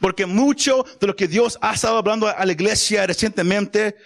Porque 0.00 0.26
mucho 0.26 0.84
de 1.00 1.06
lo 1.06 1.14
que 1.14 1.28
Dios 1.28 1.58
ha 1.60 1.74
estado 1.74 1.98
hablando 1.98 2.26
a 2.26 2.44
la 2.44 2.52
iglesia 2.52 3.06
recientemente 3.06 3.96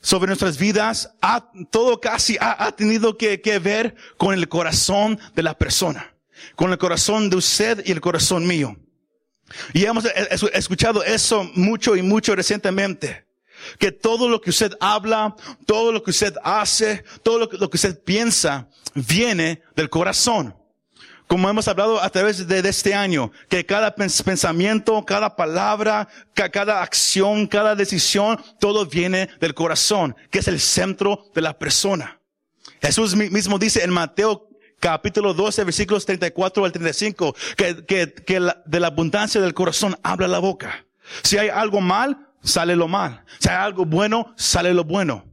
sobre 0.00 0.28
nuestras 0.28 0.56
vidas, 0.56 1.10
ha, 1.20 1.50
todo 1.70 2.00
casi 2.00 2.36
ha, 2.40 2.70
tenido 2.72 3.16
que, 3.16 3.40
que 3.40 3.58
ver 3.58 3.96
con 4.16 4.34
el 4.34 4.48
corazón 4.48 5.18
de 5.34 5.42
la 5.42 5.58
persona. 5.58 6.14
Con 6.54 6.70
el 6.70 6.78
corazón 6.78 7.28
de 7.30 7.36
usted 7.36 7.82
y 7.84 7.92
el 7.92 8.00
corazón 8.00 8.46
mío. 8.46 8.76
Y 9.72 9.84
hemos 9.84 10.04
escuchado 10.52 11.04
eso 11.04 11.44
mucho 11.54 11.96
y 11.96 12.02
mucho 12.02 12.34
recientemente. 12.34 13.26
Que 13.78 13.90
todo 13.90 14.28
lo 14.28 14.40
que 14.40 14.50
usted 14.50 14.72
habla, 14.80 15.34
todo 15.66 15.92
lo 15.92 16.02
que 16.02 16.10
usted 16.10 16.34
hace, 16.42 17.04
todo 17.22 17.38
lo 17.38 17.48
que, 17.48 17.56
lo 17.56 17.70
que 17.70 17.76
usted 17.76 18.02
piensa, 18.02 18.68
viene 18.94 19.62
del 19.74 19.88
corazón. 19.88 20.54
Como 21.26 21.48
hemos 21.50 21.66
hablado 21.66 22.00
a 22.00 22.08
través 22.10 22.46
de, 22.46 22.60
este 22.68 22.94
año, 22.94 23.32
que 23.48 23.66
cada 23.66 23.94
pensamiento, 23.96 25.04
cada 25.04 25.34
palabra, 25.34 26.08
cada 26.34 26.82
acción, 26.82 27.48
cada 27.48 27.74
decisión, 27.74 28.40
todo 28.60 28.86
viene 28.86 29.28
del 29.40 29.52
corazón, 29.52 30.14
que 30.30 30.38
es 30.38 30.46
el 30.46 30.60
centro 30.60 31.24
de 31.34 31.42
la 31.42 31.58
persona. 31.58 32.20
Jesús 32.80 33.16
mismo 33.16 33.58
dice 33.58 33.82
en 33.82 33.90
Mateo 33.90 34.48
capítulo 34.78 35.34
12, 35.34 35.64
versículos 35.64 36.06
34 36.06 36.64
al 36.64 36.72
35, 36.72 37.34
que, 37.56 37.84
que, 37.84 38.12
que 38.12 38.52
de 38.64 38.80
la 38.80 38.86
abundancia 38.86 39.40
del 39.40 39.54
corazón 39.54 39.98
habla 40.04 40.28
la 40.28 40.38
boca. 40.38 40.86
Si 41.22 41.38
hay 41.38 41.48
algo 41.48 41.80
mal, 41.80 42.28
sale 42.42 42.76
lo 42.76 42.86
mal. 42.86 43.24
Si 43.40 43.48
hay 43.48 43.56
algo 43.56 43.84
bueno, 43.84 44.32
sale 44.36 44.72
lo 44.72 44.84
bueno. 44.84 45.24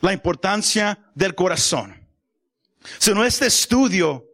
La 0.00 0.12
importancia 0.12 0.98
del 1.14 1.34
corazón. 1.34 2.04
Si 2.98 3.12
no 3.12 3.24
este 3.24 3.46
estudio, 3.46 4.24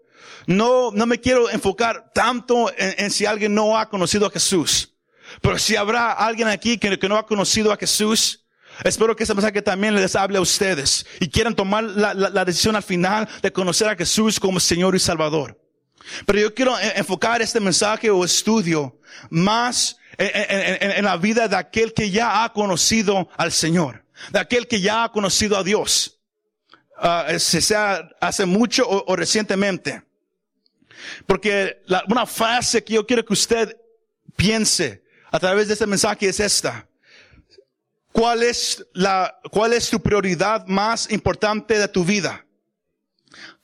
no, 0.47 0.91
no 0.93 1.07
me 1.07 1.21
quiero 1.21 1.51
enfocar 1.51 2.11
tanto 2.15 2.71
en, 2.77 3.11
si 3.11 3.27
alguien 3.27 3.55
no 3.55 3.79
ha 3.79 3.89
conocido 3.89 4.27
a 4.27 4.31
Jesús. 4.31 4.93
Pero 5.41 5.59
si 5.59 5.77
habrá 5.77 6.13
alguien 6.13 6.49
aquí 6.49 6.79
que, 6.79 6.97
no 7.09 7.17
ha 7.17 7.27
conocido 7.27 7.73
a 7.73 7.77
Jesús, 7.77 8.39
Espero 8.85 9.15
que 9.15 9.25
ese 9.25 9.35
mensaje 9.35 9.61
también 9.61 9.95
les 9.95 10.17
hable 10.17 10.39
a 10.39 10.41
ustedes 10.41 11.05
y 11.21 11.29
quieran 11.29 11.55
tomar 11.55 11.85
la, 11.85 12.45
decisión 12.45 12.75
al 12.75 12.83
final 12.83 13.29
de 13.43 13.53
conocer 13.53 13.87
a 13.87 13.95
Jesús 13.95 14.41
como 14.41 14.59
Señor 14.59 14.97
y 14.97 14.99
Salvador. 14.99 15.61
Pero 16.25 16.39
yo 16.39 16.55
quiero 16.55 16.75
enfocar 16.97 17.43
este 17.43 17.61
mensaje 17.61 18.11
o 18.11 18.25
estudio 18.25 18.99
más 19.29 19.99
en, 20.17 21.05
la 21.05 21.17
vida 21.17 21.49
de 21.49 21.57
aquel 21.57 21.93
que 21.93 22.11
ya 22.11 22.45
ha 22.45 22.53
conocido 22.53 23.29
al 23.37 23.53
Señor, 23.53 24.05
de 24.31 24.39
aquel 24.39 24.67
que 24.67 24.81
ya 24.81 25.05
ha 25.05 25.13
conocido 25.13 25.57
a 25.57 25.63
Dios, 25.63 26.19
uh, 27.03 27.39
sea 27.39 28.09
hace 28.21 28.47
mucho 28.47 28.89
o, 28.89 29.17
recientemente. 29.17 30.03
Porque 31.27 31.83
una 32.09 32.27
frase 32.27 32.83
que 32.83 32.95
yo 32.95 33.07
quiero 33.07 33.25
que 33.25 33.33
usted 33.33 33.77
piense 34.37 35.03
a 35.31 35.39
través 35.39 35.69
de 35.69 35.75
este 35.75 35.87
mensaje 35.87 36.29
es 36.29 36.41
esta. 36.41 36.87
¿Cuál 38.13 38.43
es 38.43 38.87
la, 38.93 39.39
cuál 39.51 39.73
es 39.73 39.89
tu 39.89 40.01
prioridad 40.01 40.67
más 40.67 41.11
importante 41.11 41.79
de 41.79 41.89
tu 41.89 42.05
vida? 42.05 42.45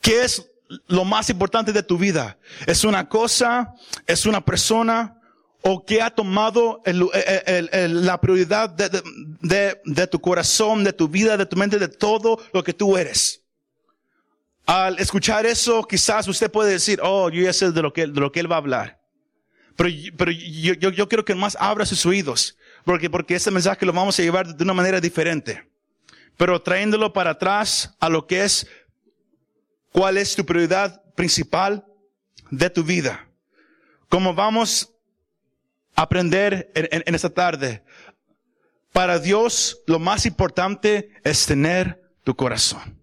¿Qué 0.01 0.25
es 0.25 0.51
lo 0.87 1.05
más 1.05 1.29
importante 1.29 1.73
de 1.73 1.83
tu 1.83 1.99
vida? 1.99 2.39
¿Es 2.67 2.85
una 2.85 3.09
cosa? 3.09 3.75
¿Es 4.07 4.25
una 4.25 4.43
persona? 4.45 5.21
¿O 5.61 5.85
qué 5.85 6.01
ha 6.01 6.11
tomado 6.11 6.81
la 6.87 8.21
prioridad 8.21 8.71
de, 8.71 9.79
de, 9.85 10.07
tu 10.07 10.21
corazón, 10.21 10.85
de 10.85 10.93
tu 10.93 11.09
vida, 11.09 11.37
de 11.37 11.47
tu 11.47 11.57
mente, 11.57 11.79
de 11.79 11.89
todo 11.89 12.41
lo 12.53 12.65
que 12.65 12.73
tú 12.73 12.97
eres? 12.97 13.43
Al 14.69 14.99
escuchar 14.99 15.47
eso, 15.47 15.83
quizás 15.83 16.29
usted 16.29 16.51
puede 16.51 16.73
decir, 16.73 17.01
oh, 17.03 17.31
yo 17.31 17.41
ya 17.41 17.55
sé 17.55 17.73
de 17.73 17.81
lo 17.81 17.91
que, 17.91 18.07
de 18.07 18.21
lo 18.21 18.31
que 18.31 18.41
él 18.41 18.53
va 18.53 18.57
a 18.57 18.59
hablar. 18.59 19.01
Pero, 19.77 19.89
pero 20.19 20.31
yo, 20.31 20.75
yo, 20.75 20.91
yo 20.91 21.09
quiero 21.09 21.25
que 21.25 21.35
más 21.35 21.57
abra 21.59 21.87
sus 21.87 22.05
oídos 22.05 22.55
porque, 22.85 23.09
porque 23.09 23.35
ese 23.35 23.51
mensaje 23.51 23.87
lo 23.87 23.95
vamos 23.95 24.19
a 24.19 24.23
llevar 24.23 24.55
de 24.55 24.63
una 24.63 24.75
manera 24.75 25.01
diferente. 25.01 25.67
Pero 26.37 26.61
trayéndolo 26.61 27.15
para 27.15 27.31
atrás 27.31 27.97
a 27.99 28.11
lo 28.11 28.27
que 28.27 28.45
es, 28.45 28.67
cuál 29.91 30.19
es 30.19 30.37
tu 30.37 30.45
prioridad 30.45 31.03
principal 31.15 31.87
de 32.51 32.69
tu 32.69 32.85
vida. 32.85 33.27
Como 34.11 34.35
vamos 34.35 34.93
a 35.95 36.03
aprender 36.03 36.71
en, 36.75 37.03
en, 37.07 37.15
esta 37.15 37.31
tarde. 37.31 37.83
Para 38.93 39.19
Dios, 39.19 39.81
lo 39.87 39.99
más 39.99 40.27
importante 40.27 41.11
es 41.25 41.47
tener 41.47 42.03
tu 42.23 42.37
corazón. 42.37 42.99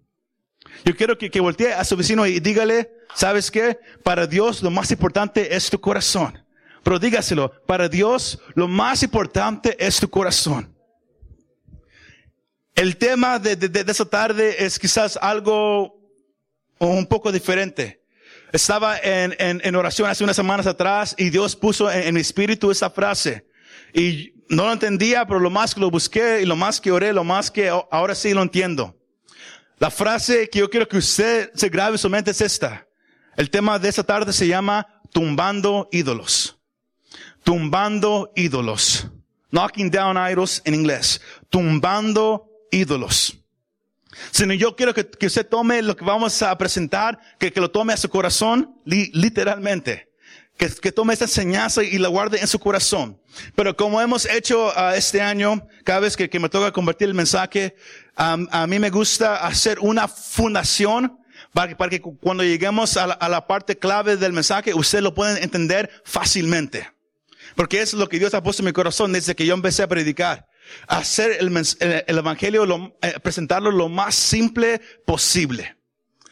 Yo 0.84 0.96
quiero 0.96 1.16
que, 1.18 1.30
que 1.30 1.40
voltee 1.40 1.72
a 1.72 1.84
su 1.84 1.96
vecino 1.96 2.26
y 2.26 2.40
dígale, 2.40 2.90
¿sabes 3.14 3.50
qué? 3.50 3.78
Para 4.02 4.26
Dios, 4.26 4.62
lo 4.62 4.70
más 4.70 4.90
importante 4.90 5.54
es 5.54 5.70
tu 5.70 5.80
corazón. 5.80 6.44
Pero 6.82 6.98
dígaselo, 6.98 7.50
para 7.66 7.88
Dios 7.88 8.38
lo 8.54 8.68
más 8.68 9.02
importante 9.02 9.76
es 9.84 9.98
tu 9.98 10.08
corazón. 10.08 10.72
El 12.74 12.96
tema 12.96 13.38
de, 13.38 13.56
de, 13.56 13.68
de 13.68 13.90
esa 13.90 14.04
tarde 14.04 14.64
es 14.64 14.78
quizás 14.78 15.18
algo 15.20 15.98
un 16.78 17.06
poco 17.06 17.32
diferente. 17.32 18.02
Estaba 18.52 18.98
en, 18.98 19.34
en, 19.38 19.60
en, 19.64 19.76
oración 19.76 20.08
hace 20.08 20.24
unas 20.24 20.36
semanas 20.36 20.66
atrás 20.66 21.14
y 21.18 21.30
Dios 21.30 21.56
puso 21.56 21.90
en, 21.90 22.02
en, 22.02 22.14
mi 22.14 22.20
espíritu 22.20 22.70
esa 22.70 22.90
frase. 22.90 23.46
Y 23.92 24.34
no 24.48 24.66
lo 24.66 24.72
entendía, 24.72 25.26
pero 25.26 25.40
lo 25.40 25.50
más 25.50 25.74
que 25.74 25.80
lo 25.80 25.90
busqué 25.90 26.42
y 26.42 26.46
lo 26.46 26.54
más 26.54 26.80
que 26.80 26.92
oré, 26.92 27.12
lo 27.12 27.24
más 27.24 27.50
que 27.50 27.68
ahora 27.68 28.14
sí 28.14 28.32
lo 28.32 28.42
entiendo. 28.42 28.95
La 29.78 29.90
frase 29.90 30.48
que 30.48 30.60
yo 30.60 30.70
quiero 30.70 30.88
que 30.88 30.98
usted 30.98 31.50
se 31.54 31.68
grabe 31.68 31.98
su 31.98 32.08
mente 32.08 32.30
es 32.30 32.40
esta. 32.40 32.86
El 33.36 33.50
tema 33.50 33.78
de 33.78 33.88
esta 33.88 34.02
tarde 34.02 34.32
se 34.32 34.46
llama 34.46 34.86
tumbando 35.12 35.88
ídolos 35.92 36.56
tumbando 37.46 38.32
ídolos. 38.34 39.06
Knocking 39.52 39.88
down 39.88 40.16
idols 40.16 40.60
en 40.64 40.74
inglés. 40.74 41.20
Tumbando 41.48 42.50
ídolos. 42.72 43.38
Sino 44.32 44.52
yo 44.52 44.74
quiero 44.74 44.92
que, 44.92 45.08
que, 45.08 45.26
usted 45.26 45.46
tome 45.46 45.80
lo 45.80 45.94
que 45.96 46.04
vamos 46.04 46.42
a 46.42 46.58
presentar, 46.58 47.20
que, 47.38 47.52
lo 47.54 47.70
tome 47.70 47.92
a 47.92 47.96
su 47.96 48.08
corazón, 48.08 48.74
literalmente. 48.84 50.10
Que, 50.56 50.68
que, 50.70 50.90
tome 50.90 51.12
esta 51.12 51.26
enseñanza 51.26 51.84
y 51.84 51.98
la 51.98 52.08
guarde 52.08 52.40
en 52.40 52.48
su 52.48 52.58
corazón. 52.58 53.20
Pero 53.54 53.76
como 53.76 54.00
hemos 54.00 54.26
hecho 54.26 54.68
uh, 54.68 54.94
este 54.96 55.20
año, 55.20 55.68
cada 55.84 56.00
vez 56.00 56.16
que, 56.16 56.28
que, 56.28 56.40
me 56.40 56.48
toca 56.48 56.72
convertir 56.72 57.06
el 57.06 57.14
mensaje, 57.14 57.76
a 58.16 58.66
mí 58.66 58.78
me 58.78 58.90
gusta 58.90 59.46
hacer 59.46 59.78
una 59.80 60.08
fundación 60.08 61.18
para 61.52 61.88
que, 61.88 62.00
cuando 62.00 62.44
lleguemos 62.44 62.96
a 62.96 63.28
la, 63.28 63.46
parte 63.46 63.78
clave 63.78 64.16
del 64.16 64.32
mensaje, 64.32 64.74
usted 64.74 65.00
lo 65.00 65.14
pueda 65.14 65.38
entender 65.38 65.90
fácilmente. 66.04 66.90
Porque 67.54 67.80
es 67.80 67.94
lo 67.94 68.08
que 68.08 68.18
Dios 68.18 68.34
ha 68.34 68.42
puesto 68.42 68.62
en 68.62 68.66
mi 68.66 68.72
corazón 68.72 69.12
desde 69.12 69.34
que 69.34 69.46
yo 69.46 69.54
empecé 69.54 69.82
a 69.82 69.88
predicar. 69.88 70.46
Hacer 70.86 71.38
el, 71.40 71.56
el, 71.80 72.18
evangelio, 72.18 72.66
lo, 72.66 72.98
eh, 73.00 73.14
presentarlo 73.22 73.70
lo 73.70 73.88
más 73.88 74.14
simple 74.14 74.80
posible. 75.06 75.76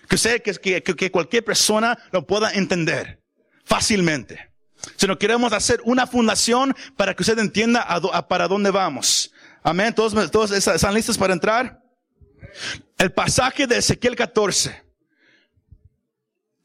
Que, 0.09 0.19
que, 0.41 0.83
que, 0.83 0.95
que 0.95 1.11
cualquier 1.11 1.45
persona 1.45 1.99
lo 2.13 2.27
pueda 2.27 2.53
entender 2.53 3.23
fácilmente. 3.65 4.51
Si 4.97 5.07
no 5.07 5.19
queremos 5.19 5.55
hacer 5.55 5.81
una 5.85 6.07
fundación 6.07 6.77
para 6.97 7.15
que 7.15 7.23
usted 7.23 7.39
entienda 7.39 7.81
a 7.81 8.29
para 8.29 8.47
dónde 8.47 8.71
vamos. 8.71 9.33
Amén. 9.67 9.95
¿Todos, 9.95 10.31
todos 10.31 10.51
están 10.51 10.93
listos 10.93 11.17
para 11.17 11.33
entrar? 11.33 11.83
El 12.99 13.11
pasaje 13.13 13.67
de 13.67 13.79
Ezequiel 13.79 14.15
14. 14.15 14.85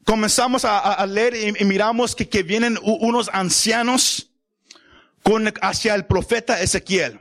Comenzamos 0.04 0.66
a, 0.66 1.06
leer 1.06 1.34
y, 1.34 1.64
miramos 1.64 2.14
que, 2.14 2.28
que 2.28 2.42
vienen 2.42 2.78
unos 2.82 3.30
ancianos 3.32 4.30
con, 5.22 5.50
hacia 5.62 5.94
el 5.94 6.04
profeta 6.04 6.60
Ezequiel. 6.60 7.18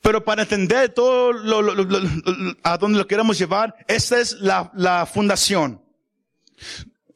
Pero 0.00 0.24
para 0.24 0.42
entender 0.42 0.90
todo 0.90 1.32
lo, 1.32 1.60
lo, 1.60 2.54
a 2.62 2.78
dónde 2.78 2.98
lo 2.98 3.08
queremos 3.08 3.36
llevar, 3.36 3.74
esta 3.88 4.20
es 4.20 4.32
la, 4.34 5.08
fundación. 5.12 5.82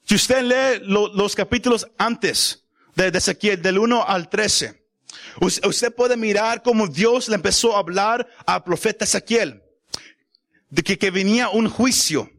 Si 0.03 0.17
usted 0.17 0.43
lee 0.43 0.85
los 0.85 1.37
capítulos 1.37 1.87
antes 1.97 2.65
de, 2.97 3.07
Ezequiel, 3.09 3.63
del 3.63 3.79
1 3.79 4.05
al 4.05 4.29
13, 4.29 4.78
usted 5.41 5.95
puede 5.95 6.17
mirar 6.17 6.63
cómo 6.63 6.87
Dios 6.87 7.29
le 7.29 7.37
empezó 7.37 7.77
a 7.77 7.81
hablar 7.81 8.27
al 8.47 8.65
profeta 8.65 9.05
Ezequiel. 9.05 9.63
De 10.71 10.83
que, 10.83 11.11
venía 11.11 11.49
un 11.49 11.69
juicio 11.69 12.31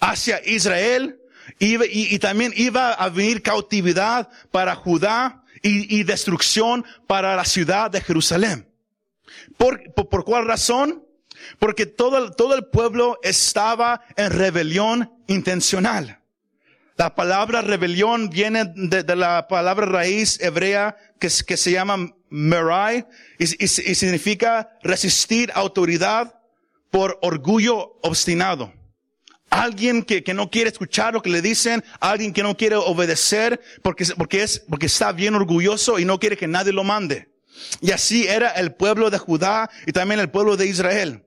hacia 0.00 0.40
Israel 0.46 1.20
y, 1.58 2.18
también 2.18 2.52
iba 2.56 2.92
a 2.92 3.08
venir 3.10 3.42
cautividad 3.42 4.30
para 4.50 4.74
Judá 4.74 5.44
y, 5.62 6.02
destrucción 6.04 6.84
para 7.06 7.36
la 7.36 7.44
ciudad 7.44 7.90
de 7.90 8.00
Jerusalén. 8.00 8.70
¿Por, 9.56 9.92
por, 9.94 10.24
cuál 10.24 10.46
razón? 10.46 11.04
Porque 11.58 11.84
todo, 11.86 12.32
todo 12.32 12.54
el 12.54 12.66
pueblo 12.66 13.18
estaba 13.22 14.02
en 14.16 14.30
rebelión 14.30 15.12
intencional. 15.26 16.20
La 16.96 17.14
palabra 17.14 17.60
rebelión 17.60 18.30
viene 18.30 18.64
de, 18.76 19.02
de 19.02 19.16
la 19.16 19.48
palabra 19.48 19.84
raíz 19.84 20.40
hebrea 20.40 20.96
que, 21.18 21.28
que 21.46 21.56
se 21.56 21.72
llama 21.72 22.14
merai 22.34 23.06
y, 23.38 23.44
y, 23.44 23.64
y, 23.64 23.94
significa 23.94 24.76
resistir 24.82 25.52
autoridad 25.54 26.34
por 26.90 27.16
orgullo 27.22 27.96
obstinado. 28.02 28.72
alguien 29.50 30.02
que, 30.02 30.24
que 30.24 30.34
no 30.34 30.50
quiere 30.50 30.70
escuchar 30.70 31.14
lo 31.14 31.22
que 31.22 31.30
le 31.30 31.40
dicen, 31.40 31.84
alguien 32.00 32.32
que 32.32 32.42
no 32.42 32.56
quiere 32.56 32.74
obedecer 32.74 33.60
porque, 33.82 34.04
porque 34.18 34.42
es, 34.42 34.64
porque 34.68 34.86
está 34.86 35.12
bien 35.12 35.36
orgulloso 35.36 36.00
y 36.00 36.04
no 36.04 36.18
quiere 36.18 36.36
que 36.36 36.48
nadie 36.48 36.72
lo 36.72 36.82
mande. 36.82 37.28
Y 37.80 37.92
así 37.92 38.26
era 38.26 38.48
el 38.48 38.74
pueblo 38.74 39.10
de 39.10 39.18
Judá 39.18 39.70
y 39.86 39.92
también 39.92 40.18
el 40.18 40.28
pueblo 40.28 40.56
de 40.56 40.66
Israel. 40.66 41.24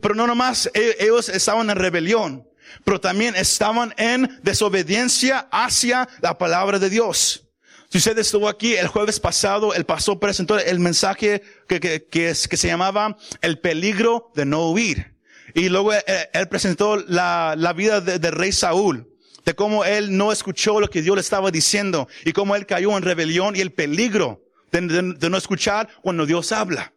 Pero 0.00 0.14
no 0.14 0.28
nomás 0.28 0.70
e, 0.72 0.98
ellos 1.00 1.28
estaban 1.28 1.68
en 1.68 1.76
rebelión, 1.76 2.48
pero 2.84 3.00
también 3.00 3.34
estaban 3.34 3.92
en 3.96 4.38
desobediencia 4.44 5.48
hacia 5.50 6.08
la 6.20 6.38
palabra 6.38 6.78
de 6.78 6.90
Dios. 6.90 7.47
Si 7.90 7.98
usted 7.98 8.18
estuvo 8.18 8.48
aquí 8.48 8.74
el 8.74 8.86
jueves 8.86 9.18
pasado, 9.18 9.72
el 9.72 9.86
pastor 9.86 10.20
presentó 10.20 10.58
el 10.58 10.78
mensaje 10.78 11.42
que, 11.66 11.80
que, 11.80 12.04
que, 12.04 12.34
se 12.34 12.68
llamaba 12.68 13.16
el 13.40 13.58
peligro 13.60 14.30
de 14.34 14.44
no 14.44 14.70
huir. 14.70 15.14
Y 15.54 15.70
luego 15.70 15.94
él, 15.94 16.02
él 16.34 16.48
presentó 16.48 16.96
la, 16.96 17.54
la 17.56 17.72
vida 17.72 18.02
del 18.02 18.20
de 18.20 18.30
rey 18.30 18.52
Saúl, 18.52 19.08
de 19.46 19.54
cómo 19.54 19.86
él 19.86 20.18
no 20.18 20.32
escuchó 20.32 20.80
lo 20.80 20.90
que 20.90 21.00
Dios 21.00 21.16
le 21.16 21.22
estaba 21.22 21.50
diciendo 21.50 22.08
y 22.26 22.32
cómo 22.32 22.54
él 22.56 22.66
cayó 22.66 22.94
en 22.94 23.02
rebelión 23.02 23.56
y 23.56 23.60
el 23.60 23.72
peligro 23.72 24.44
de, 24.70 24.82
de, 24.82 25.14
de 25.14 25.30
no 25.30 25.38
escuchar 25.38 25.88
cuando 26.02 26.26
Dios 26.26 26.52
habla. 26.52 26.92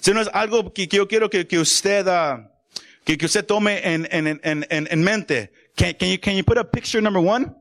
Si 0.00 0.12
no 0.12 0.20
es 0.20 0.28
algo 0.32 0.72
que, 0.72 0.88
que 0.88 0.96
yo 0.96 1.06
quiero 1.06 1.30
que, 1.30 1.46
que 1.46 1.58
usted, 1.60 2.06
uh, 2.06 2.48
que, 3.04 3.16
que 3.16 3.26
usted 3.26 3.44
tome 3.44 3.80
en, 3.84 4.08
en, 4.10 4.26
en, 4.26 4.40
en, 4.42 4.88
en 4.90 5.02
mente. 5.02 5.52
Can, 5.76 5.94
can, 5.94 6.08
you, 6.08 6.18
can 6.18 6.34
you 6.34 6.42
put 6.44 6.58
a 6.58 6.64
picture 6.64 7.00
number 7.00 7.22
one? 7.22 7.54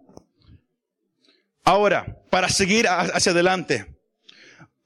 Ahora, 1.67 2.05
para 2.29 2.47
seguir 2.47 2.87
hacia 2.87 3.33
adelante. 3.33 3.93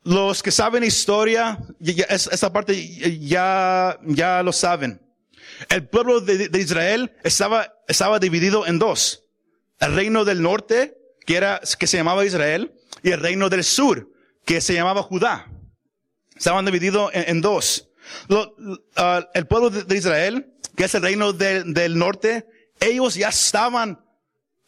Los 0.03 0.41
que 0.41 0.49
saben 0.49 0.83
historia, 0.83 1.59
esta 1.79 2.51
parte 2.51 3.19
ya, 3.19 3.99
ya 4.03 4.41
lo 4.41 4.51
saben. 4.51 4.99
El 5.69 5.87
pueblo 5.87 6.21
de, 6.21 6.49
Israel 6.59 7.15
estaba, 7.23 7.71
estaba 7.87 8.17
dividido 8.17 8.65
en 8.65 8.79
dos. 8.79 9.25
El 9.79 9.93
reino 9.93 10.25
del 10.25 10.41
norte, 10.41 10.97
que 11.27 11.37
era, 11.37 11.61
que 11.77 11.85
se 11.85 11.97
llamaba 11.97 12.25
Israel, 12.25 12.73
y 13.03 13.11
el 13.11 13.19
reino 13.19 13.47
del 13.47 13.63
sur, 13.63 14.09
que 14.43 14.59
se 14.59 14.73
llamaba 14.73 15.03
Judá. 15.03 15.51
Estaban 16.35 16.65
divididos 16.65 17.11
en, 17.13 17.25
en 17.27 17.41
dos. 17.41 17.91
Uh, 18.27 18.41
el 19.35 19.45
pueblo 19.45 19.69
de, 19.69 19.95
Israel, 19.95 20.51
que 20.75 20.85
es 20.85 20.95
el 20.95 21.03
reino 21.03 21.31
de, 21.31 21.63
del 21.63 21.99
norte, 21.99 22.47
ellos 22.79 23.13
ya 23.13 23.29
estaban 23.29 24.03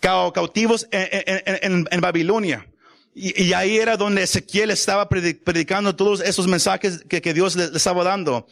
cautivos 0.03 0.87
en, 0.91 1.07
en, 1.11 1.59
en, 1.61 1.87
en 1.89 2.01
Babilonia. 2.01 2.67
Y, 3.15 3.53
ahí 3.53 3.77
era 3.77 3.95
donde 3.95 4.23
Ezequiel 4.23 4.71
estaba 4.71 5.07
predicando 5.07 5.95
todos 5.95 6.19
esos 6.21 6.47
mensajes 6.47 7.03
que, 7.07 7.21
que 7.21 7.33
Dios 7.33 7.55
le, 7.55 7.69
le, 7.69 7.77
estaba 7.77 8.03
dando. 8.03 8.47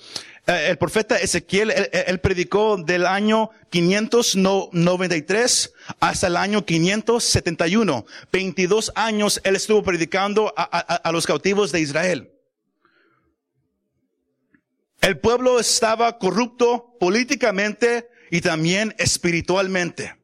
Eh, 0.46 0.68
el 0.70 0.78
profeta 0.78 1.18
Ezequiel, 1.18 1.72
él, 1.72 1.90
él, 1.92 2.20
predicó 2.20 2.78
del 2.78 3.08
año 3.08 3.50
593 3.72 5.74
hasta 6.00 6.28
el 6.28 6.38
año 6.38 6.64
571. 6.64 8.06
22 8.32 8.92
años 8.94 9.42
él 9.44 9.56
estuvo 9.56 9.82
predicando 9.82 10.54
a, 10.56 10.62
a, 10.62 10.96
a 10.96 11.12
los 11.12 11.26
cautivos 11.26 11.72
de 11.72 11.80
Israel. 11.80 12.32
El 15.02 15.18
pueblo 15.18 15.60
estaba 15.60 16.20
corrupto 16.20 16.96
políticamente 17.00 18.08
y 18.30 18.42
también 18.42 18.94
espiritualmente. 19.00 20.21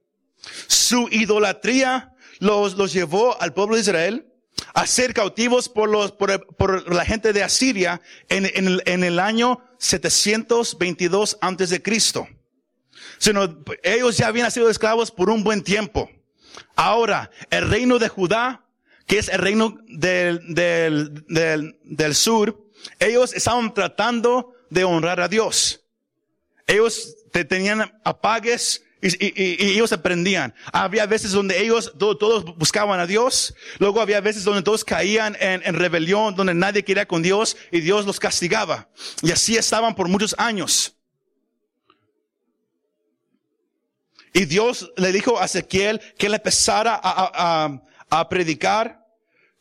Su 0.67 1.07
idolatría 1.11 2.13
los, 2.39 2.75
los 2.75 2.93
llevó 2.93 3.39
al 3.41 3.53
pueblo 3.53 3.75
de 3.75 3.81
Israel 3.81 4.27
a 4.73 4.87
ser 4.87 5.13
cautivos 5.13 5.69
por, 5.69 5.89
los, 5.89 6.11
por, 6.11 6.55
por 6.55 6.93
la 6.93 7.05
gente 7.05 7.33
de 7.33 7.43
Asiria 7.43 8.01
en, 8.29 8.45
en, 8.85 9.03
el, 9.03 9.19
año 9.19 9.61
722 9.79 11.37
antes 11.41 11.69
de 11.69 11.81
Cristo. 11.81 12.27
Sino, 13.17 13.63
ellos 13.83 14.17
ya 14.17 14.27
habían 14.27 14.51
sido 14.51 14.69
esclavos 14.69 15.11
por 15.11 15.29
un 15.29 15.43
buen 15.43 15.63
tiempo. 15.63 16.09
Ahora, 16.75 17.31
el 17.49 17.69
reino 17.69 17.99
de 17.99 18.09
Judá, 18.09 18.65
que 19.05 19.19
es 19.19 19.29
el 19.29 19.39
reino 19.39 19.77
del, 19.87 20.53
del, 20.53 21.25
del, 21.27 21.79
del 21.83 22.15
sur, 22.15 22.63
ellos 22.99 23.33
estaban 23.33 23.73
tratando 23.73 24.53
de 24.69 24.83
honrar 24.83 25.21
a 25.21 25.27
Dios. 25.27 25.81
Ellos 26.65 27.15
tenían 27.47 27.99
apagues 28.03 28.83
y, 29.01 29.07
y, 29.25 29.65
y, 29.65 29.71
ellos 29.73 29.91
aprendían. 29.91 30.53
Había 30.71 31.05
veces 31.05 31.31
donde 31.31 31.61
ellos 31.61 31.93
todo, 31.99 32.17
todos 32.17 32.43
buscaban 32.57 32.99
a 32.99 33.05
Dios. 33.05 33.53
Luego 33.77 34.01
había 34.01 34.21
veces 34.21 34.43
donde 34.43 34.63
todos 34.63 34.83
caían 34.83 35.37
en, 35.39 35.61
en, 35.63 35.75
rebelión, 35.75 36.35
donde 36.35 36.53
nadie 36.53 36.83
quería 36.83 37.07
con 37.07 37.21
Dios 37.21 37.57
y 37.71 37.81
Dios 37.81 38.05
los 38.05 38.19
castigaba. 38.19 38.89
Y 39.21 39.31
así 39.31 39.55
estaban 39.55 39.95
por 39.95 40.07
muchos 40.07 40.33
años. 40.37 40.95
Y 44.33 44.45
Dios 44.45 44.91
le 44.97 45.11
dijo 45.11 45.39
a 45.39 45.45
Ezequiel 45.45 46.01
que 46.17 46.29
le 46.29 46.37
empezara 46.37 46.93
a, 46.93 46.99
a, 47.01 47.65
a, 47.65 47.81
a 48.19 48.29
predicar 48.29 49.05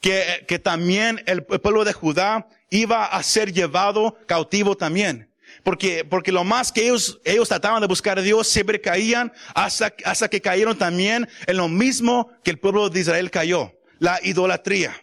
que, 0.01 0.45
que 0.49 0.59
también 0.59 1.23
el 1.27 1.45
pueblo 1.45 1.85
de 1.85 1.93
Judá 1.93 2.49
iba 2.71 3.07
a 3.07 3.23
ser 3.23 3.53
llevado 3.53 4.19
cautivo 4.27 4.77
también. 4.77 5.31
Porque, 5.67 6.05
porque 6.05 6.31
lo 6.31 6.45
más 6.45 6.71
que 6.71 6.85
ellos, 6.85 7.19
ellos 7.25 7.49
trataban 7.49 7.81
de 7.81 7.89
buscar 7.89 8.21
a 8.21 8.23
Dios 8.23 8.47
siempre 8.47 8.81
caían 8.81 9.33
hasta, 9.53 9.93
hasta 10.05 10.29
que 10.29 10.41
cayeron 10.41 10.79
también 10.79 11.29
en 11.45 11.57
lo 11.57 11.67
mismo 11.67 12.31
que 12.45 12.53
el 12.53 12.61
pueblo 12.61 12.89
de 12.89 13.01
Israel 13.01 13.33
cayó. 13.33 13.73
La 13.99 14.21
idolatría. 14.23 14.95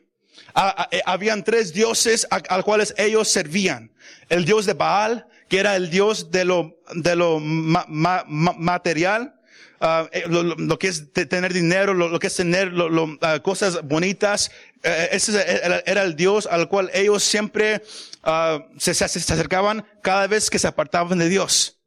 habían 1.03 1.43
tres 1.43 1.73
dioses 1.73 2.25
a, 2.31 2.37
a 2.37 2.55
los 2.55 2.63
cuales 2.63 2.93
ellos 2.97 3.27
servían. 3.27 3.91
El 4.29 4.45
dios 4.45 4.65
de 4.65 4.71
Baal, 4.71 5.27
que 5.49 5.59
era 5.59 5.75
el 5.75 5.89
dios 5.89 6.31
de 6.31 6.45
lo, 6.45 6.79
de 6.95 7.17
lo 7.17 7.41
ma, 7.41 7.83
ma, 7.89 8.23
ma, 8.25 8.53
material. 8.57 9.35
Lo, 10.29 10.79
que 10.79 10.87
es 10.87 11.11
tener 11.11 11.51
dinero, 11.51 11.93
lo, 11.93 12.17
que 12.19 12.27
es 12.27 12.35
tener 12.37 12.71
cosas 13.41 13.85
bonitas, 13.85 14.49
uh, 14.85 14.87
ese 15.11 15.33
era, 15.33 15.83
era, 15.85 16.03
el 16.03 16.15
Dios 16.15 16.47
al 16.49 16.69
cual 16.69 16.89
ellos 16.93 17.21
siempre 17.21 17.81
se, 18.77 18.93
se, 18.93 19.07
se, 19.07 19.33
acercaban 19.33 19.85
cada 20.01 20.27
vez 20.27 20.49
que 20.49 20.59
se 20.59 20.67
apartaban 20.67 21.17
de 21.17 21.29
Dios. 21.29 21.79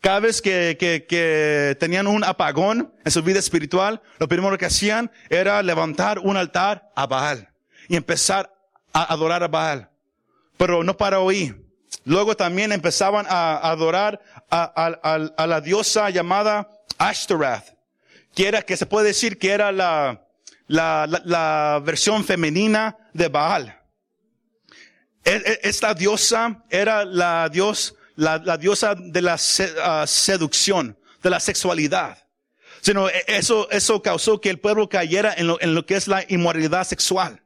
Cada 0.00 0.20
vez 0.20 0.42
que, 0.42 0.76
que, 0.78 1.06
que 1.08 1.76
tenían 1.78 2.08
un 2.08 2.24
apagón 2.24 2.92
en 3.04 3.12
su 3.12 3.22
vida 3.22 3.38
espiritual, 3.38 4.02
lo 4.18 4.28
primero 4.28 4.58
que 4.58 4.66
hacían 4.66 5.12
era 5.30 5.62
levantar 5.62 6.18
un 6.18 6.36
altar 6.36 6.90
a 6.96 7.06
Baal 7.06 7.48
y 7.88 7.96
empezar 7.96 8.52
a 8.92 9.12
adorar 9.12 9.44
a 9.44 9.48
Baal. 9.48 9.90
Pero 10.56 10.82
no 10.82 10.96
para 10.96 11.20
oír. 11.20 11.64
Luego 12.04 12.36
también 12.36 12.72
empezaban 12.72 13.26
a 13.28 13.70
adorar 13.70 14.20
a, 14.50 14.62
a, 14.62 15.14
a, 15.14 15.14
a 15.36 15.46
la 15.46 15.60
diosa 15.60 16.10
llamada 16.10 16.68
Ashtaroth, 16.98 17.76
que 18.34 18.48
era, 18.48 18.62
que 18.62 18.76
se 18.76 18.86
puede 18.86 19.08
decir 19.08 19.38
que 19.38 19.50
era 19.50 19.70
la, 19.70 20.26
la, 20.66 21.06
la 21.24 21.80
versión 21.84 22.24
femenina 22.24 22.96
de 23.12 23.28
Baal. 23.28 23.81
E, 25.24 25.30
e, 25.34 25.68
esta 25.68 25.94
diosa 25.94 26.64
era 26.70 27.04
la 27.04 27.48
dios, 27.48 27.94
la, 28.16 28.38
diosa 28.56 28.94
de 28.94 29.22
la 29.22 29.34
uh, 29.34 30.06
seducción, 30.06 30.96
de 31.22 31.30
la 31.30 31.40
sexualidad. 31.40 32.18
Sino 32.80 33.08
e, 33.08 33.24
eso, 33.26 33.70
eso 33.70 34.02
causó 34.02 34.40
que 34.40 34.50
el 34.50 34.58
pueblo 34.58 34.88
cayera 34.88 35.32
en 35.36 35.46
lo, 35.46 35.60
en 35.60 35.74
lo 35.74 35.86
que 35.86 35.94
es 35.94 36.08
la 36.08 36.24
inmoralidad 36.28 36.84
sexual. 36.84 37.42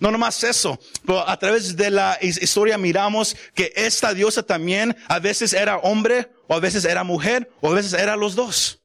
No 0.00 0.10
nomás 0.10 0.42
eso, 0.42 0.78
pero 1.06 1.26
a 1.26 1.38
través 1.38 1.76
de 1.76 1.90
la 1.90 2.18
historia 2.20 2.76
miramos 2.76 3.36
que 3.54 3.72
esta 3.76 4.12
diosa 4.12 4.42
también 4.42 4.96
a 5.08 5.20
veces 5.20 5.52
era 5.52 5.78
hombre, 5.78 6.30
o 6.48 6.54
a 6.54 6.60
veces 6.60 6.84
era 6.84 7.04
mujer, 7.04 7.50
o 7.60 7.70
a 7.70 7.74
veces 7.74 7.92
era 7.94 8.16
los 8.16 8.34
dos. 8.34 8.80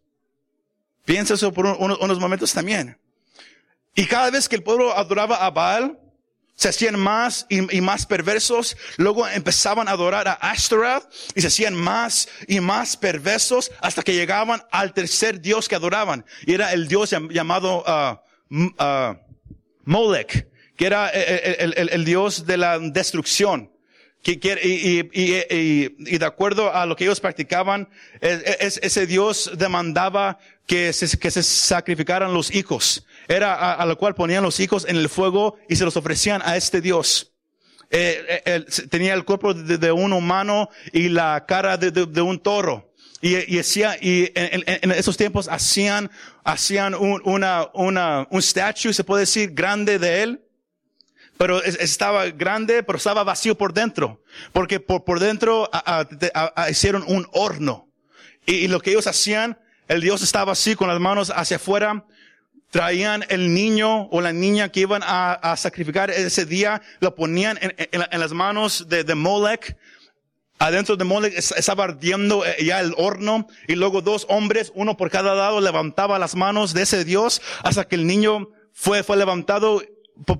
Piensa 1.05 1.33
eso 1.33 1.51
por 1.51 1.65
un, 1.65 1.97
unos 1.99 2.19
momentos 2.19 2.53
también. 2.53 2.97
Y 3.95 4.05
cada 4.05 4.29
vez 4.29 4.47
que 4.47 4.55
el 4.55 4.63
pueblo 4.63 4.95
adoraba 4.95 5.37
a 5.43 5.49
Baal, 5.49 5.98
se 6.59 6.67
hacían 6.67 6.99
más 6.99 7.45
y, 7.47 7.79
más 7.79 8.05
perversos. 8.05 8.75
Luego 8.97 9.25
empezaban 9.25 9.87
a 9.87 9.91
adorar 9.91 10.27
a 10.27 10.33
Ashtaroth 10.33 11.05
y 11.33 11.39
se 11.39 11.47
hacían 11.47 11.73
más 11.73 12.27
y 12.47 12.59
más 12.59 12.97
perversos 12.97 13.71
hasta 13.79 14.03
que 14.03 14.13
llegaban 14.13 14.61
al 14.69 14.93
tercer 14.93 15.39
dios 15.39 15.69
que 15.69 15.75
adoraban. 15.75 16.25
Y 16.45 16.53
era 16.53 16.73
el 16.73 16.89
dios 16.89 17.15
llamado 17.29 17.85
uh, 17.87 18.55
uh, 18.55 19.15
Molech, 19.85 20.49
que 20.75 20.85
era 20.85 21.07
el, 21.07 21.73
el, 21.77 21.89
el, 21.91 22.03
dios 22.03 22.45
de 22.45 22.57
la 22.57 22.77
destrucción. 22.77 23.71
Y, 24.21 24.35
de 26.17 26.25
acuerdo 26.25 26.75
a 26.75 26.85
lo 26.85 26.97
que 26.97 27.05
ellos 27.05 27.21
practicaban, 27.21 27.87
es, 28.19 28.81
ese 28.83 29.07
dios 29.07 29.51
demandaba 29.55 30.39
que 30.67 30.91
se 30.91 31.07
sacrificaran 31.07 32.33
los 32.33 32.53
hijos. 32.53 33.05
Era 33.29 33.53
a, 33.53 33.75
a, 33.75 33.85
lo 33.85 33.97
cual 33.97 34.15
ponían 34.15 34.43
los 34.43 34.59
hijos 34.59 34.85
en 34.89 34.97
el 34.97 35.07
fuego 35.07 35.57
y 35.69 35.77
se 35.77 35.85
los 35.85 35.95
ofrecían 35.95 36.41
a 36.43 36.57
este 36.57 36.81
Dios. 36.81 37.31
Eh, 37.91 38.41
eh, 38.45 38.65
tenía 38.89 39.13
el 39.13 39.23
cuerpo 39.23 39.53
de, 39.53 39.77
de, 39.77 39.91
un 39.91 40.13
humano 40.13 40.69
y 40.91 41.09
la 41.09 41.45
cara 41.47 41.77
de, 41.77 41.91
de, 41.91 42.07
de 42.07 42.21
un 42.21 42.39
toro. 42.39 42.91
Y, 43.21 43.55
y, 43.55 43.59
hacía, 43.59 43.97
y 44.01 44.31
en, 44.35 44.63
en, 44.65 44.91
esos 44.91 45.15
tiempos 45.15 45.47
hacían, 45.47 46.09
hacían 46.43 46.95
un, 46.95 47.21
una, 47.23 47.69
una, 47.73 48.27
un 48.31 48.41
statue, 48.41 48.93
se 48.93 49.03
puede 49.03 49.21
decir, 49.21 49.51
grande 49.53 49.99
de 49.99 50.23
él. 50.23 50.41
Pero 51.37 51.63
estaba 51.63 52.27
grande, 52.31 52.83
pero 52.83 52.97
estaba 52.97 53.23
vacío 53.23 53.55
por 53.55 53.73
dentro. 53.73 54.23
Porque 54.53 54.79
por, 54.79 55.03
por 55.05 55.19
dentro 55.19 55.69
a, 55.71 56.05
a, 56.33 56.69
hicieron 56.69 57.03
un 57.07 57.27
horno 57.31 57.87
Y, 58.45 58.67
lo 58.67 58.81
que 58.81 58.89
ellos 58.89 59.07
hacían, 59.07 59.59
el 59.87 60.01
Dios 60.01 60.21
estaba 60.21 60.51
así 60.51 60.75
con 60.75 60.87
las 60.87 60.99
manos 60.99 61.31
hacia 61.33 61.57
afuera, 61.57 62.05
traían 62.69 63.25
el 63.29 63.53
niño 63.53 64.07
o 64.09 64.21
la 64.21 64.31
niña 64.31 64.69
que 64.69 64.81
iban 64.81 65.01
a, 65.03 65.55
sacrificar 65.57 66.11
ese 66.11 66.45
día, 66.45 66.81
lo 66.99 67.15
ponían 67.15 67.57
en, 67.61 68.19
las 68.19 68.31
manos 68.31 68.87
de, 68.87 69.03
de 69.03 69.15
Molech, 69.15 69.75
Adentro 70.59 70.97
de 70.97 71.05
Molech 71.05 71.33
estaba 71.37 71.85
ardiendo 71.85 72.45
eh, 72.45 72.65
ya 72.65 72.81
el 72.81 72.93
horno 72.97 73.47
y 73.69 73.75
luego 73.75 74.01
dos 74.01 74.25
hombres, 74.27 74.73
uno 74.75 74.97
por 74.97 75.09
cada 75.09 75.33
lado, 75.33 75.61
levantaba 75.61 76.19
las 76.19 76.35
manos 76.35 76.73
de 76.73 76.81
ese 76.81 77.05
Dios 77.05 77.41
hasta 77.63 77.87
que 77.87 77.95
el 77.95 78.05
niño 78.05 78.49
fue, 78.73 79.03
fue 79.03 79.15
levantado 79.15 79.81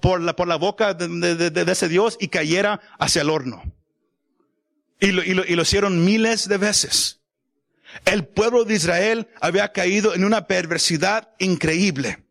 por 0.01 0.19
la, 0.19 0.36
por 0.36 0.50
la 0.50 0.57
boca 0.57 0.93
de, 0.93 1.36
de, 1.36 1.71
ese 1.71 1.88
Dios 1.88 2.17
y 2.19 2.27
cayera 2.27 2.81
hacia 3.00 3.21
el 3.21 3.29
horno. 3.29 3.63
Y 5.00 5.13
lo, 5.13 5.24
y, 5.24 5.33
lo, 5.33 5.45
y 5.45 5.55
lo 5.55 5.62
hicieron 5.62 6.03
miles 6.03 6.50
de 6.50 6.57
veces. 6.57 7.18
El 8.05 8.25
pueblo 8.25 8.65
de 8.65 8.75
Israel 8.75 9.27
había 9.41 9.72
caído 9.72 10.13
en 10.13 10.24
una 10.24 10.48
perversidad 10.48 11.29
increíble. 11.39 12.24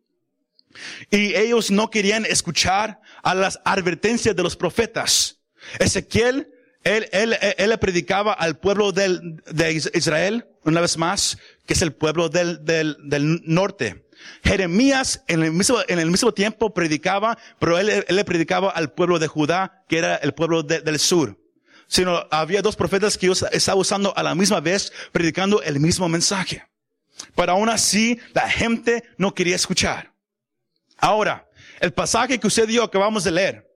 Y 1.09 1.35
ellos 1.35 1.71
no 1.71 1.89
querían 1.89 2.25
escuchar 2.25 3.01
a 3.23 3.35
las 3.35 3.59
advertencias 3.65 4.35
de 4.35 4.43
los 4.43 4.55
profetas. 4.55 5.39
Ezequiel 5.79 6.53
él, 6.83 7.09
él, 7.11 7.37
él 7.57 7.69
le 7.69 7.77
predicaba 7.77 8.33
al 8.33 8.57
pueblo 8.57 8.91
del, 8.91 9.41
de 9.51 9.73
Israel, 9.93 10.47
una 10.63 10.81
vez 10.81 10.97
más, 10.97 11.37
que 11.65 11.73
es 11.73 11.81
el 11.81 11.93
pueblo 11.93 12.29
del, 12.29 12.63
del, 12.63 12.97
del 13.03 13.41
norte. 13.43 14.05
Jeremías 14.43 15.23
en 15.27 15.43
el 15.43 15.51
mismo, 15.51 15.77
en 15.87 15.99
el 15.99 16.09
mismo 16.09 16.33
tiempo 16.33 16.73
predicaba, 16.73 17.37
pero 17.59 17.77
él, 17.79 17.89
él 17.89 18.15
le 18.15 18.23
predicaba 18.23 18.69
al 18.69 18.93
pueblo 18.93 19.19
de 19.19 19.27
Judá, 19.27 19.83
que 19.87 19.97
era 19.97 20.15
el 20.15 20.33
pueblo 20.33 20.63
del 20.63 20.99
sur. 20.99 21.37
Sino 21.89 22.25
había 22.31 22.61
dos 22.61 22.77
profetas 22.77 23.17
que 23.17 23.29
estaba 23.51 23.81
usando 23.81 24.15
a 24.15 24.23
la 24.23 24.35
misma 24.35 24.61
vez, 24.61 24.93
predicando 25.11 25.61
el 25.61 25.81
mismo 25.81 26.07
mensaje. 26.07 26.63
Pero 27.35 27.51
aún 27.51 27.67
así, 27.67 28.17
la 28.33 28.49
gente 28.49 29.03
no 29.17 29.33
quería 29.33 29.57
escuchar. 29.57 30.13
Ahora, 30.97 31.49
el 31.81 31.91
pasaje 31.91 32.39
que 32.39 32.47
usted 32.47 32.67
dio, 32.67 32.83
acabamos 32.83 33.23
de 33.23 33.31
leer, 33.31 33.69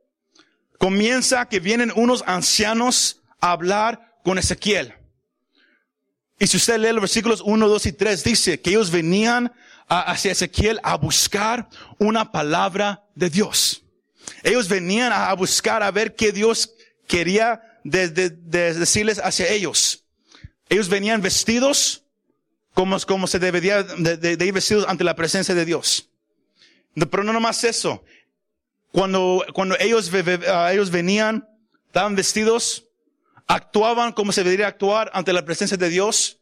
comienza 0.77 1.49
que 1.49 1.59
vienen 1.59 1.91
unos 1.95 2.23
ancianos 2.27 3.23
a 3.41 3.51
hablar 3.51 4.19
con 4.23 4.37
Ezequiel. 4.37 4.93
Y 6.39 6.47
si 6.47 6.57
usted 6.57 6.77
lee 6.77 6.91
los 6.91 7.01
versículos 7.01 7.41
1, 7.43 7.67
2 7.67 7.85
y 7.87 7.93
3, 7.93 8.23
dice 8.23 8.61
que 8.61 8.69
ellos 8.69 8.91
venían 8.91 9.51
hacia 9.87 10.31
Ezequiel 10.31 10.79
a 10.83 10.97
buscar 10.97 11.67
una 11.97 12.31
palabra 12.31 13.05
de 13.15 13.29
Dios. 13.29 13.83
Ellos 14.43 14.67
venían 14.67 15.11
a 15.11 15.33
buscar 15.33 15.83
a 15.83 15.91
ver 15.91 16.15
qué 16.15 16.31
Dios 16.31 16.73
quería 17.07 17.72
decirles 17.83 19.19
hacia 19.19 19.49
ellos. 19.49 20.05
Ellos 20.69 20.89
venían 20.89 21.21
vestidos 21.21 22.03
como, 22.73 22.99
como 23.01 23.27
se 23.27 23.39
debería 23.39 23.83
de, 23.83 24.45
ir 24.45 24.53
vestidos 24.53 24.85
ante 24.87 25.03
la 25.03 25.15
presencia 25.15 25.53
de 25.53 25.65
Dios. 25.65 26.09
Pero 26.95 27.23
no 27.23 27.33
nomás 27.33 27.63
eso. 27.63 28.03
Cuando, 28.91 29.45
cuando 29.53 29.77
ellos, 29.79 30.11
ah, 30.47 30.71
ellos 30.71 30.91
venían, 30.91 31.47
estaban 31.87 32.15
vestidos, 32.15 32.87
actuaban 33.47 34.13
como 34.13 34.31
se 34.31 34.43
debería 34.43 34.67
actuar 34.67 35.11
ante 35.13 35.33
la 35.33 35.45
presencia 35.45 35.77
de 35.77 35.89
Dios, 35.89 36.39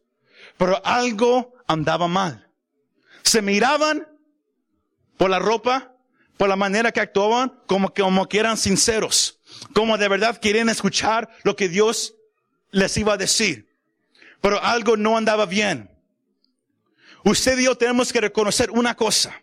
pero 0.57 0.81
algo 0.85 1.53
andaba 1.67 2.07
mal. 2.07 2.49
Se 3.23 3.41
miraban 3.41 4.07
por 5.17 5.29
la 5.29 5.39
ropa, 5.39 5.95
por 6.37 6.49
la 6.49 6.55
manera 6.55 6.91
que 6.91 6.99
actuaban, 6.99 7.61
como 7.67 7.93
que, 7.93 8.01
como 8.01 8.27
que 8.27 8.39
eran 8.39 8.57
sinceros, 8.57 9.39
como 9.73 9.97
de 9.97 10.07
verdad 10.07 10.37
querían 10.37 10.69
escuchar 10.69 11.29
lo 11.43 11.55
que 11.55 11.69
Dios 11.69 12.15
les 12.71 12.95
iba 12.97 13.13
a 13.13 13.17
decir. 13.17 13.69
Pero 14.41 14.61
algo 14.61 14.97
no 14.97 15.17
andaba 15.17 15.45
bien. 15.45 15.89
Usted 17.23 17.59
y 17.59 17.65
yo 17.65 17.75
tenemos 17.75 18.11
que 18.11 18.21
reconocer 18.21 18.71
una 18.71 18.95
cosa 18.95 19.41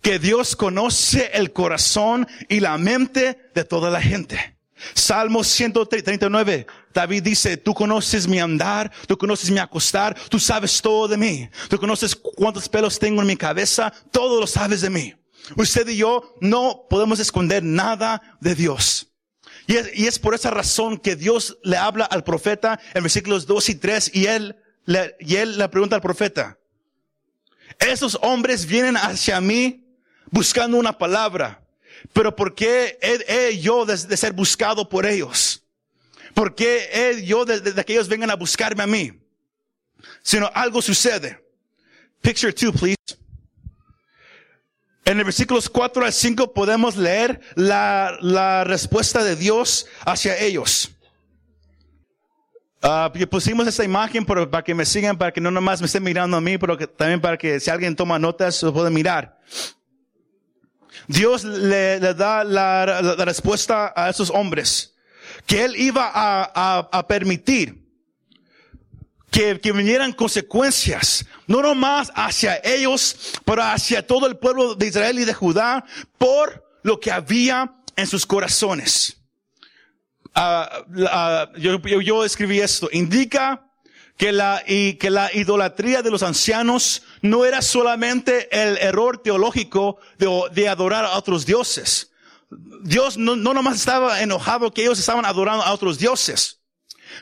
que 0.00 0.18
Dios 0.18 0.56
conoce 0.56 1.30
el 1.34 1.52
corazón 1.52 2.26
y 2.48 2.60
la 2.60 2.76
mente 2.78 3.50
de 3.54 3.64
toda 3.64 3.90
la 3.90 4.02
gente. 4.02 4.56
Salmo 4.94 5.44
139, 5.44 6.66
David 6.92 7.22
dice, 7.22 7.56
tú 7.56 7.72
conoces 7.72 8.26
mi 8.26 8.40
andar, 8.40 8.90
tú 9.06 9.16
conoces 9.16 9.50
mi 9.50 9.60
acostar, 9.60 10.16
tú 10.28 10.40
sabes 10.40 10.82
todo 10.82 11.06
de 11.06 11.16
mí, 11.16 11.48
tú 11.68 11.78
conoces 11.78 12.16
cuántos 12.16 12.68
pelos 12.68 12.98
tengo 12.98 13.20
en 13.20 13.28
mi 13.28 13.36
cabeza, 13.36 13.92
todo 14.10 14.40
lo 14.40 14.46
sabes 14.48 14.80
de 14.80 14.90
mí. 14.90 15.14
Usted 15.56 15.88
y 15.88 15.96
yo 15.98 16.34
no 16.40 16.86
podemos 16.90 17.20
esconder 17.20 17.62
nada 17.62 18.20
de 18.40 18.56
Dios. 18.56 19.11
Y 19.66 19.76
es, 19.76 19.90
y 19.94 20.06
es 20.06 20.18
por 20.18 20.34
esa 20.34 20.50
razón 20.50 20.98
que 20.98 21.16
Dios 21.16 21.58
le 21.62 21.76
habla 21.76 22.04
al 22.04 22.24
profeta 22.24 22.80
en 22.94 23.02
versículos 23.02 23.46
2 23.46 23.68
y 23.68 23.74
3 23.76 24.10
y 24.14 24.26
él 24.26 24.56
le, 24.84 25.16
y 25.20 25.36
él 25.36 25.58
le 25.58 25.68
pregunta 25.68 25.96
al 25.96 26.02
profeta, 26.02 26.58
esos 27.78 28.18
hombres 28.22 28.66
vienen 28.66 28.96
hacia 28.96 29.40
mí 29.40 29.84
buscando 30.30 30.76
una 30.76 30.96
palabra. 30.96 31.62
Pero 32.12 32.34
¿por 32.34 32.54
qué 32.54 32.98
he, 33.00 33.58
yo 33.58 33.86
de, 33.86 33.96
ser 34.16 34.32
buscado 34.32 34.88
por 34.88 35.06
ellos? 35.06 35.62
¿Por 36.34 36.54
qué 36.54 36.88
he 36.92 37.24
yo 37.24 37.44
de, 37.44 37.84
que 37.84 37.92
ellos 37.92 38.08
vengan 38.08 38.30
a 38.30 38.34
buscarme 38.34 38.82
a 38.82 38.86
mí? 38.86 39.12
Sino 40.22 40.50
algo 40.54 40.82
sucede. 40.82 41.38
Picture 42.20 42.52
two, 42.52 42.72
please. 42.72 42.96
En 45.04 45.18
el 45.18 45.24
versículos 45.24 45.68
4 45.68 46.04
al 46.04 46.12
5 46.12 46.52
podemos 46.52 46.96
leer 46.96 47.40
la, 47.54 48.16
la 48.20 48.64
respuesta 48.64 49.24
de 49.24 49.36
Dios 49.36 49.86
hacia 50.04 50.38
ellos. 50.38 50.92
Uh, 52.82 53.26
pusimos 53.28 53.68
esta 53.68 53.84
imagen 53.84 54.24
para, 54.24 54.64
que 54.64 54.74
me 54.74 54.84
sigan, 54.84 55.16
para 55.16 55.30
que 55.30 55.40
no 55.40 55.52
nomás 55.52 55.80
me 55.80 55.86
estén 55.86 56.02
mirando 56.02 56.36
a 56.36 56.40
mí, 56.40 56.58
pero 56.58 56.76
también 56.76 57.20
para 57.20 57.38
que 57.38 57.60
si 57.60 57.70
alguien 57.70 57.94
toma 57.94 58.18
notas, 58.18 58.60
lo 58.62 58.72
pueda 58.72 58.90
mirar. 58.90 59.38
Dios 61.06 61.44
le, 61.44 62.00
da 62.00 62.42
la, 62.42 63.24
respuesta 63.24 63.92
a 63.94 64.10
esos 64.10 64.30
hombres, 64.30 64.96
que 65.46 65.64
Él 65.64 65.76
iba 65.76 66.10
a, 66.12 67.06
permitir 67.06 67.81
que, 69.32 69.58
que, 69.58 69.72
vinieran 69.72 70.12
consecuencias, 70.12 71.26
no 71.48 71.62
nomás 71.62 72.12
hacia 72.14 72.60
ellos, 72.62 73.32
pero 73.44 73.62
hacia 73.62 74.06
todo 74.06 74.26
el 74.26 74.36
pueblo 74.36 74.76
de 74.76 74.86
Israel 74.86 75.18
y 75.18 75.24
de 75.24 75.34
Judá, 75.34 75.84
por 76.18 76.64
lo 76.82 77.00
que 77.00 77.10
había 77.10 77.74
en 77.96 78.06
sus 78.06 78.26
corazones. 78.26 79.16
Ah, 80.34 80.84
ah, 81.08 81.48
yo, 81.56 81.80
yo 81.80 82.24
escribí 82.24 82.60
esto, 82.60 82.88
indica 82.92 83.66
que 84.16 84.32
la, 84.32 84.62
y 84.66 84.94
que 84.94 85.10
la 85.10 85.30
idolatría 85.34 86.02
de 86.02 86.10
los 86.10 86.22
ancianos 86.22 87.02
no 87.22 87.44
era 87.44 87.62
solamente 87.62 88.48
el 88.52 88.78
error 88.78 89.18
teológico 89.18 89.98
de, 90.18 90.28
de 90.52 90.68
adorar 90.68 91.04
a 91.04 91.16
otros 91.16 91.44
dioses. 91.46 92.12
Dios 92.82 93.16
no, 93.16 93.34
no 93.34 93.54
nomás 93.54 93.76
estaba 93.76 94.20
enojado 94.22 94.72
que 94.72 94.82
ellos 94.82 94.98
estaban 94.98 95.24
adorando 95.24 95.64
a 95.64 95.72
otros 95.72 95.98
dioses, 95.98 96.61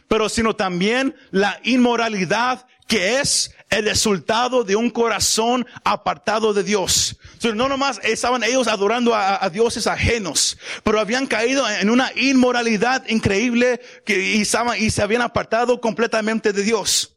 pero 0.08 0.28
sino 0.28 0.56
también 0.56 1.14
la 1.30 1.60
inmoralidad 1.64 2.66
que 2.90 3.20
es 3.20 3.54
el 3.70 3.84
resultado 3.84 4.64
de 4.64 4.74
un 4.74 4.90
corazón 4.90 5.64
apartado 5.84 6.52
de 6.52 6.64
Dios. 6.64 7.16
no 7.54 7.68
nomás 7.68 8.00
estaban 8.02 8.42
ellos 8.42 8.66
adorando 8.66 9.14
a, 9.14 9.48
dioses 9.48 9.86
ajenos, 9.86 10.58
pero 10.82 10.98
habían 10.98 11.28
caído 11.28 11.68
en 11.70 11.88
una 11.88 12.10
inmoralidad 12.16 13.06
increíble 13.08 13.80
que, 14.04 14.20
y, 14.20 14.42
y 14.42 14.90
se 14.90 15.02
habían 15.02 15.22
apartado 15.22 15.80
completamente 15.80 16.52
de 16.52 16.64
Dios. 16.64 17.16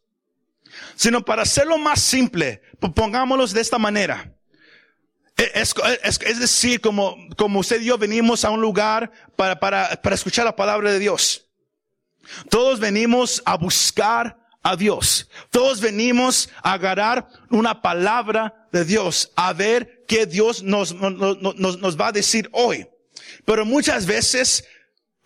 Sino 0.95 1.25
para 1.25 1.41
hacerlo 1.41 1.79
más 1.79 1.99
simple, 1.99 2.61
pongámoslo 2.79 3.47
de 3.47 3.61
esta 3.61 3.79
manera. 3.79 4.31
E, 5.35 5.51
es, 5.55 6.39
decir, 6.39 6.81
como, 6.81 7.17
usted 7.55 7.81
y 7.81 7.85
yo 7.85 7.97
venimos 7.97 8.45
a 8.45 8.51
un 8.51 8.61
lugar 8.61 9.11
para 9.35 9.99
escuchar 10.11 10.45
la 10.45 10.55
palabra 10.55 10.91
de 10.91 10.99
Dios. 10.99 11.47
Todos 12.49 12.79
venimos 12.79 13.41
a 13.45 13.57
buscar 13.57 14.37
a 14.63 14.75
Dios. 14.75 15.29
Todos 15.49 15.81
venimos 15.81 16.49
a 16.63 16.73
agarrar 16.73 17.27
una 17.49 17.81
palabra 17.81 18.67
de 18.71 18.85
Dios, 18.85 19.31
a 19.35 19.53
ver 19.53 20.03
qué 20.07 20.25
Dios 20.25 20.63
nos, 20.63 20.93
nos, 20.95 21.77
nos, 21.77 21.99
va 21.99 22.07
a 22.07 22.11
decir 22.11 22.49
hoy. 22.53 22.87
Pero 23.45 23.65
muchas 23.65 24.05
veces, 24.05 24.65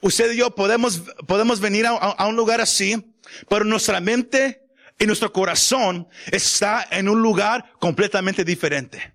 usted 0.02 0.32
y 0.32 0.38
yo 0.38 0.54
podemos, 0.54 1.04
podemos 1.28 1.60
venir 1.60 1.86
a, 1.86 1.92
a 1.92 2.28
un 2.28 2.36
lugar 2.36 2.60
así, 2.60 3.16
pero 3.48 3.64
nuestra 3.64 4.02
mente 4.02 4.68
y 5.00 5.06
nuestro 5.06 5.32
corazón 5.32 6.08
está 6.32 6.86
en 6.90 7.08
un 7.08 7.22
lugar 7.22 7.72
completamente 7.80 8.44
diferente. 8.44 9.14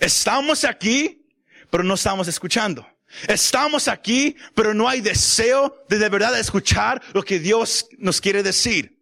Estamos 0.00 0.64
aquí, 0.64 1.24
pero 1.70 1.84
no 1.84 1.94
estamos 1.94 2.26
escuchando. 2.28 2.86
Estamos 3.28 3.88
aquí, 3.88 4.36
pero 4.54 4.74
no 4.74 4.88
hay 4.88 5.00
deseo 5.00 5.84
de 5.88 5.98
de 5.98 6.08
verdad 6.08 6.38
escuchar 6.38 7.00
lo 7.12 7.22
que 7.22 7.38
Dios 7.38 7.86
nos 7.98 8.20
quiere 8.20 8.42
decir. 8.42 8.96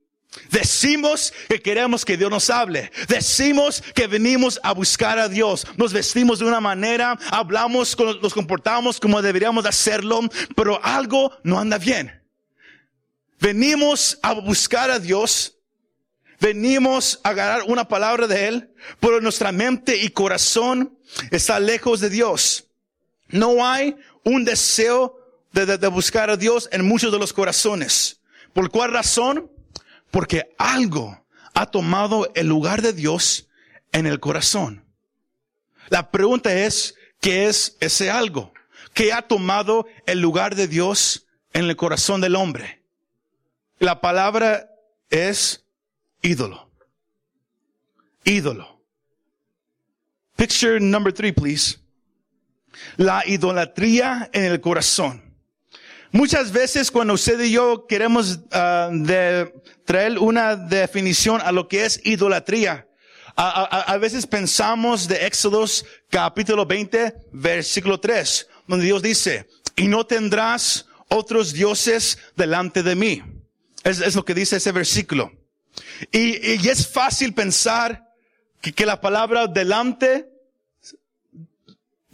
Decimos 0.51 1.33
que 1.49 1.61
queremos 1.61 2.05
que 2.05 2.17
Dios 2.17 2.31
nos 2.31 2.51
hable. 2.51 2.91
Decimos 3.09 3.83
que 3.95 4.07
venimos 4.07 4.59
a 4.63 4.73
buscar 4.73 5.19
a 5.19 5.29
Dios. 5.29 5.67
Nos 5.77 5.93
vestimos 5.93 6.39
de 6.41 6.45
una 6.45 6.61
manera, 6.61 7.19
hablamos, 7.31 7.97
nos 8.21 8.35
comportamos 8.35 8.99
como 8.99 9.23
deberíamos 9.23 9.65
hacerlo, 9.67 10.21
pero 10.57 10.85
algo 10.85 11.33
no 11.45 11.59
anda 11.59 11.79
bien. 11.79 12.21
Venimos 13.41 14.19
a 14.23 14.33
buscar 14.33 14.91
a 14.91 14.99
Dios. 14.99 15.51
venimos 16.41 17.21
a 17.23 17.31
agarrar 17.31 17.63
una 17.69 17.89
palabra 17.89 18.27
de 18.27 18.49
Él, 18.49 18.75
pero 19.01 19.21
nuestra 19.21 19.51
mente 19.51 19.97
y 19.97 20.11
corazón 20.11 20.99
está 21.31 21.59
lejos 21.59 22.01
de 22.01 22.11
Dios. 22.11 22.67
No 23.29 23.67
hay 23.67 23.97
un 24.25 24.45
deseo 24.45 25.19
de, 25.53 25.89
buscar 25.89 26.31
a 26.31 26.37
Dios 26.37 26.69
en 26.73 26.85
muchos 26.87 27.13
de 27.13 27.19
los 27.19 27.33
corazones. 27.33 28.21
¿Por 28.53 28.71
cuál 28.71 28.93
razón? 28.93 29.51
Porque 30.11 30.55
algo 30.59 31.25
ha 31.55 31.67
tomado 31.67 32.31
el 32.35 32.49
lugar 32.49 32.83
de 32.83 32.93
Dios 32.93 33.49
en 33.93 34.07
el 34.07 34.21
corazón. 34.21 34.85
La 35.89 36.11
pregunta 36.11 36.53
es, 36.53 36.95
¿qué 37.21 37.47
es 37.47 37.77
ese 37.81 38.11
algo? 38.11 38.53
¿Qué 38.93 39.13
ha 39.13 39.23
tomado 39.23 39.87
el 40.07 40.21
lugar 40.21 40.55
de 40.55 40.69
Dios 40.69 41.27
en 41.53 41.65
el 41.65 41.77
corazón 41.77 42.21
del 42.21 42.37
hombre? 42.37 42.83
La 43.79 44.01
palabra 44.01 44.71
es 45.11 45.65
ídolo. 46.23 46.71
Ídolo. 48.25 48.81
Picture 50.37 50.81
number 50.81 51.13
three, 51.13 51.33
please. 51.33 51.79
La 52.97 53.23
idolatría 53.27 54.31
en 54.33 54.45
el 54.45 54.61
corazón. 54.61 55.23
Muchas 56.13 56.53
veces 56.53 56.91
cuando 56.91 57.15
usted 57.15 57.41
y 57.41 57.51
yo 57.51 57.87
queremos 57.89 58.37
uh, 58.37 58.89
de 58.93 59.53
traer 59.85 60.19
una 60.19 60.55
definición 60.55 61.41
a 61.41 61.51
lo 61.51 61.67
que 61.67 61.85
es 61.85 62.01
idolatría, 62.05 62.87
a, 63.35 63.65
a, 63.65 63.81
a, 63.93 63.99
veces 63.99 64.27
pensamos 64.27 65.09
de 65.09 65.27
Éxodos 65.27 65.85
capítulo 66.09 66.67
20, 66.67 67.15
versículo 67.33 67.99
3, 67.99 68.47
donde 68.69 68.85
Dios 68.85 69.03
dice, 69.03 69.49
y 69.75 69.89
no 69.89 70.07
tendrás 70.07 70.87
otros 71.09 71.53
dioses 71.53 72.19
delante 72.37 72.85
de 72.85 72.95
mí. 72.95 73.23
Es, 73.83 74.01
es 74.01 74.15
lo 74.15 74.25
que 74.25 74.35
dice 74.35 74.57
ese 74.57 74.71
versículo. 74.71 75.33
Y, 76.13 76.55
y 76.63 76.69
es 76.69 76.87
fácil 76.87 77.35
pensar 77.35 78.09
que, 78.61 78.73
que, 78.73 78.87
la 78.87 79.01
palabra 79.01 79.47
delante 79.47 80.29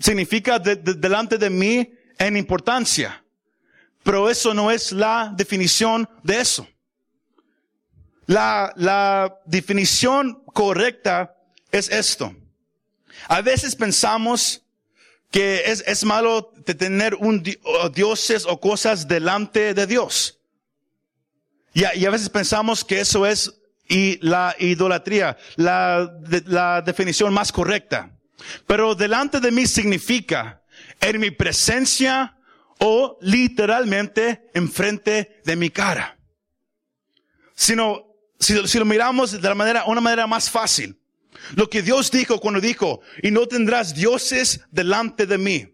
significa 0.01 0.59
de, 0.59 0.77
de, 0.77 0.95
delante 0.95 1.39
de 1.39 1.51
mí 1.51 1.93
en 2.19 2.37
importancia. 2.37 3.23
Pero 4.03 4.29
eso 4.29 4.53
no 4.55 4.71
es 4.71 4.93
la 4.93 5.33
definición 5.37 6.09
de 6.23 6.41
eso. 6.41 6.67
La, 8.27 8.73
la 8.77 9.41
definición 9.45 10.43
correcta 10.47 11.37
es 11.71 11.89
esto. 11.91 12.35
A 13.29 13.43
veces 13.43 13.77
pensamos 13.77 14.63
que 15.31 15.63
es, 15.67 15.85
es 15.87 16.05
malo 16.05 16.53
de 16.67 16.75
tener 16.75 17.15
un 17.15 17.43
dioses 17.95 18.47
o 18.47 18.61
cosas 18.61 19.07
delante 19.07 19.75
de 19.75 19.87
Dios. 19.87 20.39
Y 21.73 21.85
a, 21.85 22.11
veces 22.11 22.29
pensamos 22.29 22.85
que 22.85 23.01
eso 23.01 23.27
es 23.27 23.55
y 23.89 24.19
la 24.27 24.55
idolatría, 24.59 25.37
la, 25.57 26.11
la 26.47 26.83
definición 26.83 27.33
más 27.33 27.53
correcta. 27.53 28.11
Pero 28.67 28.95
delante 28.95 29.41
de 29.41 29.51
mí 29.51 29.67
significa 29.67 30.63
en 31.01 31.21
mi 31.21 31.31
presencia 31.31 32.37
o 32.79 33.19
literalmente 33.21 34.51
enfrente 34.55 35.41
de 35.45 35.57
mi 35.57 35.71
cara. 35.71 36.19
Sino, 37.55 38.07
si, 38.39 38.67
si 38.67 38.79
lo 38.79 38.85
miramos 38.85 39.33
de 39.33 39.49
la 39.49 39.55
manera, 39.55 39.85
una 39.85 40.01
manera 40.01 40.27
más 40.27 40.49
fácil, 40.49 40.99
lo 41.55 41.69
que 41.69 41.83
Dios 41.83 42.11
dijo 42.11 42.41
cuando 42.41 42.61
dijo, 42.61 43.01
y 43.23 43.31
no 43.31 43.47
tendrás 43.47 43.95
dioses 43.95 44.61
delante 44.71 45.27
de 45.27 45.39
mí. 45.39 45.69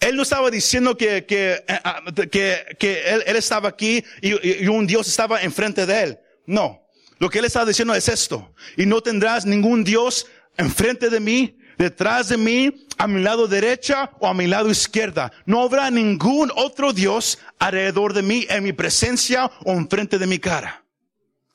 Él 0.00 0.14
no 0.14 0.22
estaba 0.22 0.50
diciendo 0.50 0.96
que, 0.96 1.26
que, 1.26 1.64
eh, 1.66 2.28
que, 2.30 2.76
que 2.78 3.08
él, 3.08 3.36
estaba 3.36 3.68
aquí 3.68 4.04
y 4.22 4.68
un 4.68 4.86
Dios 4.86 5.08
estaba 5.08 5.42
enfrente 5.42 5.86
de 5.86 6.02
él. 6.02 6.18
No. 6.46 6.86
Lo 7.18 7.28
que 7.28 7.40
él 7.40 7.44
estaba 7.44 7.66
diciendo 7.66 7.94
es 7.94 8.08
esto. 8.08 8.54
Y 8.76 8.86
no 8.86 9.00
tendrás 9.00 9.44
ningún 9.44 9.82
Dios 9.82 10.26
enfrente 10.56 11.10
de 11.10 11.20
mí, 11.20 11.58
detrás 11.78 12.28
de 12.28 12.36
mí, 12.36 12.86
a 12.98 13.06
mi 13.06 13.22
lado 13.22 13.46
derecha 13.46 14.10
o 14.18 14.26
a 14.26 14.34
mi 14.34 14.48
lado 14.48 14.68
izquierda. 14.68 15.32
No 15.46 15.62
habrá 15.62 15.90
ningún 15.90 16.50
otro 16.56 16.92
Dios 16.92 17.38
alrededor 17.58 18.12
de 18.12 18.22
mí, 18.22 18.46
en 18.50 18.64
mi 18.64 18.72
presencia 18.72 19.50
o 19.64 19.72
enfrente 19.72 20.18
de 20.18 20.26
mi 20.26 20.40
cara. 20.40 20.82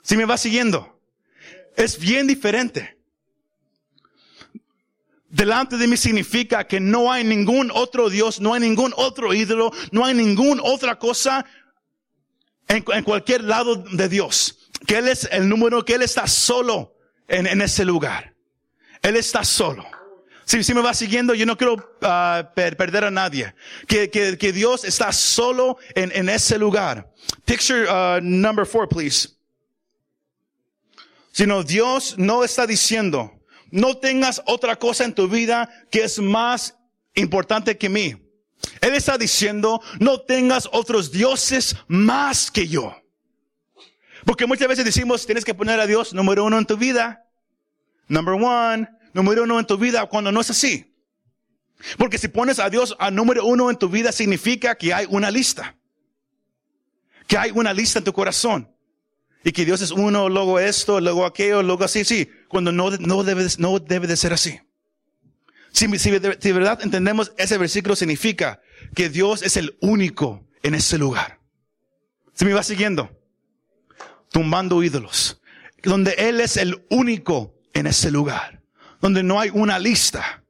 Si 0.01 0.15
me 0.17 0.25
va 0.25 0.37
siguiendo? 0.37 0.97
Es 1.75 1.99
bien 1.99 2.25
diferente. 2.25 2.97
Delante 5.27 5.77
de 5.77 5.87
mí 5.87 5.97
significa 5.97 6.67
que 6.67 6.79
no 6.79 7.11
hay 7.11 7.23
ningún 7.23 7.69
otro 7.73 8.09
Dios, 8.09 8.39
no 8.39 8.53
hay 8.53 8.61
ningún 8.61 8.93
otro 8.95 9.33
ídolo, 9.33 9.71
no 9.91 10.05
hay 10.05 10.13
ninguna 10.13 10.61
otra 10.63 10.97
cosa 10.99 11.45
en, 12.67 12.83
cualquier 13.03 13.43
lado 13.43 13.75
de 13.75 14.07
Dios. 14.07 14.69
Que 14.87 14.99
Él 14.99 15.07
es 15.07 15.27
el 15.31 15.49
número, 15.49 15.83
que 15.83 15.95
Él 15.95 16.03
está 16.03 16.27
solo 16.27 16.95
en 17.27 17.61
ese 17.61 17.83
lugar. 17.83 18.33
Él 19.01 19.15
está 19.15 19.43
solo. 19.43 19.85
Si, 20.45 20.63
si 20.63 20.73
me 20.73 20.81
va 20.81 20.93
siguiendo, 20.93 21.33
yo 21.33 21.45
no 21.45 21.57
quiero 21.57 21.73
uh, 21.75 22.53
per, 22.53 22.75
perder 22.75 23.05
a 23.05 23.11
nadie. 23.11 23.53
Que, 23.87 24.09
que, 24.09 24.37
que, 24.37 24.51
Dios 24.51 24.83
está 24.83 25.11
solo 25.11 25.77
en, 25.95 26.11
en 26.13 26.29
ese 26.29 26.57
lugar. 26.57 27.09
Picture 27.45 27.85
uh, 27.89 28.19
number 28.21 28.65
four, 28.65 28.87
please. 28.87 29.29
Sino 31.31 31.63
Dios 31.63 32.15
no 32.17 32.43
está 32.43 32.67
diciendo, 32.67 33.39
no 33.71 33.97
tengas 33.97 34.41
otra 34.45 34.75
cosa 34.75 35.03
en 35.03 35.13
tu 35.13 35.27
vida 35.27 35.69
que 35.89 36.03
es 36.03 36.19
más 36.19 36.75
importante 37.15 37.77
que 37.77 37.89
mí. 37.89 38.15
Él 38.81 38.93
está 38.93 39.17
diciendo, 39.17 39.81
no 39.99 40.21
tengas 40.21 40.69
otros 40.71 41.11
dioses 41.11 41.75
más 41.87 42.51
que 42.51 42.67
yo. 42.67 42.95
Porque 44.25 44.45
muchas 44.45 44.67
veces 44.67 44.85
decimos, 44.85 45.25
tienes 45.25 45.43
que 45.43 45.53
poner 45.53 45.79
a 45.79 45.87
Dios 45.87 46.13
número 46.13 46.45
uno 46.45 46.57
en 46.57 46.65
tu 46.65 46.77
vida. 46.77 47.25
Number 48.07 48.35
one 48.35 48.87
número 49.13 49.43
uno 49.43 49.59
en 49.59 49.65
tu 49.65 49.77
vida 49.77 50.05
cuando 50.07 50.31
no 50.31 50.41
es 50.41 50.49
así. 50.49 50.93
Porque 51.97 52.17
si 52.17 52.27
pones 52.27 52.59
a 52.59 52.69
Dios 52.69 52.95
a 52.99 53.11
número 53.11 53.45
uno 53.45 53.69
en 53.69 53.77
tu 53.77 53.89
vida 53.89 54.11
significa 54.11 54.75
que 54.75 54.93
hay 54.93 55.05
una 55.09 55.31
lista. 55.31 55.75
Que 57.27 57.37
hay 57.37 57.51
una 57.51 57.73
lista 57.73 57.99
en 57.99 58.05
tu 58.05 58.13
corazón. 58.13 58.69
Y 59.43 59.51
que 59.51 59.65
Dios 59.65 59.81
es 59.81 59.91
uno, 59.91 60.29
luego 60.29 60.59
esto, 60.59 61.01
luego 61.01 61.25
aquello, 61.25 61.61
luego 61.61 61.83
así, 61.83 62.05
sí. 62.05 62.29
Cuando 62.47 62.71
no, 62.71 62.91
no 62.91 63.23
debe, 63.23 63.45
no 63.57 63.79
debe 63.79 64.07
de 64.07 64.15
ser 64.15 64.33
así. 64.33 64.59
Si, 65.71 65.87
si, 65.87 65.97
si 65.97 66.19
de 66.19 66.53
verdad 66.53 66.79
entendemos 66.81 67.33
ese 67.37 67.57
versículo 67.57 67.95
significa 67.95 68.61
que 68.95 69.09
Dios 69.09 69.41
es 69.41 69.57
el 69.57 69.75
único 69.81 70.47
en 70.61 70.75
ese 70.75 70.97
lugar. 70.97 71.39
¿Se 72.33 72.45
me 72.45 72.53
va 72.53 72.63
siguiendo? 72.63 73.11
Tumbando 74.31 74.81
ídolos. 74.81 75.41
Donde 75.83 76.11
Él 76.17 76.39
es 76.39 76.55
el 76.55 76.85
único 76.89 77.55
en 77.73 77.87
ese 77.87 78.09
lugar 78.11 78.62
donde 79.03 79.21
no 79.21 79.37
hay 79.37 79.49
una 79.53 79.77
lista. 79.79 80.45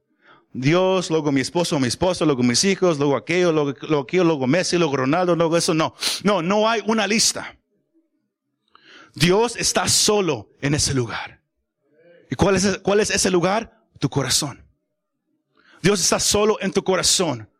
Dios, 0.52 1.10
luego 1.10 1.32
mi 1.32 1.40
esposo, 1.40 1.80
mi 1.80 1.88
esposo, 1.88 2.24
luego 2.24 2.44
mis 2.44 2.62
hijos, 2.62 2.98
luego 2.98 3.16
aquello, 3.16 3.50
luego, 3.50 3.74
luego 3.80 4.04
aquello, 4.04 4.22
luego 4.22 4.46
Messi, 4.46 4.78
luego 4.78 4.96
Ronaldo, 4.96 5.34
luego 5.34 5.56
eso, 5.56 5.74
no. 5.74 5.96
No, 6.22 6.40
no 6.40 6.68
hay 6.68 6.80
una 6.86 7.08
lista. 7.08 7.58
Dios 9.12 9.56
está 9.56 9.88
solo 9.88 10.50
en 10.60 10.74
ese 10.74 10.94
lugar. 10.94 11.42
¿Y 12.30 12.36
cuál 12.36 12.54
es, 12.54 12.78
cuál 12.78 13.00
es 13.00 13.10
ese 13.10 13.28
lugar? 13.28 13.76
Tu 13.98 14.08
corazón. 14.08 14.64
Dios 15.82 16.00
está 16.00 16.20
solo 16.20 16.56
en 16.60 16.72
tu 16.72 16.84
corazón. 16.84 17.50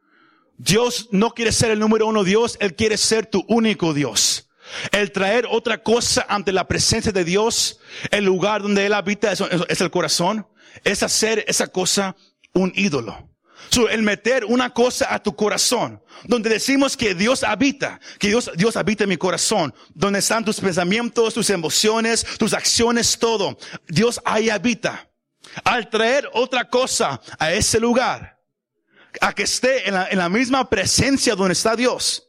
Dios 0.57 1.09
no 1.11 1.33
quiere 1.33 1.51
ser 1.51 1.73
el 1.73 1.81
número 1.81 2.07
uno 2.07 2.23
Dios, 2.23 2.57
Él 2.61 2.77
quiere 2.77 2.99
ser 2.99 3.27
tu 3.27 3.45
único 3.49 3.95
Dios. 3.95 4.49
El 4.93 5.11
traer 5.11 5.49
otra 5.51 5.83
cosa 5.83 6.25
ante 6.29 6.53
la 6.53 6.69
presencia 6.69 7.11
de 7.11 7.25
Dios, 7.25 7.81
el 8.13 8.25
lugar 8.25 8.63
donde 8.63 8.87
Él 8.87 8.93
habita 8.93 9.33
es, 9.33 9.41
es 9.41 9.81
el 9.81 9.91
corazón 9.91 10.47
es 10.83 11.03
hacer 11.03 11.45
esa 11.47 11.69
cosa 11.69 12.17
un 12.53 12.73
ídolo. 12.75 13.31
So, 13.71 13.89
el 13.89 14.03
meter 14.03 14.45
una 14.45 14.71
cosa 14.71 15.13
a 15.13 15.23
tu 15.23 15.35
corazón, 15.35 16.03
donde 16.25 16.51
decimos 16.51 16.97
que 16.97 17.15
Dios 17.15 17.43
habita, 17.43 18.01
que 18.19 18.29
Dios, 18.29 18.51
Dios 18.57 18.77
habita 18.77 19.05
en 19.05 19.11
mi 19.11 19.17
corazón, 19.17 19.75
donde 19.95 20.19
están 20.19 20.45
tus 20.45 20.61
pensamientos, 20.61 21.35
tus 21.35 21.51
emociones, 21.51 22.25
tus 22.39 22.53
acciones, 22.53 23.19
todo. 23.19 23.59
Dios 23.89 24.21
ahí 24.25 24.51
habita. 24.51 25.11
Al 25.65 25.89
traer 25.89 26.29
otra 26.33 26.69
cosa 26.69 27.21
a 27.39 27.53
ese 27.53 27.81
lugar, 27.81 28.39
a 29.21 29.33
que 29.33 29.45
esté 29.45 29.89
en 29.89 29.95
la, 29.95 30.09
en 30.09 30.19
la 30.19 30.29
misma 30.29 30.69
presencia 30.69 31.35
donde 31.35 31.53
está 31.53 31.77
Dios, 31.77 32.29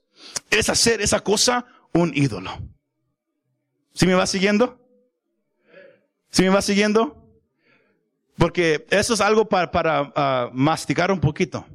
es 0.49 0.69
hacer 0.69 1.01
esa 1.01 1.19
cosa 1.19 1.65
un 1.93 2.11
ídolo. 2.15 2.51
¿Sí 3.93 4.05
me 4.05 4.13
va 4.13 4.27
siguiendo? 4.27 4.79
¿Sí 6.29 6.43
me 6.43 6.49
va 6.49 6.61
siguiendo? 6.61 7.24
Porque 8.37 8.85
eso 8.89 9.13
es 9.13 9.21
algo 9.21 9.47
para, 9.47 9.71
para 9.71 10.47
uh, 10.47 10.51
masticar 10.53 11.11
un 11.11 11.19
poquito. 11.19 11.65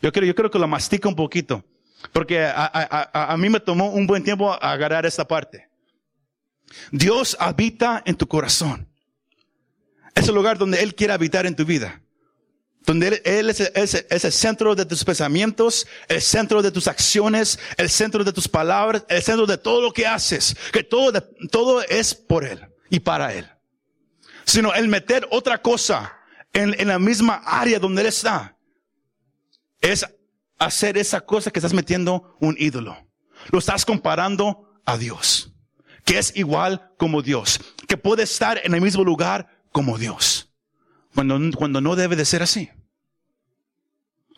Yo 0.00 0.12
creo, 0.12 0.26
yo 0.26 0.34
creo 0.34 0.50
que 0.50 0.58
lo 0.58 0.68
mastica 0.68 1.08
un 1.08 1.16
poquito. 1.16 1.64
Porque 2.12 2.44
a, 2.44 2.70
a, 2.72 3.32
a, 3.32 3.36
mí 3.36 3.48
me 3.48 3.60
tomó 3.60 3.90
un 3.90 4.06
buen 4.06 4.22
tiempo 4.22 4.52
agarrar 4.52 5.06
esta 5.06 5.26
parte. 5.26 5.68
Dios 6.92 7.36
habita 7.40 8.02
en 8.04 8.14
tu 8.14 8.26
corazón. 8.26 8.88
Es 10.14 10.28
el 10.28 10.34
lugar 10.34 10.58
donde 10.58 10.82
Él 10.82 10.94
quiere 10.94 11.12
habitar 11.12 11.46
en 11.46 11.56
tu 11.56 11.64
vida. 11.64 12.00
Donde 12.86 13.22
él 13.24 13.48
es, 13.48 13.60
es, 13.60 14.06
es, 14.10 14.24
el 14.24 14.32
centro 14.32 14.74
de 14.74 14.84
tus 14.84 15.04
pensamientos, 15.04 15.86
el 16.06 16.20
centro 16.20 16.60
de 16.60 16.70
tus 16.70 16.86
acciones, 16.86 17.58
el 17.78 17.88
centro 17.88 18.22
de 18.24 18.32
tus 18.32 18.46
palabras, 18.46 19.04
el 19.08 19.22
centro 19.22 19.46
de 19.46 19.56
todo 19.56 19.80
lo 19.80 19.90
que 19.90 20.06
haces. 20.06 20.54
Que 20.70 20.82
todo, 20.82 21.18
todo 21.50 21.82
es 21.82 22.14
por 22.14 22.44
Él 22.44 22.60
y 22.90 23.00
para 23.00 23.32
Él. 23.32 23.48
Sino 24.44 24.72
el 24.74 24.88
meter 24.88 25.26
otra 25.30 25.60
cosa 25.60 26.16
en, 26.52 26.78
en 26.80 26.88
la 26.88 26.98
misma 26.98 27.42
área 27.44 27.78
donde 27.78 28.02
Él 28.02 28.08
está. 28.08 28.56
Es 29.80 30.04
hacer 30.58 30.96
esa 30.96 31.20
cosa 31.20 31.50
que 31.50 31.58
estás 31.58 31.74
metiendo 31.74 32.36
un 32.40 32.56
ídolo. 32.58 32.96
Lo 33.50 33.58
estás 33.58 33.84
comparando 33.84 34.80
a 34.84 34.96
Dios, 34.96 35.52
que 36.04 36.18
es 36.18 36.36
igual 36.36 36.92
como 36.96 37.22
Dios, 37.22 37.60
que 37.86 37.96
puede 37.96 38.22
estar 38.22 38.60
en 38.64 38.74
el 38.74 38.80
mismo 38.80 39.04
lugar 39.04 39.62
como 39.72 39.98
Dios, 39.98 40.50
cuando, 41.14 41.38
cuando 41.56 41.80
no 41.80 41.96
debe 41.96 42.16
de 42.16 42.24
ser 42.24 42.42
así. 42.42 42.70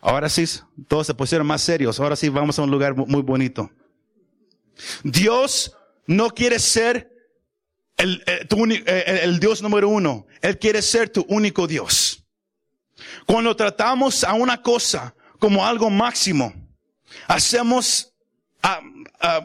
Ahora 0.01 0.29
sí, 0.29 0.45
todos 0.87 1.07
se 1.07 1.13
pusieron 1.13 1.47
más 1.47 1.61
serios. 1.61 1.99
Ahora 1.99 2.15
sí, 2.15 2.29
vamos 2.29 2.57
a 2.59 2.63
un 2.63 2.71
lugar 2.71 2.95
muy 2.95 3.21
bonito. 3.21 3.69
Dios 5.03 5.75
no 6.05 6.29
quiere 6.29 6.59
ser 6.59 7.11
el, 7.97 8.23
eh, 8.25 8.47
eh, 8.49 9.19
el, 9.23 9.39
Dios 9.39 9.61
número 9.61 9.89
uno. 9.89 10.25
Él 10.41 10.57
quiere 10.57 10.81
ser 10.81 11.09
tu 11.09 11.25
único 11.27 11.67
Dios. 11.67 12.23
Cuando 13.25 13.55
tratamos 13.55 14.23
a 14.23 14.33
una 14.33 14.61
cosa 14.61 15.13
como 15.39 15.65
algo 15.65 15.89
máximo, 15.89 16.53
hacemos 17.27 18.13
ah, 18.63 18.81
ah, 19.21 19.43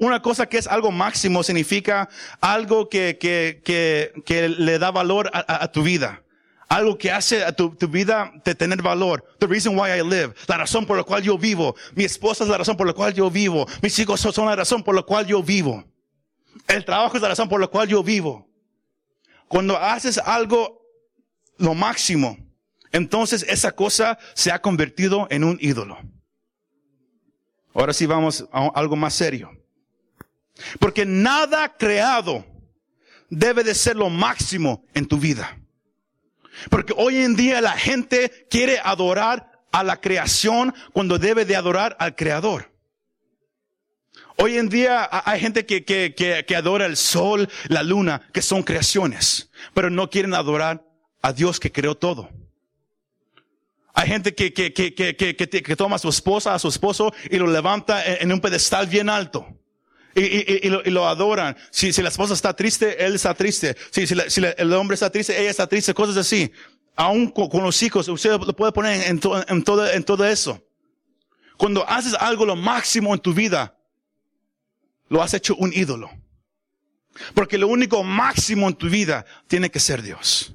una 0.00 0.20
cosa 0.20 0.46
que 0.46 0.58
es 0.58 0.66
algo 0.66 0.90
máximo 0.90 1.42
significa 1.42 2.08
algo 2.40 2.88
que, 2.88 3.16
que, 3.18 3.62
que, 3.64 4.12
que 4.24 4.48
le 4.48 4.78
da 4.78 4.90
valor 4.90 5.30
a 5.32 5.70
tu 5.70 5.82
vida. 5.82 6.22
Algo 6.68 6.98
que 6.98 7.12
hace 7.12 7.44
a 7.44 7.52
tu, 7.52 7.70
vida 7.88 8.32
de 8.44 8.54
tener 8.54 8.82
valor. 8.82 9.24
The 9.38 9.46
reason 9.46 9.78
why 9.78 9.90
I 9.90 10.02
live. 10.02 10.34
La 10.48 10.56
razón 10.56 10.84
por 10.84 10.96
la 10.96 11.04
cual 11.04 11.22
yo 11.22 11.38
vivo. 11.38 11.76
Mi 11.94 12.04
esposa 12.04 12.42
es 12.42 12.50
la 12.50 12.58
razón 12.58 12.76
por 12.76 12.86
la 12.86 12.92
cual 12.92 13.14
yo 13.14 13.30
vivo. 13.30 13.66
Mis 13.82 13.96
hijos 14.00 14.20
son 14.20 14.46
la 14.46 14.56
razón 14.56 14.82
por 14.82 14.94
la 14.94 15.02
cual 15.02 15.26
yo 15.26 15.42
vivo. 15.42 15.84
El 16.68 16.84
trabajo 16.84 17.16
es 17.16 17.22
la 17.22 17.28
razón 17.28 17.48
por 17.48 17.60
la 17.60 17.66
cual 17.66 17.88
yo 17.88 18.02
vivo. 18.02 18.48
Cuando 19.48 19.76
haces 19.76 20.18
algo 20.18 20.82
lo 21.58 21.74
máximo, 21.74 22.36
entonces 22.92 23.44
esa 23.48 23.72
cosa 23.72 24.18
se 24.34 24.50
ha 24.50 24.60
convertido 24.60 25.26
en 25.30 25.44
un 25.44 25.58
ídolo. 25.60 25.98
Ahora 27.74 27.92
sí 27.92 28.06
vamos 28.06 28.48
a 28.52 28.70
algo 28.74 28.96
más 28.96 29.14
serio. 29.14 29.50
Porque 30.80 31.04
nada 31.04 31.76
creado 31.76 32.44
debe 33.28 33.62
de 33.64 33.74
ser 33.74 33.96
lo 33.96 34.08
máximo 34.08 34.84
en 34.94 35.06
tu 35.06 35.18
vida. 35.18 35.58
Porque 36.70 36.94
hoy 36.96 37.18
en 37.18 37.36
día 37.36 37.60
la 37.60 37.72
gente 37.72 38.46
quiere 38.48 38.80
adorar 38.82 39.52
a 39.72 39.84
la 39.84 40.00
creación 40.00 40.74
cuando 40.92 41.18
debe 41.18 41.44
de 41.44 41.56
adorar 41.56 41.96
al 41.98 42.16
creador. 42.16 42.72
Hoy 44.38 44.58
en 44.58 44.68
día 44.68 45.08
hay 45.24 45.40
gente 45.40 45.64
que, 45.64 45.84
que, 45.84 46.14
que, 46.14 46.44
que, 46.46 46.56
adora 46.56 46.84
el 46.84 46.96
sol, 46.96 47.48
la 47.68 47.82
luna, 47.82 48.20
que 48.32 48.42
son 48.42 48.62
creaciones, 48.62 49.50
pero 49.72 49.88
no 49.88 50.10
quieren 50.10 50.34
adorar 50.34 50.84
a 51.22 51.32
Dios 51.32 51.58
que 51.58 51.72
creó 51.72 51.96
todo. 51.96 52.28
Hay 53.94 54.08
gente 54.08 54.34
que, 54.34 54.52
que, 54.52 54.74
que, 54.74 54.92
que, 54.94 55.76
toma 55.76 55.96
a 55.96 55.98
su 55.98 56.10
esposa, 56.10 56.54
a 56.54 56.58
su 56.58 56.68
esposo 56.68 57.14
y 57.30 57.38
lo 57.38 57.46
levanta 57.46 58.04
en 58.04 58.30
un 58.30 58.40
pedestal 58.40 58.86
bien 58.86 59.08
alto. 59.08 59.46
Y, 60.14 60.20
y, 60.20 60.60
y, 60.64 60.68
lo, 60.68 60.82
y, 60.84 61.06
adoran. 61.06 61.56
Si, 61.70 61.94
si 61.94 62.02
la 62.02 62.10
esposa 62.10 62.34
está 62.34 62.54
triste, 62.54 63.02
él 63.02 63.14
está 63.14 63.32
triste. 63.32 63.74
Si, 63.90 64.06
si, 64.06 64.14
si 64.28 64.42
el 64.44 64.72
hombre 64.74 64.96
está 64.96 65.08
triste, 65.08 65.40
ella 65.40 65.50
está 65.50 65.66
triste, 65.66 65.94
cosas 65.94 66.18
así. 66.18 66.52
Aún 66.94 67.30
con, 67.30 67.48
con 67.48 67.62
los 67.62 67.82
hijos, 67.82 68.06
usted 68.08 68.32
lo 68.32 68.54
puede 68.54 68.72
poner 68.72 69.00
en, 69.00 69.18
en, 69.48 69.62
todo, 69.62 69.90
en 69.90 70.04
todo 70.04 70.26
eso. 70.26 70.62
Cuando 71.56 71.88
haces 71.88 72.12
algo 72.12 72.44
lo 72.44 72.54
máximo 72.54 73.14
en 73.14 73.20
tu 73.20 73.32
vida, 73.32 73.75
lo 75.08 75.22
has 75.22 75.34
hecho 75.34 75.54
un 75.56 75.72
ídolo. 75.72 76.10
Porque 77.34 77.58
lo 77.58 77.68
único 77.68 78.02
máximo 78.02 78.68
en 78.68 78.74
tu 78.74 78.88
vida 78.88 79.24
tiene 79.46 79.70
que 79.70 79.80
ser 79.80 80.02
Dios. 80.02 80.52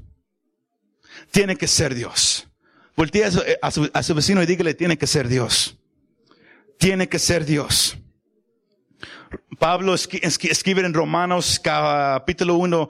Tiene 1.31 1.55
que 1.55 1.67
ser 1.67 1.95
Dios. 1.95 2.47
Voltea 2.95 3.29
a 3.61 3.71
su, 3.71 3.89
a 3.91 4.03
su 4.03 4.13
vecino 4.15 4.43
y 4.43 4.45
dígale, 4.45 4.73
tiene 4.73 4.97
que 4.97 5.07
ser 5.07 5.27
Dios. 5.27 5.77
Tiene 6.77 7.07
que 7.09 7.19
ser 7.19 7.45
Dios. 7.45 7.97
Pablo 9.59 9.95
escribe 9.95 10.81
en 10.81 10.93
Romanos 10.93 11.59
capítulo 11.63 12.55
1 12.55 12.89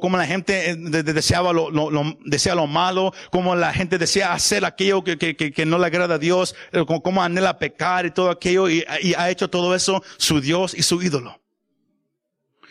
como 0.00 0.16
la 0.16 0.26
gente 0.26 0.76
deseaba 0.76 1.52
lo, 1.52 1.70
lo, 1.70 2.18
desea 2.24 2.54
lo 2.54 2.66
malo, 2.66 3.12
como 3.30 3.54
la 3.54 3.72
gente 3.72 3.98
desea 3.98 4.32
hacer 4.32 4.64
aquello 4.64 5.02
que, 5.02 5.64
no 5.66 5.78
le 5.78 5.86
agrada 5.86 6.16
a 6.16 6.18
Dios, 6.18 6.54
eh, 6.72 6.84
como 6.86 7.22
anhela 7.22 7.58
pecar 7.58 8.06
y 8.06 8.10
todo 8.10 8.30
aquello, 8.30 8.68
y, 8.68 8.84
ha 9.16 9.30
hecho 9.30 9.48
todo 9.48 9.74
eso 9.74 10.02
su 10.18 10.40
Dios 10.40 10.74
y 10.74 10.82
su 10.82 11.02
ídolo. 11.02 11.40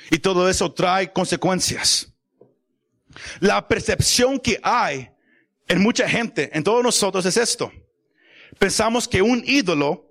Y 0.10 0.20
todo 0.20 0.50
eso 0.50 0.72
trae 0.72 1.12
consecuencias. 1.12 2.14
La 3.40 3.68
percepción 3.68 4.40
que 4.40 4.60
hay 4.64 5.10
en 5.68 5.82
mucha 5.82 6.08
gente, 6.08 6.50
en 6.54 6.64
todos 6.64 6.84
nosotros, 6.84 7.26
es 7.26 7.38
esto. 7.38 7.72
Pensamos 8.60 9.08
que 9.08 9.22
un 9.22 9.42
ídolo 9.46 10.10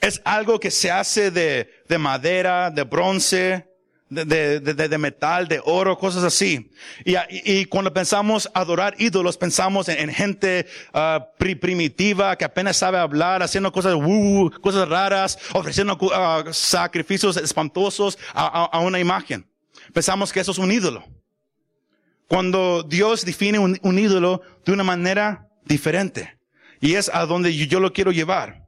es 0.00 0.20
algo 0.24 0.60
que 0.60 0.70
se 0.70 0.90
hace 0.90 1.30
de 1.30 1.98
madera, 1.98 2.70
de 2.70 2.82
bronce, 2.82 3.67
de, 4.10 4.60
de, 4.60 4.88
de, 4.88 4.98
metal, 4.98 5.48
de 5.48 5.60
oro, 5.64 5.98
cosas 5.98 6.24
así. 6.24 6.70
Y, 7.04 7.14
y, 7.30 7.64
cuando 7.66 7.92
pensamos 7.92 8.50
adorar 8.54 8.94
ídolos, 8.98 9.36
pensamos 9.36 9.88
en, 9.88 10.12
gente 10.12 10.66
uh, 10.94 11.22
primitiva 11.38 12.36
que 12.36 12.44
apenas 12.44 12.76
sabe 12.76 12.98
hablar, 12.98 13.42
haciendo 13.42 13.70
cosas, 13.72 13.94
uh, 13.94 14.50
cosas 14.60 14.88
raras, 14.88 15.38
ofreciendo 15.52 15.98
uh, 16.00 16.52
sacrificios 16.52 17.36
espantosos 17.36 18.18
a, 18.32 18.64
a, 18.64 18.80
una 18.80 18.98
imagen. 18.98 19.46
Pensamos 19.92 20.32
que 20.32 20.40
eso 20.40 20.52
es 20.52 20.58
un 20.58 20.72
ídolo. 20.72 21.04
Cuando 22.26 22.82
Dios 22.82 23.24
define 23.24 23.58
un, 23.58 23.78
un 23.82 23.98
ídolo 23.98 24.42
de 24.64 24.72
una 24.72 24.84
manera 24.84 25.48
diferente. 25.64 26.38
Y 26.80 26.94
es 26.94 27.10
a 27.12 27.26
donde 27.26 27.54
yo 27.54 27.80
lo 27.80 27.92
quiero 27.92 28.12
llevar. 28.12 28.66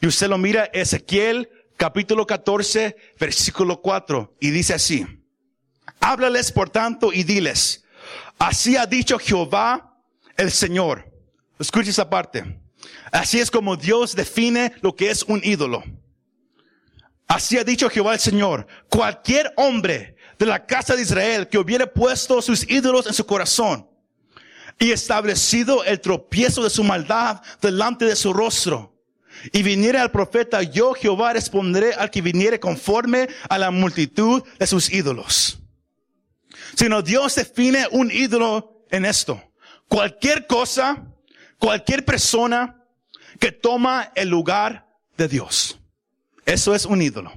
Y 0.00 0.06
usted 0.06 0.28
lo 0.28 0.38
mira, 0.38 0.64
Ezequiel 0.72 1.48
capítulo 1.76 2.26
14, 2.26 2.96
versículo 3.18 3.80
4, 3.80 4.36
y 4.40 4.50
dice 4.50 4.74
así, 4.74 5.06
háblales 6.00 6.52
por 6.52 6.70
tanto 6.70 7.12
y 7.12 7.22
diles, 7.24 7.84
así 8.38 8.76
ha 8.76 8.86
dicho 8.86 9.18
Jehová 9.18 9.98
el 10.36 10.50
Señor. 10.50 11.10
Escuche 11.58 11.90
esa 11.90 12.08
parte. 12.10 12.60
Así 13.12 13.38
es 13.38 13.50
como 13.50 13.76
Dios 13.76 14.16
define 14.16 14.72
lo 14.80 14.96
que 14.96 15.10
es 15.10 15.22
un 15.22 15.40
ídolo. 15.44 15.84
Así 17.28 17.56
ha 17.56 17.64
dicho 17.64 17.88
Jehová 17.88 18.14
el 18.14 18.20
Señor, 18.20 18.66
cualquier 18.88 19.52
hombre 19.56 20.16
de 20.38 20.46
la 20.46 20.66
casa 20.66 20.96
de 20.96 21.02
Israel 21.02 21.48
que 21.48 21.58
hubiere 21.58 21.86
puesto 21.86 22.42
sus 22.42 22.68
ídolos 22.68 23.06
en 23.06 23.14
su 23.14 23.24
corazón 23.24 23.88
y 24.78 24.90
establecido 24.90 25.84
el 25.84 26.00
tropiezo 26.00 26.64
de 26.64 26.70
su 26.70 26.82
maldad 26.82 27.40
delante 27.60 28.04
de 28.04 28.16
su 28.16 28.32
rostro, 28.32 28.91
y 29.52 29.62
viniere 29.62 29.98
al 29.98 30.10
profeta, 30.10 30.62
yo 30.62 30.94
Jehová 30.94 31.32
responderé 31.32 31.94
al 31.94 32.10
que 32.10 32.22
viniere 32.22 32.60
conforme 32.60 33.28
a 33.48 33.58
la 33.58 33.70
multitud 33.70 34.42
de 34.58 34.66
sus 34.66 34.92
ídolos. 34.92 35.58
Sino 36.74 37.02
Dios 37.02 37.34
define 37.34 37.86
un 37.90 38.10
ídolo 38.10 38.84
en 38.90 39.04
esto. 39.04 39.42
Cualquier 39.88 40.46
cosa, 40.46 41.04
cualquier 41.58 42.04
persona 42.04 42.84
que 43.38 43.52
toma 43.52 44.12
el 44.14 44.28
lugar 44.28 44.86
de 45.16 45.28
Dios. 45.28 45.78
Eso 46.46 46.74
es 46.74 46.86
un 46.86 47.02
ídolo. 47.02 47.32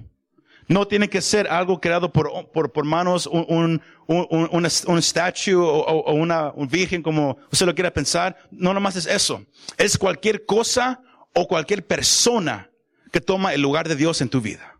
No 0.67 0.87
tiene 0.87 1.09
que 1.09 1.21
ser 1.21 1.47
algo 1.47 1.79
creado 1.79 2.11
por, 2.11 2.51
por, 2.51 2.85
manos, 2.85 3.27
un, 3.27 3.45
un, 3.49 3.81
un, 4.07 4.67
un, 4.87 5.01
statue 5.01 5.53
o, 5.53 6.11
una 6.13 6.51
virgen 6.69 7.03
como 7.03 7.37
usted 7.51 7.67
lo 7.67 7.75
quiera 7.75 7.93
pensar. 7.93 8.35
No 8.49 8.73
nomás 8.73 8.95
es 8.95 9.05
eso. 9.05 9.45
Es 9.77 9.95
cualquier 9.95 10.45
cosa 10.45 11.01
o 11.35 11.47
cualquier 11.47 11.85
persona 11.85 12.71
que 13.11 13.21
toma 13.21 13.53
el 13.53 13.61
lugar 13.61 13.87
de 13.87 13.95
Dios 13.95 14.21
en 14.21 14.29
tu 14.29 14.41
vida. 14.41 14.79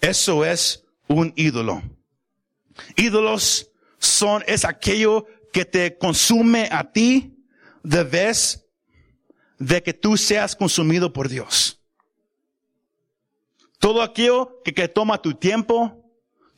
Eso 0.00 0.44
es 0.44 0.84
un 1.08 1.32
ídolo. 1.36 1.82
Ídolos 2.96 3.70
son, 3.98 4.44
es 4.46 4.64
aquello 4.64 5.26
que 5.52 5.64
te 5.64 5.96
consume 5.96 6.68
a 6.70 6.92
ti 6.92 7.38
de 7.82 8.04
vez 8.04 8.66
de 9.58 9.82
que 9.82 9.94
tú 9.94 10.16
seas 10.16 10.54
consumido 10.54 11.12
por 11.12 11.28
Dios. 11.28 11.80
Todo 13.78 14.02
aquello 14.02 14.60
que, 14.64 14.88
toma 14.88 15.22
tu 15.22 15.34
tiempo, 15.34 16.04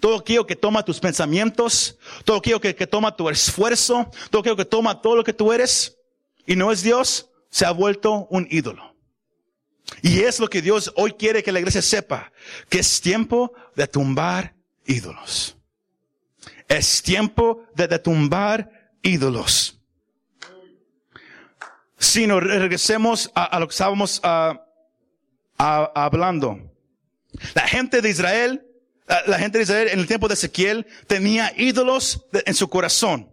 todo 0.01 0.17
aquello 0.17 0.47
que 0.47 0.57
toma 0.57 0.85
tus 0.85 1.01
pensamientos, 1.01 1.99
todo 2.25 2.39
aquello 2.39 2.61
que, 2.61 2.75
que 2.75 2.87
toma 2.87 3.15
tu 3.15 3.29
esfuerzo, 3.29 4.11
todo 4.31 4.41
aquello 4.41 4.57
que 4.57 4.65
toma 4.65 5.03
todo 5.03 5.17
lo 5.17 5.25
que 5.25 5.35
tú 5.35 5.53
eres 5.53 5.99
y 6.47 6.57
no 6.57 6.73
es 6.73 6.83
Dios, 6.83 7.29
se 7.51 7.67
ha 7.67 7.73
vuelto 7.73 8.27
un 8.31 8.49
ídolo. 8.51 8.88
Y 10.03 10.21
es 10.21 10.39
lo 10.39 10.49
que 10.49 10.63
Dios 10.63 10.93
hoy 10.97 11.13
quiere 11.13 11.43
que 11.43 11.53
la 11.53 11.59
iglesia 11.59 11.83
sepa, 11.83 12.33
que 12.69 12.81
es 12.81 13.01
tiempo 13.01 13.53
de 13.75 13.87
tumbar 13.87 14.55
ídolos. 14.87 15.57
Es 16.69 17.03
tiempo 17.03 17.65
de, 17.75 17.99
tumbar 17.99 18.91
ídolos. 19.03 19.81
Si 21.99 22.27
nos 22.27 22.43
regresemos 22.43 23.31
a, 23.35 23.59
lo 23.59 23.67
que 23.67 23.73
estábamos 23.73 24.21
hablando. 25.57 26.61
La 27.55 27.67
gente 27.67 28.01
de 28.01 28.11
Israel 28.11 28.65
la, 29.27 29.39
gente 29.39 29.59
de 29.59 29.65
Israel 29.65 29.89
en 29.91 30.01
el 30.01 30.07
tiempo 30.07 30.29
de 30.29 30.35
Ezequiel 30.35 30.87
tenía 31.07 31.53
ídolos 31.57 32.27
en 32.45 32.55
su 32.55 32.69
corazón. 32.69 33.31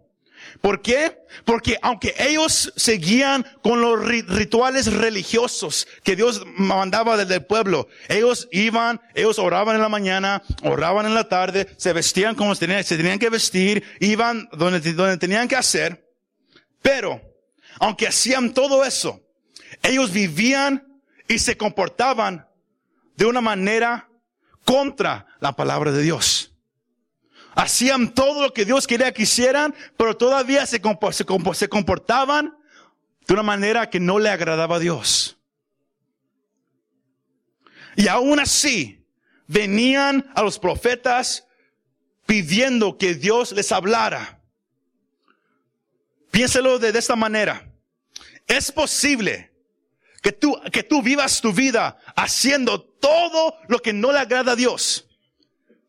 ¿Por 0.60 0.82
qué? 0.82 1.18
Porque 1.44 1.76
aunque 1.82 2.14
ellos 2.18 2.72
seguían 2.76 3.44
con 3.62 3.80
los 3.80 4.00
ri- 4.00 4.26
rituales 4.26 4.92
religiosos 4.92 5.86
que 6.02 6.16
Dios 6.16 6.42
mandaba 6.56 7.16
desde 7.16 7.34
el 7.36 7.44
pueblo, 7.46 7.88
ellos 8.08 8.48
iban, 8.50 9.00
ellos 9.14 9.38
oraban 9.38 9.76
en 9.76 9.82
la 9.82 9.88
mañana, 9.88 10.42
oraban 10.62 11.06
en 11.06 11.14
la 11.14 11.28
tarde, 11.28 11.68
se 11.76 11.92
vestían 11.92 12.34
como 12.34 12.54
se 12.54 12.66
tenían, 12.66 12.84
se 12.84 12.96
tenían 12.96 13.18
que 13.18 13.30
vestir, 13.30 13.84
iban 14.00 14.48
donde, 14.52 14.80
donde 14.92 15.16
tenían 15.18 15.46
que 15.48 15.56
hacer, 15.56 16.08
pero 16.82 17.20
aunque 17.78 18.06
hacían 18.08 18.54
todo 18.54 18.84
eso, 18.84 19.20
ellos 19.82 20.10
vivían 20.12 20.86
y 21.28 21.38
se 21.38 21.56
comportaban 21.56 22.46
de 23.16 23.26
una 23.26 23.40
manera 23.40 24.08
contra 24.64 25.26
la 25.40 25.54
palabra 25.54 25.92
de 25.92 26.02
Dios. 26.02 26.35
Hacían 27.56 28.12
todo 28.14 28.42
lo 28.42 28.52
que 28.52 28.66
Dios 28.66 28.86
quería 28.86 29.14
que 29.14 29.22
hicieran, 29.22 29.74
pero 29.96 30.14
todavía 30.14 30.66
se, 30.66 30.78
se 31.54 31.68
comportaban 31.68 32.54
de 33.26 33.34
una 33.34 33.42
manera 33.42 33.88
que 33.88 33.98
no 33.98 34.18
le 34.18 34.28
agradaba 34.28 34.76
a 34.76 34.78
Dios. 34.78 35.38
Y 37.96 38.08
aún 38.08 38.38
así, 38.40 39.02
venían 39.46 40.30
a 40.34 40.42
los 40.42 40.58
profetas 40.58 41.46
pidiendo 42.26 42.98
que 42.98 43.14
Dios 43.14 43.52
les 43.52 43.72
hablara. 43.72 44.42
Piénselo 46.30 46.78
de, 46.78 46.92
de 46.92 46.98
esta 46.98 47.16
manera. 47.16 47.72
Es 48.46 48.70
posible 48.70 49.50
que 50.20 50.32
tú, 50.32 50.60
que 50.70 50.82
tú 50.82 51.00
vivas 51.00 51.40
tu 51.40 51.54
vida 51.54 51.96
haciendo 52.16 52.82
todo 52.82 53.56
lo 53.68 53.78
que 53.78 53.94
no 53.94 54.12
le 54.12 54.18
agrada 54.18 54.52
a 54.52 54.56
Dios. 54.56 55.05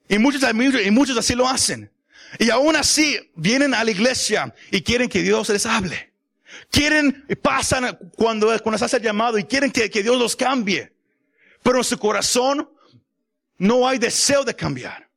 Y 0.09 0.17
muchos, 0.17 0.43
y 0.43 0.91
muchos 0.91 1.17
así 1.17 1.35
lo 1.35 1.47
hacen. 1.47 1.91
Y 2.39 2.49
aún 2.49 2.75
así 2.75 3.31
vienen 3.35 3.73
a 3.73 3.83
la 3.83 3.91
iglesia 3.91 4.53
y 4.71 4.81
quieren 4.81 5.09
que 5.09 5.21
Dios 5.21 5.49
les 5.49 5.65
hable. 5.65 6.13
Quieren, 6.69 7.25
pasan 7.41 7.97
cuando, 8.15 8.47
cuando 8.61 8.77
se 8.77 8.85
hace 8.85 8.97
el 8.97 9.03
llamado 9.03 9.37
y 9.37 9.43
quieren 9.43 9.71
que, 9.71 9.89
que 9.89 10.03
Dios 10.03 10.17
los 10.17 10.35
cambie. 10.35 10.93
Pero 11.63 11.77
en 11.79 11.83
su 11.83 11.97
corazón 11.97 12.69
no 13.57 13.87
hay 13.87 13.97
deseo 13.97 14.43
de 14.43 14.55
cambiar. 14.55 15.07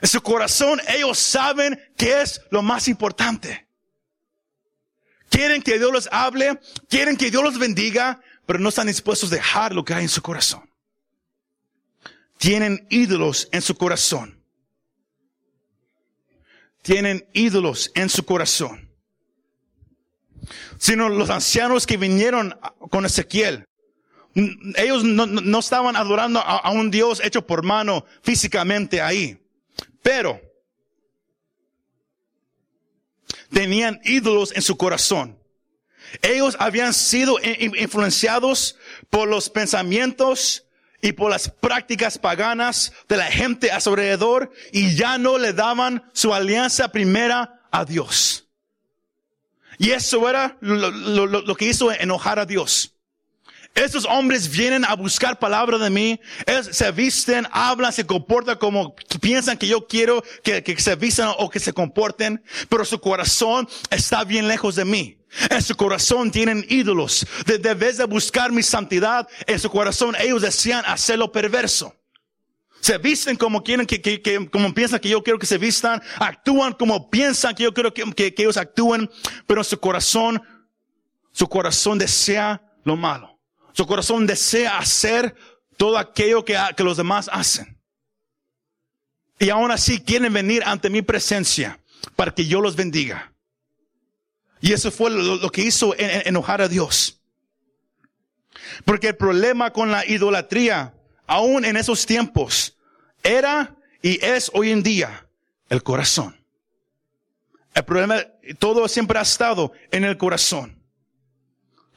En 0.00 0.08
su 0.08 0.20
corazón 0.20 0.80
ellos 0.88 1.18
saben 1.18 1.80
que 1.96 2.20
es 2.20 2.40
lo 2.50 2.62
más 2.62 2.88
importante. 2.88 3.66
Quieren 5.28 5.62
que 5.62 5.78
Dios 5.78 5.92
los 5.92 6.08
hable, 6.12 6.60
quieren 6.88 7.16
que 7.16 7.30
Dios 7.30 7.42
los 7.42 7.58
bendiga, 7.58 8.20
pero 8.46 8.58
no 8.58 8.68
están 8.68 8.86
dispuestos 8.86 9.32
a 9.32 9.36
dejar 9.36 9.74
lo 9.74 9.84
que 9.84 9.94
hay 9.94 10.04
en 10.04 10.08
su 10.08 10.22
corazón. 10.22 10.68
Tienen 12.38 12.86
ídolos 12.90 13.48
en 13.52 13.62
su 13.62 13.76
corazón. 13.76 14.42
Tienen 16.82 17.28
ídolos 17.32 17.90
en 17.94 18.08
su 18.08 18.24
corazón. 18.24 18.90
Sino 20.78 21.08
los 21.08 21.30
ancianos 21.30 21.86
que 21.86 21.96
vinieron 21.96 22.58
con 22.90 23.04
Ezequiel. 23.06 23.64
Ellos 24.76 25.02
no, 25.02 25.26
no- 25.26 25.58
estaban 25.58 25.96
adorando 25.96 26.38
a, 26.40 26.58
a 26.58 26.70
un 26.70 26.90
Dios 26.90 27.20
hecho 27.24 27.46
por 27.46 27.64
mano 27.64 28.04
físicamente 28.22 29.00
ahí. 29.00 29.42
Pero 30.02 30.40
tenían 33.50 33.98
ídolos 34.04 34.54
en 34.54 34.62
su 34.62 34.76
corazón. 34.76 35.38
Ellos 36.22 36.54
habían 36.60 36.94
sido 36.94 37.36
influenciados 37.42 38.76
por 39.10 39.26
los 39.26 39.50
pensamientos 39.50 40.65
y 41.06 41.12
por 41.12 41.30
las 41.30 41.48
prácticas 41.48 42.18
paganas 42.18 42.92
de 43.08 43.16
la 43.16 43.26
gente 43.26 43.70
a 43.70 43.80
su 43.80 43.90
alrededor 43.90 44.50
y 44.72 44.96
ya 44.96 45.18
no 45.18 45.38
le 45.38 45.52
daban 45.52 46.02
su 46.12 46.34
alianza 46.34 46.90
primera 46.90 47.60
a 47.70 47.84
Dios. 47.84 48.48
Y 49.78 49.90
eso 49.92 50.28
era 50.28 50.58
lo, 50.60 51.54
que 51.54 51.66
hizo 51.66 51.92
enojar 51.92 52.40
a 52.40 52.44
Dios. 52.44 52.96
Estos 53.76 54.04
hombres 54.04 54.50
vienen 54.50 54.84
a 54.84 54.96
buscar 54.96 55.38
palabra 55.38 55.78
de 55.78 55.90
mí, 55.90 56.20
se 56.72 56.90
visten, 56.90 57.46
hablan, 57.52 57.92
se 57.92 58.04
comportan 58.04 58.58
como 58.58 58.96
piensan 59.20 59.58
que 59.58 59.68
yo 59.68 59.86
quiero 59.86 60.24
que, 60.42 60.64
que 60.64 60.80
se 60.80 60.96
vistan 60.96 61.30
o 61.38 61.48
que 61.48 61.60
se 61.60 61.72
comporten, 61.72 62.42
pero 62.68 62.84
su 62.84 63.00
corazón 63.00 63.68
está 63.90 64.24
bien 64.24 64.48
lejos 64.48 64.74
de 64.74 64.84
mí. 64.84 65.18
En 65.50 65.62
su 65.62 65.76
corazón 65.76 66.30
tienen 66.30 66.64
ídolos. 66.68 67.26
De, 67.44 67.58
de 67.58 67.74
vez 67.74 67.98
de 67.98 68.04
buscar 68.04 68.52
mi 68.52 68.62
santidad, 68.62 69.28
en 69.46 69.58
su 69.58 69.70
corazón 69.70 70.14
ellos 70.18 70.42
desean 70.42 70.84
hacerlo 70.86 71.30
perverso. 71.30 71.94
Se 72.80 72.98
visten 72.98 73.36
como 73.36 73.64
quieren 73.64 73.84
que, 73.84 74.48
como 74.50 74.72
piensan 74.72 75.00
que 75.00 75.08
yo 75.08 75.22
quiero 75.22 75.38
que 75.38 75.46
se 75.46 75.58
vistan, 75.58 76.00
actúan 76.20 76.72
como 76.72 77.10
piensan 77.10 77.54
que 77.54 77.64
yo 77.64 77.74
quiero 77.74 77.92
que, 77.92 78.34
ellos 78.38 78.56
actúen, 78.56 79.10
pero 79.46 79.64
su 79.64 79.78
corazón, 79.80 80.40
su 81.32 81.48
corazón 81.48 81.98
desea 81.98 82.62
lo 82.84 82.94
malo. 82.94 83.40
Su 83.72 83.86
corazón 83.86 84.26
desea 84.26 84.78
hacer 84.78 85.34
todo 85.76 85.98
aquello 85.98 86.44
que, 86.44 86.56
que 86.76 86.84
los 86.84 86.96
demás 86.96 87.28
hacen. 87.32 87.76
Y 89.38 89.50
aún 89.50 89.70
así 89.70 90.00
quieren 90.00 90.32
venir 90.32 90.62
ante 90.64 90.88
mi 90.88 91.02
presencia 91.02 91.80
para 92.14 92.32
que 92.32 92.46
yo 92.46 92.60
los 92.60 92.76
bendiga. 92.76 93.32
Y 94.60 94.72
eso 94.72 94.90
fue 94.90 95.10
lo, 95.10 95.50
que 95.50 95.62
hizo 95.62 95.94
en- 95.98 96.10
en- 96.10 96.22
enojar 96.26 96.60
a 96.62 96.68
Dios. 96.68 97.20
Porque 98.84 99.08
el 99.08 99.16
problema 99.16 99.72
con 99.72 99.90
la 99.90 100.04
idolatría, 100.06 100.94
aún 101.26 101.64
en 101.64 101.76
esos 101.76 102.06
tiempos, 102.06 102.76
era 103.22 103.76
y 104.02 104.24
es 104.24 104.50
hoy 104.54 104.70
en 104.70 104.82
día 104.82 105.26
el 105.68 105.82
corazón. 105.82 106.36
El 107.74 107.84
problema, 107.84 108.16
todo 108.58 108.88
siempre 108.88 109.18
ha 109.18 109.22
estado 109.22 109.72
en 109.90 110.04
el 110.04 110.16
corazón. 110.16 110.82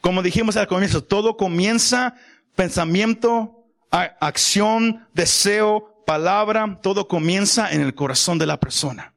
Como 0.00 0.22
dijimos 0.22 0.56
al 0.56 0.66
comienzo, 0.66 1.02
todo 1.04 1.36
comienza 1.36 2.14
pensamiento, 2.56 3.64
acción, 3.90 5.06
deseo, 5.14 6.02
palabra, 6.06 6.78
todo 6.82 7.06
comienza 7.08 7.70
en 7.72 7.80
el 7.80 7.94
corazón 7.94 8.38
de 8.38 8.46
la 8.46 8.58
persona. 8.58 9.14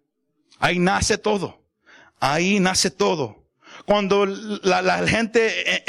Ahí 0.59 0.79
nace 0.79 1.17
todo. 1.17 1.62
Ahí 2.25 2.61
nace 2.61 2.89
todo. 2.89 3.43
Cuando 3.85 4.25
la, 4.25 5.05
gente 5.05 5.83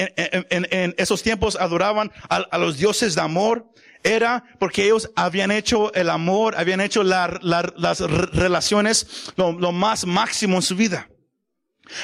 en, 0.51 0.95
esos 0.99 1.23
tiempos 1.23 1.55
adoraban 1.55 2.11
a, 2.29 2.59
los 2.59 2.77
dioses 2.77 3.15
de 3.15 3.21
amor, 3.21 3.67
era 4.03 4.43
porque 4.59 4.85
ellos 4.85 5.09
habían 5.15 5.53
hecho 5.53 5.95
el 5.95 6.11
amor, 6.11 6.57
habían 6.57 6.81
hecho 6.81 7.05
la- 7.05 7.39
la- 7.41 7.73
las 7.77 8.01
re- 8.01 8.27
relaciones 8.33 9.33
lo, 9.37 9.53
más 9.71 10.07
máximo 10.07 10.57
en 10.57 10.63
su 10.63 10.75
vida. 10.75 11.09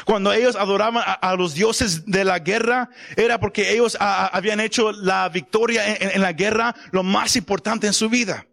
Cuando 0.05 0.33
ellos 0.33 0.55
adoraban 0.55 1.03
a, 1.05 1.35
los 1.35 1.55
dioses 1.55 2.07
de 2.07 2.25
la 2.25 2.39
guerra, 2.39 2.89
era 3.17 3.41
porque 3.41 3.73
ellos 3.73 3.97
habían 3.99 4.61
hecho 4.61 4.93
la 4.93 5.29
victoria 5.29 5.97
en, 5.97 6.23
la 6.23 6.35
guerra 6.35 6.77
lo 6.93 7.03
más 7.03 7.35
importante 7.35 7.89
en 7.89 7.95
su 7.95 8.09
vida. 8.09 8.47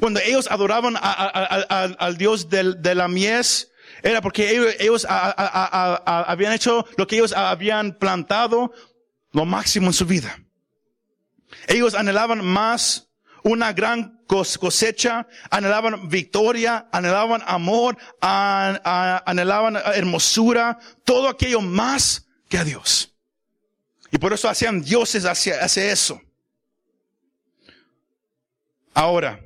Cuando 0.00 0.18
ellos 0.18 0.48
adoraban 0.50 0.96
al- 1.00 2.16
dios 2.18 2.48
de 2.48 2.94
la 2.96 3.06
mies, 3.06 3.69
era 4.02 4.20
porque 4.20 4.50
ellos, 4.78 5.06
habían 5.08 6.52
hecho 6.52 6.86
lo 6.96 7.06
que 7.06 7.16
ellos 7.16 7.32
habían 7.32 7.98
plantado 7.98 8.72
lo 9.32 9.44
máximo 9.44 9.88
en 9.88 9.92
su 9.92 10.06
vida. 10.06 10.38
Ellos 11.66 11.94
anhelaban 11.94 12.44
más 12.44 13.08
una 13.42 13.72
gran 13.72 14.24
cos- 14.26 14.58
cosecha, 14.58 15.26
anhelaban 15.50 16.08
victoria, 16.08 16.88
anhelaban 16.92 17.42
amor, 17.46 17.96
anhelaban 18.20 19.76
hermosura, 19.94 20.78
todo 21.04 21.28
aquello 21.28 21.60
más 21.60 22.26
que 22.48 22.58
a 22.58 22.64
Dios. 22.64 23.14
Y 24.10 24.18
por 24.18 24.32
eso 24.32 24.48
hacían 24.48 24.82
dioses 24.82 25.24
hacia, 25.24 25.64
hacia 25.64 25.92
eso. 25.92 26.20
Ahora, 28.92 29.40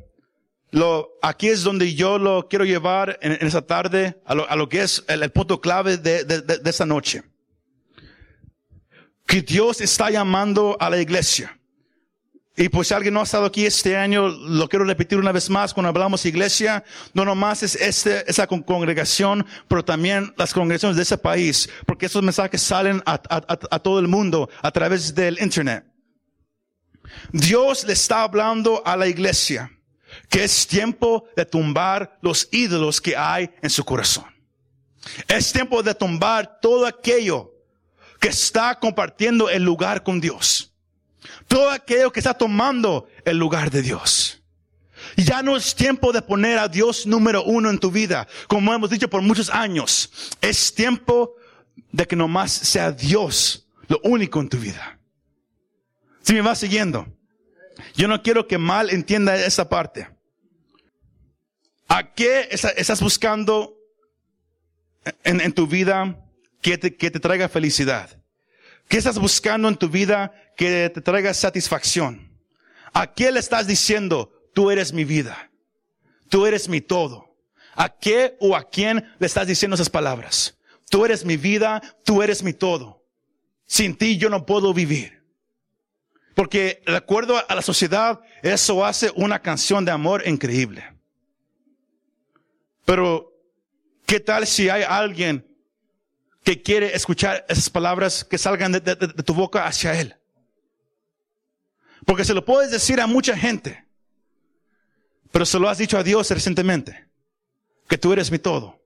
lo, 0.75 1.13
aquí 1.23 1.51
es 1.51 1.63
donde 1.63 1.95
yo 1.95 2.19
lo 2.19 2.49
quiero 2.49 2.65
llevar 2.65 3.17
en, 3.23 3.31
en 3.31 3.47
esta 3.47 3.63
tarde 3.65 4.21
a 4.27 4.35
lo, 4.35 4.69
que 4.69 4.83
es 4.83 5.05
el, 5.07 5.31
punto 5.31 5.61
clave 5.61 5.99
de, 5.99 6.25
de, 6.25 6.69
esta 6.69 6.85
noche. 6.85 7.23
Que 9.25 9.41
Dios 9.41 9.81
está 9.81 10.11
llamando 10.11 10.77
a 10.81 10.91
la 10.91 11.01
iglesia. 11.01 11.57
Y 12.57 12.69
pues 12.71 12.89
si 12.89 12.95
alguien 12.95 13.15
no 13.15 13.21
ha 13.21 13.23
estado 13.23 13.47
aquí 13.47 13.65
este 13.65 13.97
año, 13.97 14.27
lo 14.29 14.69
quiero 14.69 14.85
repetir 14.85 15.17
una 15.17 15.31
vez 15.31 15.49
más, 15.49 15.73
cuando 15.73 15.91
hablamos 15.91 16.27
iglesia, 16.27 16.83
no 17.13 17.25
nomás 17.25 17.63
es 17.63 17.77
este, 17.77 18.29
esa 18.29 18.49
con- 18.49 18.65
congregación, 18.65 19.47
pero 19.69 19.85
también 19.85 20.35
las 20.37 20.53
congregaciones 20.53 20.97
de 20.97 21.05
ese 21.05 21.19
país, 21.19 21.69
porque 21.87 22.07
esos 22.07 22.23
mensajes 22.25 22.61
salen 22.61 23.01
a- 23.07 23.21
a 23.71 23.79
todo 23.79 24.01
el 24.01 24.09
mundo 24.09 24.51
a 24.61 24.73
través 24.73 25.15
del 25.15 25.41
internet. 25.41 25.85
Dios 27.33 27.85
le 27.85 27.93
está 27.93 28.23
hablando 28.23 28.83
a 28.85 28.97
la 28.97 29.07
iglesia 29.07 29.71
que 30.29 30.45
es 30.45 30.67
tiempo 30.67 31.27
de 31.37 31.45
tumbar 31.45 32.19
los 32.23 32.49
ídolos 32.53 33.01
que 33.01 33.17
hay 33.17 33.51
en 33.63 33.71
su 33.71 33.85
corazón. 33.85 34.25
Es 35.29 35.53
tiempo 35.53 35.83
de 35.83 35.95
tumbar 35.95 36.61
todo 36.61 36.87
aquello 36.87 37.53
que 38.21 38.29
está 38.29 38.79
compartiendo 38.79 39.51
el 39.51 39.63
lugar 39.63 40.03
con 40.03 40.21
Dios. 40.21 40.73
Todo 41.49 41.71
aquello 41.71 42.13
que 42.13 42.21
está 42.21 42.35
tomando 42.35 43.07
el 43.25 43.37
lugar 43.37 43.71
de 43.71 43.83
Dios. 43.83 44.43
Ya 45.17 45.43
no 45.43 45.57
es 45.57 45.75
tiempo 45.75 46.13
de 46.13 46.23
poner 46.23 46.59
a 46.59 46.69
Dios 46.69 47.07
número 47.07 47.45
uno 47.45 47.71
en 47.71 47.79
tu 47.79 47.91
vida, 47.91 48.27
como 48.49 48.73
hemos 48.73 48.91
dicho 48.91 49.09
por 49.09 49.23
muchos 49.23 49.51
años. 49.51 50.11
Es 50.41 50.75
tiempo 50.75 51.35
de 51.93 52.07
que 52.07 52.17
nomás 52.17 52.51
sea 52.51 52.91
Dios 52.91 53.67
lo 53.89 54.01
único 54.03 54.41
en 54.41 54.49
tu 54.49 54.59
vida. 54.59 54.99
Si 56.23 56.33
me 56.33 56.41
vas 56.41 56.59
siguiendo, 56.59 57.07
yo 57.95 58.09
no 58.09 58.23
quiero 58.23 58.47
que 58.47 58.59
mal 58.59 58.91
entienda 58.91 59.37
esta 59.37 59.69
parte. 59.69 60.09
¿A 61.89 62.15
qué 62.15 62.49
estás 62.51 63.01
buscando 63.01 63.77
en, 65.23 65.53
tu 65.53 65.67
vida 65.67 66.19
que 66.61 66.79
te, 66.79 66.97
que 66.97 67.11
te 67.11 67.21
traiga 67.21 67.49
felicidad? 67.49 68.23
¿Qué 68.89 68.99
estás 68.99 69.19
buscando 69.19 69.69
en 69.69 69.77
tu 69.77 69.89
vida 69.89 70.33
que 70.57 70.91
te 70.91 71.01
traiga 71.01 71.35
satisfacción? 71.35 72.33
¿A 72.93 73.13
qué 73.13 73.33
le 73.33 73.41
estás 73.41 73.67
diciendo, 73.67 74.33
tú 74.55 74.71
eres 74.71 74.93
mi 74.93 75.05
vida? 75.05 75.51
Tú 76.29 76.47
eres 76.47 76.69
mi 76.69 76.81
todo. 76.81 77.37
¿A 77.75 77.89
qué 77.89 78.37
o 78.41 78.57
a 78.57 78.69
quién 78.69 79.13
le 79.19 79.27
estás 79.27 79.47
diciendo 79.47 79.75
esas 79.75 79.91
palabras? 79.91 80.57
Tú 80.91 81.05
eres 81.05 81.25
mi 81.25 81.37
vida, 81.37 81.83
tú 82.05 82.23
eres 82.23 82.43
mi 82.43 82.53
todo. 82.53 83.05
Sin 83.67 83.97
ti 83.97 84.17
yo 84.17 84.31
no 84.31 84.47
puedo 84.47 84.73
vivir. 84.73 85.24
Porque 86.35 86.83
de 86.85 86.97
acuerdo 86.97 87.41
a 87.49 87.55
la 87.55 87.63
sociedad, 87.63 88.21
eso 88.43 88.85
hace 88.85 89.13
una 89.15 89.41
canción 89.41 89.85
de 89.85 89.93
amor 89.93 90.27
increíble. 90.27 90.85
Pero, 92.85 93.33
¿qué 94.05 94.21
tal 94.21 94.47
si 94.47 94.69
hay 94.69 94.83
alguien 94.83 95.47
que 96.43 96.61
quiere 96.61 96.95
escuchar 96.95 97.47
esas 97.49 97.71
palabras 97.71 98.25
que 98.25 98.37
salgan 98.37 98.73
de, 98.73 98.81
tu 99.25 99.33
boca 99.33 99.67
hacia 99.67 99.99
Él? 99.99 100.17
Porque 102.05 102.25
se 102.25 102.35
lo 102.35 102.45
puedes 102.45 102.71
decir 102.71 103.01
a 103.01 103.07
mucha 103.07 103.37
gente, 103.37 103.87
pero 105.31 105.47
se 105.47 105.59
lo 105.59 105.69
has 105.69 105.79
dicho 105.79 105.97
a 105.97 106.03
Dios 106.03 106.31
recientemente, 106.31 107.09
que 107.89 107.97
tú 107.97 108.13
eres 108.13 108.31
mi 108.31 108.39
todo, 108.39 108.83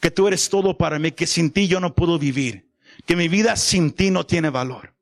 que 0.00 0.10
tú 0.10 0.28
eres 0.28 0.48
todo 0.48 0.76
para 0.76 0.98
mí, 0.98 1.12
que 1.12 1.26
sin 1.26 1.50
ti 1.50 1.66
yo 1.66 1.80
no 1.80 1.94
puedo 1.94 2.18
vivir, 2.18 2.70
que 3.06 3.16
mi 3.16 3.26
vida 3.26 3.56
sin 3.56 3.90
ti 3.90 4.10
no 4.10 4.24
tiene 4.24 4.50
valor. 4.50 4.97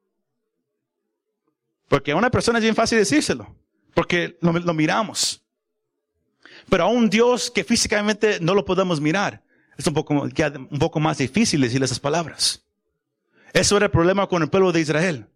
Porque 1.88 2.12
a 2.12 2.16
una 2.16 2.30
persona 2.30 2.58
es 2.58 2.62
bien 2.62 2.74
fácil 2.74 2.98
decírselo, 2.98 3.54
porque 3.94 4.38
lo, 4.40 4.74
miramos. 4.74 5.42
Pero 6.68 6.84
a 6.84 6.88
un 6.88 7.08
Dios 7.08 7.50
que 7.50 7.64
físicamente 7.64 8.38
no 8.40 8.54
lo 8.54 8.64
podemos 8.64 9.00
mirar, 9.00 9.42
es 9.78 9.86
un 9.86 9.94
poco, 9.94 10.14
un 10.14 10.78
poco 10.78 11.00
más 11.00 11.18
difícil 11.18 11.60
decirle 11.60 11.84
esas 11.84 12.00
palabras. 12.00 12.64
Eso 13.52 13.76
era 13.76 13.86
el 13.86 13.92
problema 13.92 14.26
con 14.26 14.42
el 14.42 14.50
pueblo 14.50 14.72
de 14.72 14.80
Israel. 14.80 15.28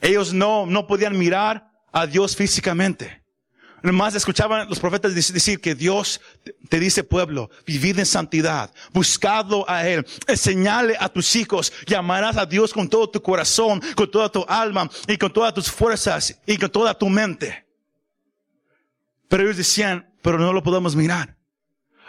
Ellos 0.00 0.34
no, 0.34 0.66
no 0.66 0.86
podían 0.86 1.16
mirar 1.16 1.70
a 1.92 2.06
Dios 2.06 2.36
físicamente. 2.36 3.22
Nomás 3.82 4.14
escuchaban 4.14 4.68
los 4.68 4.80
profetas 4.80 5.14
decir 5.14 5.60
que 5.60 5.74
Dios 5.74 6.20
te 6.68 6.80
dice 6.80 7.04
pueblo, 7.04 7.50
vivid 7.66 7.98
en 7.98 8.06
santidad, 8.06 8.72
buscadlo 8.92 9.68
a 9.68 9.86
Él, 9.86 10.06
enseñale 10.26 10.96
a 10.98 11.08
tus 11.08 11.36
hijos, 11.36 11.72
llamarás 11.86 12.36
a 12.36 12.46
Dios 12.46 12.72
con 12.72 12.88
todo 12.88 13.08
tu 13.10 13.22
corazón, 13.22 13.80
con 13.94 14.10
toda 14.10 14.30
tu 14.30 14.44
alma 14.48 14.90
y 15.06 15.16
con 15.16 15.32
todas 15.32 15.54
tus 15.54 15.70
fuerzas 15.70 16.40
y 16.46 16.56
con 16.56 16.70
toda 16.70 16.98
tu 16.98 17.08
mente. 17.08 17.66
Pero 19.28 19.44
ellos 19.44 19.56
decían, 19.56 20.12
pero 20.22 20.38
no 20.38 20.52
lo 20.52 20.62
podemos 20.62 20.96
mirar. 20.96 21.36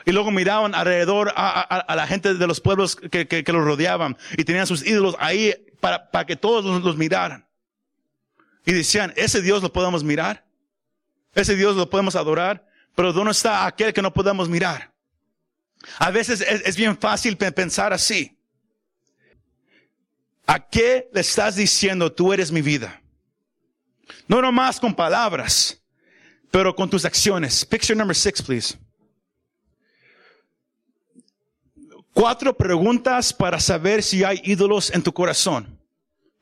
Y 0.05 0.11
luego 0.13 0.31
miraban 0.31 0.73
alrededor 0.73 1.33
a, 1.35 1.93
la 1.95 2.07
gente 2.07 2.33
de 2.33 2.47
los 2.47 2.61
pueblos 2.61 2.95
que, 2.95 3.43
los 3.45 3.63
rodeaban 3.65 4.17
y 4.37 4.45
tenían 4.45 4.65
sus 4.65 4.85
ídolos 4.85 5.15
ahí 5.19 5.53
para, 5.81 6.09
para 6.09 6.25
que 6.25 6.37
todos 6.37 6.63
los, 6.63 6.81
los 6.81 6.95
miraran. 6.95 7.45
Y 8.65 8.71
decían, 8.71 9.13
ese 9.17 9.41
Dios 9.41 9.61
lo 9.61 9.73
podemos 9.73 10.03
mirar. 10.03 10.46
Ese 11.37 11.55
Dios 11.55 11.75
lo 11.75 11.87
podemos 11.87 12.15
adorar. 12.15 12.67
Pero 12.95 13.13
¿dónde 13.13 13.31
está 13.31 13.67
aquel 13.67 13.93
que 13.93 14.01
no 14.01 14.11
podemos 14.11 14.49
mirar? 14.49 14.91
A 15.99 16.09
veces 16.09 16.41
es, 16.41 16.75
bien 16.75 16.97
fácil 16.97 17.37
pensar 17.37 17.93
así. 17.93 18.35
¿A 20.47 20.67
qué 20.67 21.07
le 21.13 21.21
estás 21.21 21.55
diciendo 21.55 22.11
tú 22.11 22.33
eres 22.33 22.51
mi 22.51 22.63
vida? 22.63 22.99
No 24.27 24.41
nomás 24.41 24.79
con 24.79 24.95
palabras, 24.95 25.79
pero 26.49 26.75
con 26.75 26.89
tus 26.89 27.05
acciones. 27.05 27.63
Picture 27.63 27.95
number 27.95 28.15
six, 28.15 28.41
please. 28.41 28.75
Cuatro 32.13 32.57
preguntas 32.57 33.31
para 33.31 33.59
saber 33.59 34.01
si 34.01 34.23
hay 34.23 34.41
ídolos 34.43 34.91
en 34.91 35.03
tu 35.03 35.13
corazón. 35.13 35.79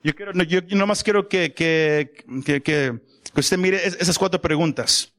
Yo 0.02 0.16
quiero, 0.16 0.32
nomás 0.70 1.04
quiero 1.04 1.28
que, 1.28 1.54
que, 1.54 2.14
que, 2.46 2.64
que, 2.64 3.02
usted 3.42 3.58
mire 3.58 3.86
esas 3.86 4.18
cuatro 4.18 4.42
preguntas. 4.42 5.12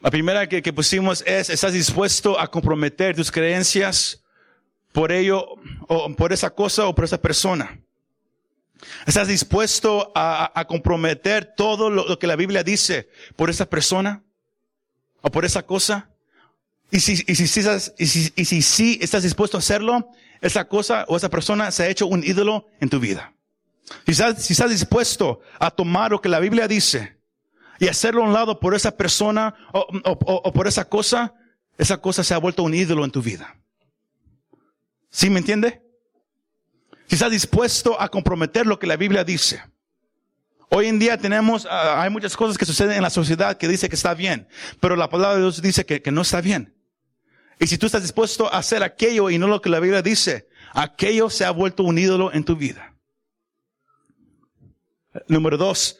La 0.00 0.10
primera 0.10 0.48
que, 0.48 0.62
que 0.62 0.72
pusimos 0.72 1.22
es, 1.26 1.50
¿estás 1.50 1.74
dispuesto 1.74 2.40
a 2.40 2.50
comprometer 2.50 3.14
tus 3.14 3.30
creencias 3.30 4.22
por 4.92 5.12
ello, 5.12 5.46
o 5.88 6.14
por 6.16 6.32
esa 6.32 6.50
cosa 6.50 6.86
o 6.86 6.94
por 6.94 7.04
esa 7.04 7.20
persona? 7.20 7.78
¿Estás 9.06 9.28
dispuesto 9.28 10.10
a, 10.14 10.64
comprometer 10.66 11.54
todo 11.54 11.90
lo, 11.90 12.18
que 12.18 12.26
la 12.26 12.36
Biblia 12.36 12.62
dice 12.62 13.08
por 13.36 13.50
esa 13.50 13.68
persona 13.68 14.22
o 15.20 15.30
por 15.30 15.44
esa 15.44 15.64
cosa? 15.64 16.10
Y 16.90 17.00
si, 17.00 17.22
y 17.26 17.34
si, 17.34 17.44
y 17.98 18.06
si, 18.06 18.32
y 18.34 18.44
si 18.44 18.62
sí 18.62 18.98
estás 19.02 19.22
dispuesto 19.22 19.58
a 19.58 19.60
hacerlo, 19.60 20.08
esa 20.40 20.66
cosa 20.66 21.04
o 21.08 21.16
esa 21.16 21.28
persona 21.28 21.70
se 21.70 21.84
ha 21.84 21.88
hecho 21.88 22.06
un 22.06 22.24
ídolo 22.24 22.66
en 22.80 22.88
tu 22.88 22.98
vida. 23.00 23.34
Si 24.04 24.12
estás, 24.12 24.42
si 24.42 24.52
estás 24.52 24.70
dispuesto 24.70 25.40
a 25.58 25.70
tomar 25.70 26.10
lo 26.10 26.20
que 26.20 26.28
la 26.28 26.40
Biblia 26.40 26.68
dice 26.68 27.18
y 27.78 27.88
hacerlo 27.88 28.22
a 28.22 28.26
un 28.26 28.32
lado 28.32 28.60
por 28.60 28.74
esa 28.74 28.96
persona 28.96 29.54
o, 29.72 29.86
o 30.04 30.52
por 30.52 30.66
esa 30.66 30.88
cosa, 30.88 31.34
esa 31.78 31.98
cosa 31.98 32.22
se 32.22 32.34
ha 32.34 32.38
vuelto 32.38 32.62
un 32.62 32.74
ídolo 32.74 33.04
en 33.04 33.10
tu 33.10 33.22
vida. 33.22 33.56
¿Sí 35.10 35.30
me 35.30 35.38
entiende? 35.40 35.82
Si 37.06 37.16
estás 37.16 37.32
dispuesto 37.32 38.00
a 38.00 38.08
comprometer 38.08 38.66
lo 38.66 38.78
que 38.78 38.86
la 38.86 38.96
Biblia 38.96 39.24
dice. 39.24 39.62
Hoy 40.68 40.86
en 40.86 41.00
día 41.00 41.18
tenemos, 41.18 41.66
ah, 41.68 42.00
hay 42.00 42.10
muchas 42.10 42.36
cosas 42.36 42.56
que 42.56 42.64
suceden 42.64 42.96
en 42.96 43.02
la 43.02 43.10
sociedad 43.10 43.56
que 43.56 43.66
dice 43.66 43.88
que 43.88 43.96
está 43.96 44.14
bien, 44.14 44.46
pero 44.78 44.94
la 44.94 45.10
palabra 45.10 45.34
de 45.34 45.42
Dios 45.42 45.60
dice 45.60 45.84
que, 45.84 46.00
que 46.00 46.12
no 46.12 46.22
está 46.22 46.40
bien. 46.40 46.76
Y 47.58 47.66
si 47.66 47.76
tú 47.76 47.86
estás 47.86 48.02
dispuesto 48.02 48.52
a 48.52 48.58
hacer 48.58 48.84
aquello 48.84 49.28
y 49.28 49.38
no 49.38 49.48
lo 49.48 49.60
que 49.60 49.68
la 49.68 49.80
Biblia 49.80 50.00
dice, 50.00 50.48
aquello 50.72 51.28
se 51.28 51.44
ha 51.44 51.50
vuelto 51.50 51.82
un 51.82 51.98
ídolo 51.98 52.32
en 52.32 52.44
tu 52.44 52.54
vida. 52.54 52.89
Número 55.26 55.56
dos, 55.56 55.98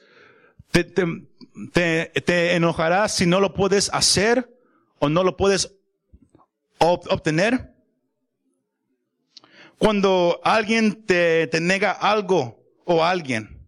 te, 0.70 0.84
te, 0.84 2.12
te, 2.24 2.54
enojarás 2.54 3.14
si 3.16 3.26
no 3.26 3.40
lo 3.40 3.54
puedes 3.54 3.90
hacer 3.92 4.48
o 4.98 5.08
no 5.08 5.24
lo 5.24 5.36
puedes 5.36 5.74
obtener. 6.78 7.74
Cuando 9.78 10.40
alguien 10.44 11.04
te, 11.04 11.48
te 11.48 11.60
nega 11.60 11.90
algo 11.90 12.62
o 12.84 13.02
alguien, 13.02 13.66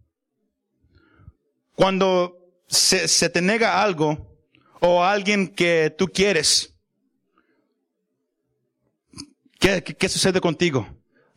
cuando 1.75 2.37
se, 2.67 3.07
se 3.07 3.29
te 3.29 3.41
nega 3.41 3.81
algo 3.81 4.37
o 4.79 5.03
alguien 5.03 5.47
que 5.47 5.93
tú 5.97 6.07
quieres, 6.07 6.75
¿qué, 9.59 9.83
¿qué, 9.83 10.09
sucede 10.09 10.39
contigo? 10.39 10.87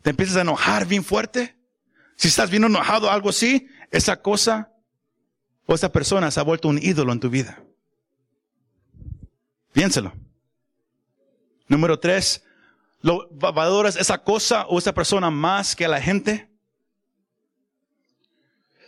¿Te 0.01 0.11
empiezas 0.11 0.37
a 0.37 0.41
enojar 0.41 0.85
bien 0.85 1.03
fuerte? 1.03 1.57
Si 2.15 2.27
estás 2.27 2.49
bien 2.49 2.63
enojado, 2.63 3.11
algo 3.11 3.29
así, 3.29 3.67
esa 3.91 4.21
cosa 4.21 4.71
o 5.65 5.75
esa 5.75 5.91
persona 5.91 6.31
se 6.31 6.39
ha 6.39 6.43
vuelto 6.43 6.67
un 6.67 6.77
ídolo 6.77 7.11
en 7.11 7.19
tu 7.19 7.29
vida. 7.29 7.63
Piénselo. 9.73 10.13
Número 11.67 11.99
tres, 11.99 12.41
¿Lo 13.01 13.29
valoras 13.31 13.95
esa 13.95 14.17
cosa 14.17 14.65
o 14.67 14.79
esa 14.79 14.93
persona 14.93 15.29
más 15.29 15.75
que 15.75 15.85
a 15.85 15.89
la 15.89 16.01
gente? 16.01 16.49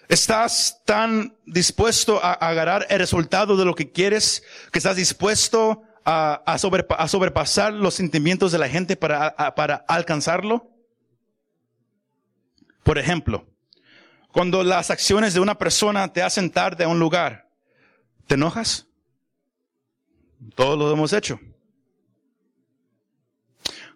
¿Estás 0.08 0.82
tan 0.86 1.38
dispuesto 1.46 2.20
a 2.24 2.34
agarrar 2.34 2.88
el 2.90 2.98
resultado 2.98 3.56
de 3.56 3.66
lo 3.66 3.76
que 3.76 3.92
quieres 3.92 4.44
que 4.72 4.80
estás 4.80 4.96
dispuesto 4.96 5.84
a, 6.04 6.42
a, 6.46 7.08
sobrepasar 7.08 7.74
los 7.74 7.94
sentimientos 7.94 8.52
de 8.52 8.58
la 8.58 8.68
gente 8.68 8.96
para, 8.96 9.36
para 9.56 9.86
alcanzarlo? 9.88 10.68
Por 12.82 12.98
ejemplo, 12.98 13.46
cuando 14.32 14.64
las 14.64 14.92
acciones 14.92 15.34
de 15.34 15.40
una 15.40 15.58
persona 15.58 16.14
te 16.14 16.22
hacen 16.22 16.52
tarde 16.52 16.84
a 16.84 16.88
un 16.88 17.00
lugar, 17.00 17.50
¿te 18.28 18.36
enojas? 18.36 18.88
Todos 20.56 20.78
lo 20.78 20.92
hemos 20.92 21.14
hecho. 21.14 21.40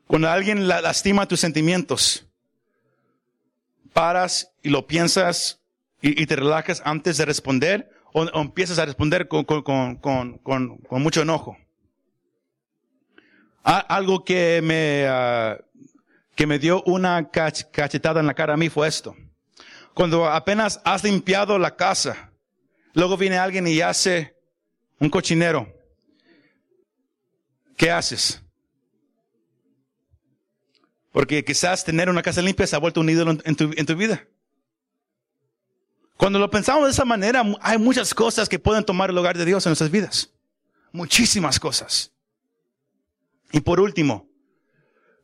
Cuando 0.07 0.29
alguien 0.29 0.67
lastima 0.67 1.27
tus 1.27 1.39
sentimientos, 1.39 2.27
paras 3.93 4.51
y 4.61 4.69
lo 4.69 4.85
piensas 4.85 5.61
y, 6.01 6.25
te 6.25 6.35
relajas 6.35 6.81
antes 6.83 7.17
de 7.17 7.25
responder 7.25 7.89
o, 8.11 8.27
empiezas 8.41 8.79
a 8.79 8.85
responder 8.85 9.27
con, 9.27 9.45
mucho 10.89 11.21
enojo. 11.21 11.57
algo 13.63 14.25
que 14.25 14.61
me, 14.61 15.07
ah, 15.07 15.57
que 16.35 16.47
me 16.47 16.59
dio 16.59 16.83
una 16.83 17.29
cachetada 17.29 18.19
en 18.19 18.27
la 18.27 18.33
cara 18.33 18.55
a 18.55 18.57
mí 18.57 18.69
fue 18.69 18.87
esto. 18.87 19.15
Cuando 19.93 20.27
apenas 20.27 20.81
has 20.83 21.03
limpiado 21.03 21.57
la 21.59 21.75
casa, 21.75 22.31
luego 22.93 23.17
viene 23.17 23.37
alguien 23.37 23.67
y 23.67 23.81
hace 23.81 24.35
un 24.99 25.09
cochinero, 25.09 25.71
¿qué 27.77 27.91
haces? 27.91 28.41
Porque 31.11 31.45
quizás 31.45 31.83
tener 31.83 32.09
una 32.09 32.23
casa 32.23 32.41
limpia 32.41 32.65
se 32.65 32.75
ha 32.75 32.79
vuelto 32.79 33.01
un 33.01 33.09
ídolo 33.09 33.37
en 33.43 33.55
tu, 33.55 33.95
vida. 33.95 34.25
Cuando 36.17 36.39
lo 36.39 36.49
pensamos 36.49 36.85
de 36.85 36.91
esa 36.91 37.05
manera, 37.05 37.43
hay 37.61 37.77
muchas 37.77 38.15
cosas 38.15 38.49
que 38.49 38.57
pueden 38.57 38.83
tomar 38.83 39.11
el 39.11 39.15
lugar 39.15 39.37
de 39.37 39.45
Dios 39.45 39.63
en 39.65 39.71
nuestras 39.71 39.91
vidas. 39.91 40.31
Muchísimas 40.91 41.59
cosas. 41.59 42.11
Y 43.51 43.59
por 43.59 43.79
último, 43.79 44.27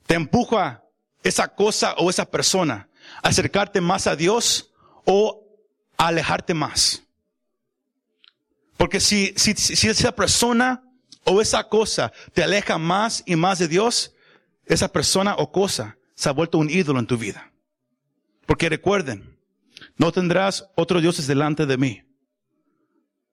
te 0.05 0.13
empuja 0.13 0.83
esa 1.23 1.47
cosa 1.47 1.95
o 1.97 2.09
esa 2.09 2.29
persona 2.29 2.88
acercarte 3.21 3.81
más 3.81 4.07
a 4.07 4.15
Dios 4.15 4.71
o 5.05 5.45
alejarte 5.97 6.53
más. 6.53 7.03
Porque 8.77 8.99
si, 8.99 9.33
si, 9.35 9.53
si 9.55 9.87
esa 9.87 10.15
persona 10.15 10.83
o 11.25 11.41
esa 11.41 11.67
cosa 11.67 12.11
te 12.33 12.43
aleja 12.43 12.77
más 12.77 13.23
y 13.25 13.35
más 13.35 13.59
de 13.59 13.67
Dios, 13.67 14.15
esa 14.65 14.91
persona 14.91 15.35
o 15.37 15.51
cosa 15.51 15.97
se 16.15 16.29
ha 16.29 16.31
vuelto 16.31 16.57
un 16.57 16.69
ídolo 16.69 16.99
en 16.99 17.07
tu 17.07 17.17
vida. 17.17 17.51
Porque 18.45 18.69
recuerden, 18.69 19.37
no 19.97 20.11
tendrás 20.11 20.69
otros 20.75 21.01
dioses 21.01 21.27
delante 21.27 21.65
de 21.65 21.77
mí. 21.77 22.03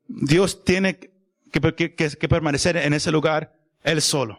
Dios 0.08 0.64
tiene 0.64 0.98
que, 0.98 1.94
que, 1.94 2.28
permanecer 2.28 2.76
en 2.76 2.92
ese 2.92 3.10
lugar 3.10 3.56
Él 3.82 4.02
solo. 4.02 4.38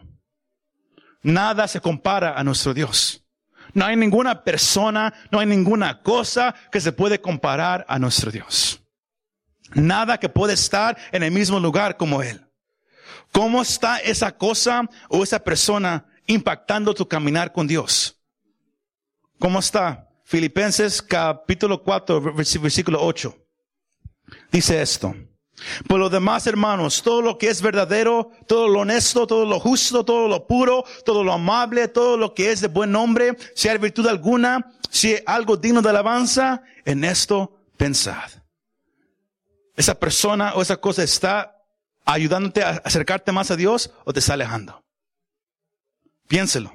Nada 1.22 1.68
se 1.68 1.80
compara 1.80 2.38
a 2.38 2.44
nuestro 2.44 2.74
Dios. 2.74 3.24
No 3.74 3.84
hay 3.84 3.96
ninguna 3.96 4.42
persona, 4.42 5.12
no 5.30 5.40
hay 5.40 5.46
ninguna 5.46 6.02
cosa 6.02 6.54
que 6.70 6.80
se 6.80 6.92
puede 6.92 7.20
comparar 7.20 7.84
a 7.88 7.98
nuestro 7.98 8.30
Dios. 8.30 8.80
Nada 9.74 10.18
que 10.18 10.28
puede 10.28 10.54
estar 10.54 10.96
en 11.12 11.22
el 11.22 11.30
mismo 11.30 11.60
lugar 11.60 11.96
como 11.96 12.22
Él. 12.22 12.44
¿Cómo 13.32 13.60
está 13.60 13.98
esa 13.98 14.32
cosa 14.32 14.88
o 15.08 15.22
esa 15.22 15.38
persona 15.38 16.06
impactando 16.26 16.94
tu 16.94 17.06
caminar 17.06 17.52
con 17.52 17.66
Dios? 17.66 18.18
¿Cómo 19.38 19.58
está? 19.58 20.08
Filipenses 20.24 21.00
capítulo 21.00 21.82
4, 21.82 22.34
versículo 22.34 23.02
8. 23.02 23.34
Dice 24.50 24.80
esto. 24.80 25.14
Por 25.86 25.98
lo 25.98 26.08
demás, 26.08 26.46
hermanos, 26.46 27.02
todo 27.02 27.22
lo 27.22 27.38
que 27.38 27.48
es 27.48 27.62
verdadero, 27.62 28.30
todo 28.46 28.68
lo 28.68 28.80
honesto, 28.80 29.26
todo 29.26 29.44
lo 29.44 29.58
justo, 29.60 30.04
todo 30.04 30.28
lo 30.28 30.46
puro, 30.46 30.84
todo 31.04 31.24
lo 31.24 31.32
amable, 31.32 31.88
todo 31.88 32.16
lo 32.16 32.34
que 32.34 32.52
es 32.52 32.60
de 32.60 32.68
buen 32.68 32.92
nombre, 32.92 33.36
si 33.54 33.68
hay 33.68 33.78
virtud 33.78 34.06
alguna, 34.06 34.72
si 34.90 35.14
hay 35.14 35.22
algo 35.26 35.56
digno 35.56 35.82
de 35.82 35.90
alabanza, 35.90 36.62
en 36.84 37.04
esto 37.04 37.58
pensad. 37.76 38.30
Esa 39.76 39.98
persona 39.98 40.54
o 40.54 40.62
esa 40.62 40.76
cosa 40.76 41.02
está 41.02 41.54
ayudándote 42.04 42.62
a 42.62 42.80
acercarte 42.84 43.32
más 43.32 43.50
a 43.50 43.56
Dios 43.56 43.90
o 44.04 44.12
te 44.12 44.20
está 44.20 44.34
alejando. 44.34 44.82
Piénselo. 46.26 46.72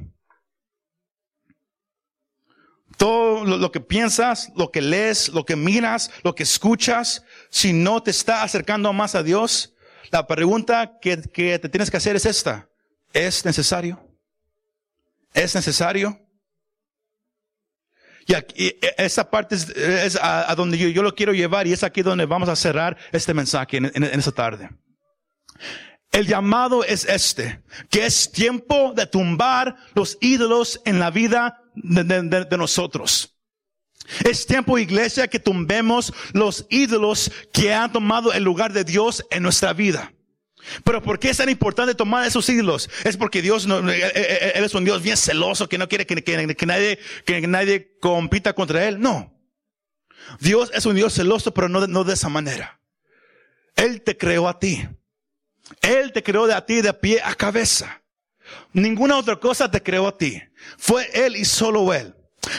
Todo 2.97 3.43
lo, 3.43 3.71
que 3.71 3.79
piensas, 3.79 4.51
lo 4.55 4.71
que 4.71 4.81
lees, 4.81 5.29
lo 5.29 5.45
que 5.45 5.55
miras, 5.55 6.11
lo 6.23 6.35
que 6.35 6.43
escuchas, 6.43 7.23
si 7.49 7.73
no 7.73 8.03
te 8.03 8.11
está 8.11 8.43
acercando 8.43 8.93
más 8.93 9.15
a 9.15 9.23
Dios, 9.23 9.73
la 10.11 10.27
pregunta 10.27 10.99
que, 11.01 11.21
que 11.21 11.57
te 11.59 11.69
tienes 11.69 11.89
que 11.89 11.97
hacer 11.97 12.15
es 12.15 12.25
esta. 12.25 12.69
¿Es 13.13 13.45
necesario? 13.45 13.99
¿Es 15.33 15.55
necesario? 15.55 16.19
Y, 18.27 18.35
aquí, 18.35 18.79
esa 18.97 19.29
parte 19.29 19.55
es, 19.55 20.17
a, 20.21 20.53
donde 20.55 20.77
yo, 20.77 20.87
yo, 20.89 21.03
lo 21.03 21.15
quiero 21.15 21.33
llevar 21.33 21.67
y 21.67 21.73
es 21.73 21.83
aquí 21.83 22.01
donde 22.01 22.25
vamos 22.25 22.49
a 22.49 22.55
cerrar 22.55 22.97
este 23.11 23.33
mensaje 23.33 23.77
en, 23.77 23.85
en, 23.85 24.03
en 24.03 24.19
esta 24.19 24.31
tarde. 24.31 24.69
El 26.11 26.27
llamado 26.27 26.83
es 26.83 27.05
este, 27.05 27.63
que 27.89 28.05
es 28.05 28.31
tiempo 28.31 28.93
de 28.95 29.07
tumbar 29.07 29.75
los 29.95 30.17
ídolos 30.21 30.79
en 30.85 30.99
la 30.99 31.09
vida 31.09 31.62
de, 31.75 32.57
nosotros. 32.57 33.35
Es 34.25 34.45
tiempo, 34.45 34.77
iglesia, 34.77 35.27
que 35.27 35.39
tumbemos 35.39 36.13
los 36.33 36.65
ídolos 36.69 37.31
que 37.53 37.73
han 37.73 37.91
tomado 37.91 38.33
el 38.33 38.43
lugar 38.43 38.73
de 38.73 38.83
Dios 38.83 39.25
en 39.31 39.43
nuestra 39.43 39.73
vida. 39.73 40.13
Pero 40.83 41.01
¿por 41.01 41.19
qué 41.19 41.29
es 41.29 41.37
tan 41.37 41.49
importante 41.49 41.95
tomar 41.95 42.25
esos 42.25 42.47
ídolos? 42.49 42.89
Es 43.03 43.17
porque 43.17 43.41
Dios, 43.41 43.67
no, 43.67 43.79
él, 43.79 44.01
es 44.55 44.73
un 44.73 44.85
Dios 44.85 45.01
bien 45.01 45.17
celoso 45.17 45.67
que 45.67 45.77
no 45.77 45.89
quiere 45.89 46.05
que, 46.05 46.23
que, 46.23 46.65
nadie, 46.65 46.99
que 47.25 47.47
nadie 47.47 47.97
compita 47.99 48.53
contra 48.53 48.87
Él. 48.87 48.99
No. 48.99 49.33
Dios 50.39 50.71
es 50.73 50.85
un 50.85 50.95
Dios 50.95 51.13
celoso, 51.13 51.53
pero 51.53 51.67
no, 51.67 51.85
no 51.87 52.03
de 52.03 52.13
esa 52.13 52.29
manera. 52.29 52.79
Él 53.75 54.01
te 54.01 54.17
creó 54.17 54.47
a 54.47 54.59
ti. 54.59 54.87
Él 55.81 56.11
te 56.13 56.23
creó 56.23 56.47
de 56.47 56.53
a 56.53 56.65
ti 56.65 56.81
de 56.81 56.93
pie 56.93 57.21
a 57.23 57.35
cabeza. 57.35 58.02
Ninguna 58.73 59.17
otra 59.17 59.35
cosa 59.35 59.69
te 59.69 59.81
creó 59.81 60.07
a 60.07 60.17
ti. 60.17 60.41
Fue 60.77 61.09
Él 61.13 61.35
y 61.35 61.45
solo 61.45 61.93
Él. 61.93 62.15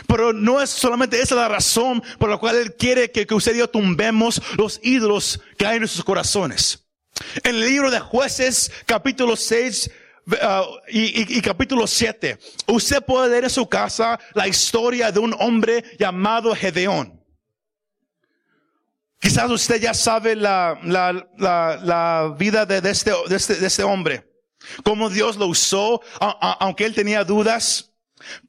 Pero 0.07 0.33
no 0.33 0.63
es 0.63 0.71
solamente 0.71 1.21
esa 1.21 1.35
la 1.35 1.49
razón 1.49 2.03
por 2.19 2.31
la 2.31 2.39
cual 2.39 2.57
Él 2.57 2.75
quiere 2.75 3.11
que, 3.11 3.27
usted 3.35 3.55
y 3.55 3.59
yo 3.59 3.69
tumbemos 3.69 4.41
los 4.57 4.81
ídolos 4.83 5.41
que 5.59 5.67
hay 5.67 5.75
en 5.75 5.81
nuestros 5.81 6.05
corazones. 6.05 6.87
En 7.43 7.57
el 7.57 7.61
libro 7.61 7.91
de 7.91 8.01
jueces, 8.01 8.73
capítulo 8.87 9.37
6, 9.37 9.91
uh, 10.27 10.35
y, 10.89 11.41
capítulo 11.43 11.87
7, 11.87 12.39
usted 12.67 13.03
puede 13.03 13.31
leer 13.31 13.45
en 13.45 13.51
su 13.51 13.69
casa 13.69 14.19
la 14.35 14.49
historia 14.49 15.13
de 15.13 15.21
un 15.21 15.35
hombre 15.39 15.85
llamado 15.99 16.55
Gedeón. 16.55 17.21
Quizás 19.21 19.51
usted 19.51 19.81
ya 19.81 19.95
sabe 19.95 20.35
la, 20.35 20.79
la, 20.83 21.13
la, 21.39 22.35
vida 22.39 22.67
este, 22.69 23.11
de, 23.29 23.37
este, 23.37 23.55
de 23.55 23.67
este 23.67 23.83
hombre. 23.83 24.34
Cómo 24.83 25.11
Dios 25.11 25.37
lo 25.37 25.47
usó, 25.47 26.01
aunque 26.21 26.85
él 26.85 26.95
tenía 26.95 27.25
dudas. 27.25 27.93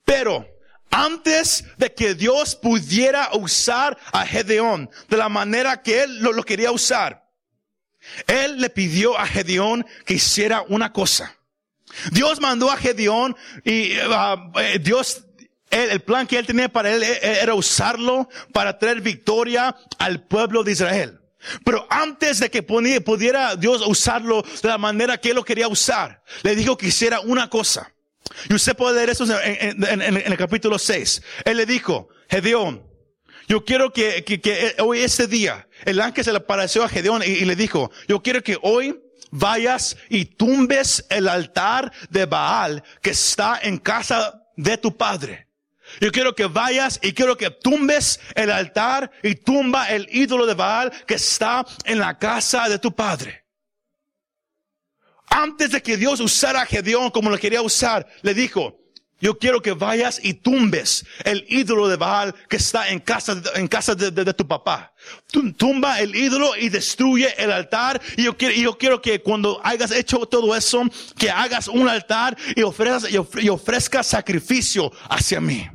Pero 0.03 0.47
antes 0.91 1.65
de 1.77 1.93
que 1.93 2.15
Dios 2.15 2.55
pudiera 2.55 3.29
usar 3.33 3.97
a 4.11 4.25
Gedeón 4.25 4.89
de 5.09 5.17
la 5.17 5.29
manera 5.29 5.81
que 5.81 6.03
él 6.03 6.19
lo, 6.19 6.43
quería 6.43 6.71
usar, 6.71 7.29
él 8.27 8.61
le 8.61 8.69
pidió 8.69 9.17
a 9.17 9.25
Gedeón 9.25 9.85
que 10.05 10.15
hiciera 10.15 10.63
una 10.69 10.93
cosa. 10.93 11.35
Dios 12.11 12.39
mandó 12.39 12.71
a 12.71 12.77
Gedeón 12.77 13.35
y 13.63 13.97
uh, 13.97 14.59
eh, 14.59 14.79
Dios 14.79 15.25
el, 15.69 16.01
plan 16.01 16.27
que 16.27 16.37
él 16.37 16.45
tenía 16.45 16.69
para 16.69 16.93
él 16.93 17.03
e, 17.03 17.11
e, 17.11 17.39
era 17.41 17.53
usarlo 17.53 18.29
para 18.53 18.77
traer 18.77 19.01
victoria 19.01 19.75
al 19.97 20.23
pueblo 20.23 20.63
de 20.63 20.71
Israel. 20.71 21.19
Pero 21.63 21.85
antes 21.89 22.39
de 22.39 22.49
que 22.49 22.63
pudiera 22.63 23.55
Dios 23.55 23.85
usarlo 23.85 24.43
de 24.61 24.69
la 24.69 24.77
manera 24.77 25.17
que 25.19 25.29
él 25.29 25.35
lo 25.35 25.45
quería 25.45 25.67
usar, 25.67 26.23
le 26.43 26.55
dijo 26.55 26.77
que 26.77 26.87
hiciera 26.87 27.19
una 27.21 27.49
cosa. 27.49 27.91
Y 28.49 28.53
usted 28.53 28.75
puede 28.75 28.95
leer 28.95 29.09
eso 29.11 29.25
en, 29.41 29.83
el 29.83 30.37
capítulo 30.37 30.79
6. 30.79 31.21
Él 31.45 31.57
le 31.57 31.65
dijo, 31.65 32.09
Gedeón, 32.29 32.83
yo 33.47 33.63
quiero 33.63 33.93
que, 33.93 34.75
hoy, 34.79 34.99
este 34.99 35.27
día, 35.27 35.67
el 35.85 36.01
ángel 36.01 36.23
se 36.23 36.31
le 36.31 36.39
apareció 36.39 36.83
a 36.83 36.89
Gedeón 36.89 37.21
y, 37.23 37.45
le 37.45 37.55
dijo, 37.55 37.91
yo 38.07 38.21
quiero 38.21 38.41
que 38.41 38.57
hoy 38.61 38.99
vayas 39.31 39.97
y 40.09 40.25
tumbes 40.25 41.05
el 41.09 41.27
altar 41.27 41.91
de 42.09 42.25
Baal 42.25 42.83
que 43.01 43.11
está 43.11 43.59
en 43.61 43.77
casa 43.77 44.41
de 44.55 44.77
tu 44.77 44.95
padre. 44.97 45.44
Yo 45.99 46.11
quiero 46.11 46.35
que 46.35 46.45
vayas 46.45 46.99
y 47.01 47.13
quiero 47.13 47.37
que 47.37 47.49
tumbes 47.49 48.19
el 48.35 48.51
altar 48.51 49.11
y 49.23 49.35
tumba 49.35 49.89
el 49.89 50.07
ídolo 50.11 50.45
de 50.45 50.53
Baal 50.53 50.91
que 51.05 51.15
está 51.15 51.65
en 51.85 51.99
la 51.99 52.17
casa 52.17 52.67
de 52.69 52.79
tu 52.79 52.93
padre. 52.93 53.45
Antes 55.27 55.71
de 55.71 55.81
que 55.81 55.97
Dios 55.97 56.19
usara 56.19 56.61
a 56.61 56.65
Gedeón 56.65 57.11
como 57.11 57.29
lo 57.29 57.37
quería 57.37 57.61
usar, 57.61 58.07
le 58.21 58.33
dijo, 58.33 58.79
yo 59.19 59.37
quiero 59.37 59.61
que 59.61 59.71
vayas 59.71 60.19
y 60.21 60.33
tumbes 60.33 61.05
el 61.23 61.45
ídolo 61.47 61.87
de 61.87 61.95
Baal 61.95 62.35
que 62.49 62.57
está 62.57 62.89
en 62.89 62.99
casa, 62.99 63.41
en 63.55 63.67
casa 63.67 63.95
de, 63.95 64.33
tu 64.33 64.45
papá. 64.45 64.93
Tumba 65.57 65.99
el 65.99 66.15
ídolo 66.15 66.55
y 66.57 66.69
destruye 66.69 67.33
el 67.41 67.51
altar. 67.51 68.01
Y 68.17 68.23
yo 68.23 68.37
quiero, 68.37 68.55
yo 68.55 68.77
quiero 68.77 69.01
que 69.01 69.21
cuando 69.21 69.61
hayas 69.63 69.91
hecho 69.91 70.25
todo 70.25 70.55
eso, 70.55 70.83
que 71.17 71.31
hagas 71.31 71.69
un 71.69 71.87
altar 71.87 72.37
y 72.55 72.61
ofrezcas, 72.61 73.09
y 73.11 73.49
ofrezcas 73.49 74.05
sacrificio 74.07 74.91
hacia 75.09 75.39
mí. 75.39 75.65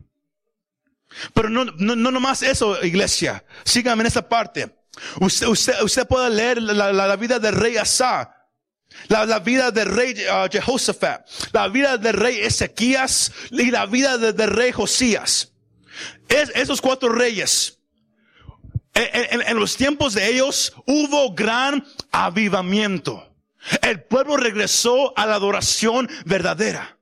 Pero 1.35 1.49
no, 1.49 1.65
no, 1.65 1.97
no 1.97 2.11
nomás 2.11 2.43
eso, 2.43 2.83
iglesia. 2.85 3.45
Síganme 3.65 4.03
en 4.03 4.07
esa 4.07 4.29
parte. 4.29 4.75
Usted, 5.21 5.47
usted, 5.47 5.83
usted 5.83 6.07
puede 6.07 6.31
leer 6.31 6.63
la, 6.63 6.93
la, 6.93 7.17
vida 7.17 7.39
del 7.39 7.55
rey 7.55 7.77
Asa. 7.77 8.37
La, 9.09 9.25
la, 9.25 9.39
vida 9.39 9.71
del 9.71 9.87
rey 9.87 10.15
uh, 10.27 10.49
Jehoshaphat, 10.51 11.25
la 11.53 11.69
vida 11.69 11.97
del 11.97 12.15
rey 12.15 12.41
Ezequías 12.41 13.33
y 13.51 13.71
la 13.71 13.87
vida 13.87 14.19
del 14.19 14.51
rey 14.51 14.73
Josías. 14.73 15.53
Es, 16.29 16.51
esos 16.57 16.81
cuatro 16.81 17.09
reyes, 17.09 17.79
en, 18.95 19.41
en, 19.41 19.43
en 19.47 19.57
los 19.59 19.77
tiempos 19.77 20.15
de 20.15 20.29
ellos 20.29 20.73
hubo 20.87 21.35
gran 21.35 21.87
avivamiento. 22.11 23.33
El 23.83 24.03
pueblo 24.03 24.37
regresó 24.37 25.17
a 25.17 25.27
la 25.27 25.37
adoración 25.37 26.11
verdadera. 26.25 27.00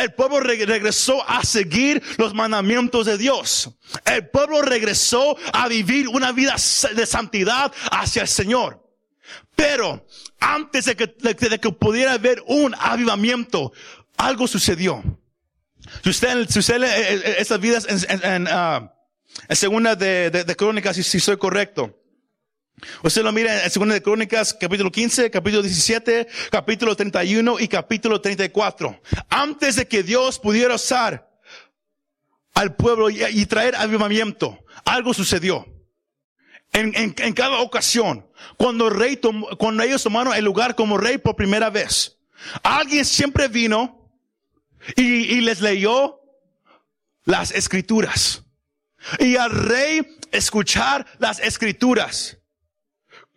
El 0.00 0.12
pueblo 0.14 0.40
regresó 0.40 1.28
a 1.28 1.44
seguir 1.44 2.02
los 2.18 2.34
mandamientos 2.34 3.06
de 3.06 3.18
Dios. 3.18 3.70
El 4.04 4.28
pueblo 4.28 4.62
regresó 4.62 5.36
a 5.52 5.68
vivir 5.68 6.08
una 6.08 6.32
vida 6.32 6.56
de 6.94 7.06
santidad 7.06 7.72
hacia 7.90 8.22
el 8.22 8.28
Señor. 8.28 8.86
Pero 9.54 10.06
antes 10.38 10.86
de 10.86 10.96
que, 10.96 11.06
de, 11.06 11.58
que 11.58 11.72
pudiera 11.72 12.14
haber 12.14 12.42
un 12.46 12.74
avivamiento, 12.78 13.72
algo 14.16 14.48
sucedió. 14.48 15.02
Si 16.02 16.10
usted, 16.10 16.48
si 16.48 16.58
usted 16.58 16.82
eh, 16.82 17.14
eh, 17.14 17.34
estas 17.38 17.60
vidas 17.60 17.86
en, 17.88 18.24
en, 18.24 18.46
uh, 18.46 18.90
en 19.48 19.56
segunda 19.56 19.96
de, 19.96 20.30
de, 20.30 20.44
de 20.44 20.56
Crónicas, 20.56 20.96
si, 20.96 21.02
si 21.02 21.20
soy 21.20 21.36
correcto. 21.36 21.99
Usted 23.02 23.22
lo 23.22 23.32
mira 23.32 23.64
en 23.64 23.70
segunda 23.70 23.94
de 23.94 24.02
Crónicas, 24.02 24.54
capítulo 24.54 24.90
15, 24.90 25.30
capítulo 25.30 25.62
17, 25.62 26.28
capítulo 26.50 26.96
31 26.96 27.60
y 27.60 27.68
capítulo 27.68 28.20
34. 28.20 29.00
Antes 29.28 29.76
de 29.76 29.86
que 29.86 30.02
Dios 30.02 30.38
pudiera 30.38 30.74
usar 30.74 31.30
al 32.54 32.76
pueblo 32.76 33.10
y, 33.10 33.22
y 33.24 33.46
traer 33.46 33.76
avivamiento, 33.76 34.64
algo 34.84 35.14
sucedió. 35.14 35.66
En, 36.72 36.94
en, 36.94 37.14
en, 37.18 37.32
cada 37.32 37.58
ocasión, 37.58 38.28
cuando 38.56 38.88
el 38.88 38.94
rey 38.94 39.16
tomó, 39.16 39.48
cuando 39.58 39.82
ellos 39.82 40.04
tomaron 40.04 40.34
el 40.34 40.44
lugar 40.44 40.76
como 40.76 40.98
rey 40.98 41.18
por 41.18 41.34
primera 41.34 41.68
vez, 41.68 42.18
alguien 42.62 43.04
siempre 43.04 43.48
vino 43.48 44.08
y, 44.94 45.02
y 45.02 45.40
les 45.40 45.60
leyó 45.60 46.20
las 47.24 47.50
escrituras. 47.50 48.44
Y 49.18 49.36
al 49.36 49.50
rey 49.50 50.16
escuchar 50.30 51.06
las 51.18 51.40
escrituras, 51.40 52.39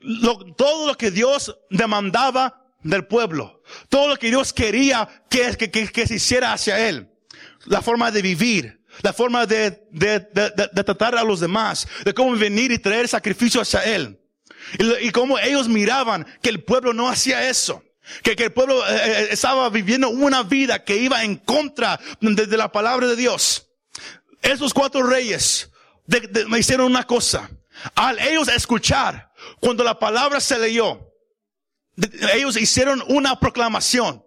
lo, 0.04 0.38
todo 0.56 0.88
lo 0.88 0.95
que 0.95 1.12
Dios 1.12 1.56
demandaba 1.70 2.62
del 2.84 3.06
pueblo, 3.08 3.62
todo 3.89 4.10
lo 4.10 4.18
que 4.18 4.28
Dios 4.28 4.54
quería 4.54 5.08
que, 5.30 5.56
que, 5.56 5.72
que, 5.72 5.88
que 5.88 6.08
se 6.08 6.16
hiciera 6.16 6.54
hacia 6.54 6.88
él, 6.88 7.10
la 7.66 7.82
forma 7.82 8.12
de 8.12 8.22
vivir, 8.22 8.84
la 9.01 9.14
forma 9.14 9.45
de, 9.45 9.88
de, 9.91 10.20
de, 10.20 10.51
de, 10.72 10.84
tratar 10.84 11.16
a 11.16 11.24
los 11.24 11.39
demás, 11.39 11.88
de 12.04 12.14
cómo 12.14 12.36
venir 12.36 12.72
y 12.72 12.80
traer 12.80 13.08
sacrificio 13.08 13.62
hacia 13.62 13.84
Él. 13.84 14.20
Y, 14.78 15.08
y 15.08 15.12
cómo 15.12 15.39
ellos 15.39 15.68
miraban 15.68 16.26
que 16.41 16.49
el 16.49 16.64
pueblo 16.64 16.93
no 16.93 17.10
hacía 17.10 17.49
eso. 17.49 17.84
Que, 18.22 18.36
que 18.36 18.45
el 18.45 18.54
pueblo 18.54 18.86
eh, 18.88 18.95
eh 18.95 19.28
estaba 19.32 19.70
viviendo 19.70 20.10
una 20.10 20.43
vida 20.43 20.84
que 20.84 20.97
iba 20.97 21.24
en 21.24 21.38
contra 21.38 21.99
de 22.20 22.58
la 22.58 22.72
palabra 22.72 23.08
de 23.08 23.16
Dios. 23.16 23.68
Esos 24.41 24.74
cuatro 24.74 25.04
reyes 25.04 25.72
me 26.47 26.60
hicieron 26.60 26.88
una 26.88 27.06
cosa. 27.06 27.49
Al 27.95 28.20
ellos 28.20 28.49
escuchar, 28.49 29.32
cuando 29.59 29.83
la 29.83 29.99
palabra 29.99 30.39
se 30.39 30.57
leyó, 30.59 30.99
ellos 32.33 32.57
hicieron 32.57 33.03
una 33.07 33.39
proclamación. 33.39 34.23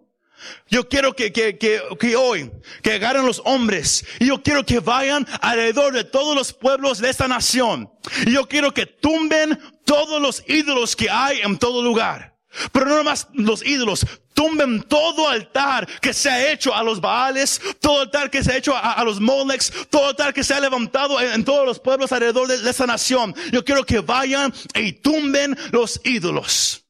Yo 0.69 0.87
quiero 0.87 1.15
que, 1.15 1.33
que, 1.33 1.57
que, 1.57 1.81
que, 1.99 2.15
hoy, 2.15 2.51
que 2.83 2.93
agarren 2.93 3.25
los 3.25 3.41
hombres, 3.43 4.05
y 4.19 4.27
yo 4.27 4.43
quiero 4.43 4.65
que 4.65 4.79
vayan 4.79 5.27
alrededor 5.41 5.93
de 5.93 6.03
todos 6.03 6.35
los 6.35 6.53
pueblos 6.53 6.99
de 6.99 7.09
esta 7.09 7.27
nación. 7.27 7.91
Y 8.25 8.33
yo 8.33 8.47
quiero 8.47 8.73
que 8.73 8.85
tumben 8.85 9.59
todos 9.83 10.21
los 10.21 10.43
ídolos 10.47 10.95
que 10.95 11.09
hay 11.09 11.39
en 11.41 11.57
todo 11.57 11.81
lugar. 11.81 12.36
Pero 12.71 12.85
no 12.85 13.03
más 13.03 13.27
los 13.33 13.65
ídolos, 13.65 14.05
tumben 14.33 14.83
todo 14.83 15.27
altar 15.27 15.87
que 15.99 16.13
se 16.13 16.29
ha 16.29 16.51
hecho 16.51 16.73
a 16.73 16.83
los 16.83 17.01
Baales, 17.01 17.61
todo 17.79 18.01
altar 18.01 18.29
que 18.29 18.43
se 18.43 18.51
ha 18.51 18.57
hecho 18.57 18.75
a, 18.75 19.03
los 19.03 19.19
Molex, 19.19 19.71
todo 19.89 20.09
altar 20.09 20.33
que 20.33 20.43
se 20.43 20.53
ha 20.53 20.59
levantado 20.59 21.19
en, 21.19 21.43
todos 21.43 21.65
los 21.65 21.79
pueblos 21.79 22.11
alrededor 22.11 22.47
de, 22.47 22.59
de 22.59 22.69
esta 22.69 22.85
nación. 22.85 23.35
Yo 23.51 23.63
quiero 23.63 23.85
que 23.85 23.99
vayan 23.99 24.53
y 24.75 24.93
tumben 24.93 25.57
los 25.71 25.99
ídolos. 26.03 26.85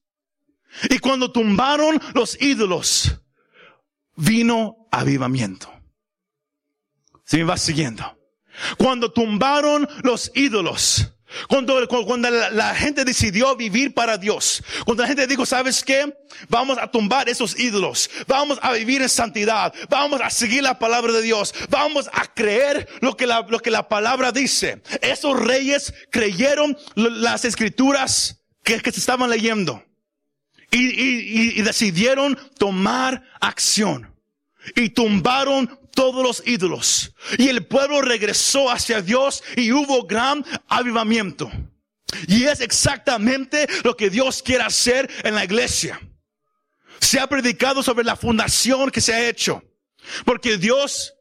Y 0.90 1.00
cuando 1.00 1.32
tumbaron 1.32 2.00
los 2.14 2.40
ídolos, 2.42 3.12
vino 4.16 4.88
avivamiento. 4.92 5.72
Si 7.24 7.38
me 7.38 7.44
vas 7.44 7.62
siguiendo. 7.62 8.18
Cuando 8.78 9.12
tumbaron 9.12 9.88
los 10.04 10.32
ídolos, 10.34 11.14
cuando, 11.48 11.88
cuando 11.88 12.30
la, 12.30 12.76
gente 12.76 13.04
decidió 13.04 13.56
vivir 13.56 13.94
para 13.94 14.18
Dios, 14.18 14.64
cuando 14.86 15.04
la 15.04 15.08
gente 15.08 15.28
dijo, 15.28 15.46
¿sabes 15.46 15.84
qué? 15.84 16.18
Vamos 16.48 16.78
a 16.78 16.90
tumbar 16.90 17.28
esos 17.28 17.60
ídolos, 17.60 18.10
vamos 18.28 18.60
a 18.62 18.72
vivir 18.74 19.02
en 19.02 19.10
santidad, 19.10 19.74
vamos 19.90 20.22
a 20.22 20.30
seguir 20.30 20.64
la 20.64 20.80
palabra 20.80 21.12
de 21.14 21.22
Dios, 21.22 21.54
vamos 21.70 22.10
a 22.14 22.26
creer 22.34 22.88
lo 23.02 23.18
que 23.18 23.28
la, 23.28 23.46
lo 23.50 23.60
que 23.60 23.72
la 23.72 23.88
palabra 23.88 24.32
dice. 24.32 24.82
Esos 25.02 25.38
reyes 25.40 25.94
creyeron 26.10 26.78
las 26.96 27.46
escrituras 27.46 28.40
que, 28.64 28.80
que 28.80 28.92
se 28.92 29.00
estaban 29.00 29.30
leyendo 29.30 29.84
y, 30.72 30.88
y, 30.88 31.60
y 31.60 31.62
decidieron 31.62 32.38
tomar 32.58 33.24
acción 33.40 34.14
y 34.76 34.90
tumbaron 34.90 35.80
todos 35.98 36.22
los 36.22 36.44
ídolos. 36.46 37.12
Y 37.40 37.50
el 37.50 37.66
pueblo 37.66 38.04
regresó 38.04 38.70
hacia 38.70 39.02
Dios 39.02 39.44
y 39.56 39.72
hubo 39.72 40.06
gran 40.06 40.46
avivamiento. 40.68 41.52
Y 42.28 42.44
es 42.44 42.62
exactamente 42.62 43.68
lo 43.84 43.98
que 43.98 44.12
Dios 44.12 44.44
quiere 44.44 44.64
hacer 44.64 45.10
en 45.24 45.34
la 45.34 45.44
iglesia. 45.44 46.00
Se 47.00 47.20
ha 47.20 47.26
predicado 47.26 47.82
sobre 47.82 48.06
la 48.06 48.16
fundación 48.16 48.92
que 48.92 49.02
se 49.02 49.12
ha 49.12 49.28
hecho. 49.28 49.64
Porque 50.24 50.58
Dios 50.58 51.16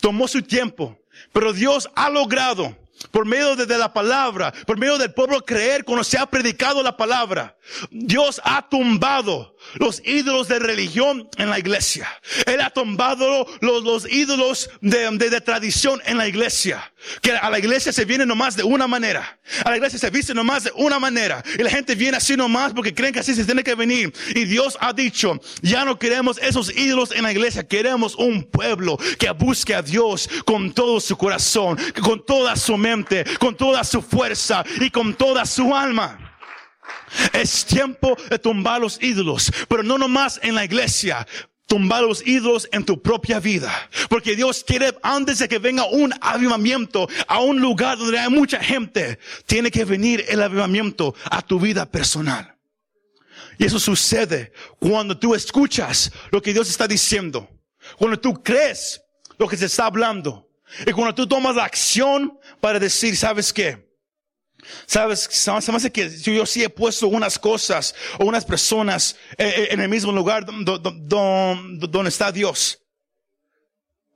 tomó 0.00 0.28
su 0.28 0.42
tiempo, 0.42 0.96
pero 1.32 1.52
Dios 1.52 1.90
ha 1.96 2.08
logrado 2.08 2.78
por 3.10 3.26
medio 3.26 3.56
de, 3.56 3.66
la 3.76 3.92
palabra, 3.92 4.52
por 4.64 4.78
medio 4.78 4.96
del 4.96 5.12
pueblo 5.12 5.44
creer 5.44 5.84
cuando 5.84 6.04
se 6.04 6.18
ha 6.18 6.26
predicado 6.26 6.84
la 6.84 6.96
palabra. 6.96 7.56
Dios 7.90 8.40
ha 8.44 8.68
tumbado 8.68 9.51
los 9.74 10.02
ídolos 10.04 10.48
de 10.48 10.58
religión 10.58 11.28
en 11.38 11.50
la 11.50 11.58
iglesia. 11.58 12.08
Él 12.46 12.60
ha 12.60 12.70
tumbado 12.70 13.46
los, 13.60 13.82
los 13.82 14.12
ídolos 14.12 14.70
de, 14.80 15.10
de, 15.10 15.30
de, 15.30 15.40
tradición 15.40 16.00
en 16.04 16.18
la 16.18 16.28
iglesia. 16.28 16.92
Que 17.20 17.32
a 17.32 17.50
la 17.50 17.58
iglesia 17.58 17.92
se 17.92 18.04
viene 18.04 18.26
nomás 18.26 18.56
de 18.56 18.62
una 18.62 18.86
manera. 18.86 19.38
A 19.64 19.70
la 19.70 19.76
iglesia 19.76 19.98
se 19.98 20.10
viste 20.10 20.34
nomás 20.34 20.64
de 20.64 20.72
una 20.76 20.98
manera. 20.98 21.42
Y 21.58 21.62
la 21.62 21.70
gente 21.70 21.94
viene 21.94 22.16
así 22.16 22.36
nomás 22.36 22.72
porque 22.72 22.94
creen 22.94 23.12
que 23.12 23.20
así 23.20 23.34
se 23.34 23.44
tiene 23.44 23.64
que 23.64 23.74
venir. 23.74 24.12
Y 24.34 24.44
Dios 24.44 24.76
ha 24.80 24.92
dicho, 24.92 25.40
ya 25.62 25.84
no 25.84 25.98
queremos 25.98 26.38
esos 26.38 26.74
ídolos 26.76 27.12
en 27.12 27.24
la 27.24 27.32
iglesia. 27.32 27.66
Queremos 27.66 28.14
un 28.14 28.44
pueblo 28.44 28.98
que 29.18 29.30
busque 29.30 29.74
a 29.74 29.82
Dios 29.82 30.28
con 30.44 30.72
todo 30.72 31.00
su 31.00 31.16
corazón, 31.16 31.78
con 32.02 32.24
toda 32.24 32.56
su 32.56 32.76
mente, 32.76 33.24
con 33.38 33.56
toda 33.56 33.84
su 33.84 34.02
fuerza 34.02 34.64
y 34.80 34.90
con 34.90 35.14
toda 35.14 35.44
su 35.44 35.74
alma. 35.74 36.21
Es 37.32 37.64
tiempo 37.64 38.16
de 38.28 38.38
tumbar 38.38 38.80
los 38.80 39.02
ídolos, 39.02 39.52
pero 39.68 39.82
no 39.82 39.98
nomás 39.98 40.40
en 40.42 40.54
la 40.54 40.64
iglesia. 40.64 41.26
Tumbar 41.66 42.02
los 42.02 42.26
ídolos 42.26 42.68
en 42.72 42.84
tu 42.84 43.00
propia 43.00 43.40
vida. 43.40 43.72
Porque 44.10 44.36
Dios 44.36 44.62
quiere, 44.62 44.94
antes 45.02 45.38
de 45.38 45.48
que 45.48 45.58
venga 45.58 45.86
un 45.86 46.12
avivamiento 46.20 47.08
a 47.26 47.40
un 47.40 47.60
lugar 47.60 47.96
donde 47.96 48.18
hay 48.18 48.28
mucha 48.28 48.58
gente, 48.60 49.18
tiene 49.46 49.70
que 49.70 49.84
venir 49.84 50.24
el 50.28 50.42
avivamiento 50.42 51.14
a 51.30 51.40
tu 51.40 51.58
vida 51.58 51.90
personal. 51.90 52.56
Y 53.58 53.64
eso 53.64 53.78
sucede 53.78 54.52
cuando 54.78 55.16
tú 55.16 55.34
escuchas 55.34 56.12
lo 56.30 56.42
que 56.42 56.52
Dios 56.52 56.68
está 56.68 56.86
diciendo. 56.86 57.48
Cuando 57.96 58.18
tú 58.18 58.42
crees 58.42 59.00
lo 59.38 59.48
que 59.48 59.56
se 59.56 59.66
está 59.66 59.86
hablando. 59.86 60.48
Y 60.86 60.92
cuando 60.92 61.14
tú 61.14 61.26
tomas 61.26 61.56
la 61.56 61.64
acción 61.64 62.38
para 62.60 62.78
decir, 62.78 63.16
¿sabes 63.16 63.52
qué? 63.52 63.91
Sabes, 64.86 65.28
se 65.30 65.50
me 65.50 65.76
hace 65.76 65.90
que 65.90 66.10
yo 66.18 66.46
sí 66.46 66.62
he 66.62 66.68
puesto 66.68 67.08
unas 67.08 67.38
cosas 67.38 67.94
o 68.18 68.24
unas 68.24 68.44
personas 68.44 69.16
en 69.38 69.80
el 69.80 69.88
mismo 69.88 70.12
lugar 70.12 70.44
donde 70.46 72.08
está 72.08 72.32
Dios. 72.32 72.82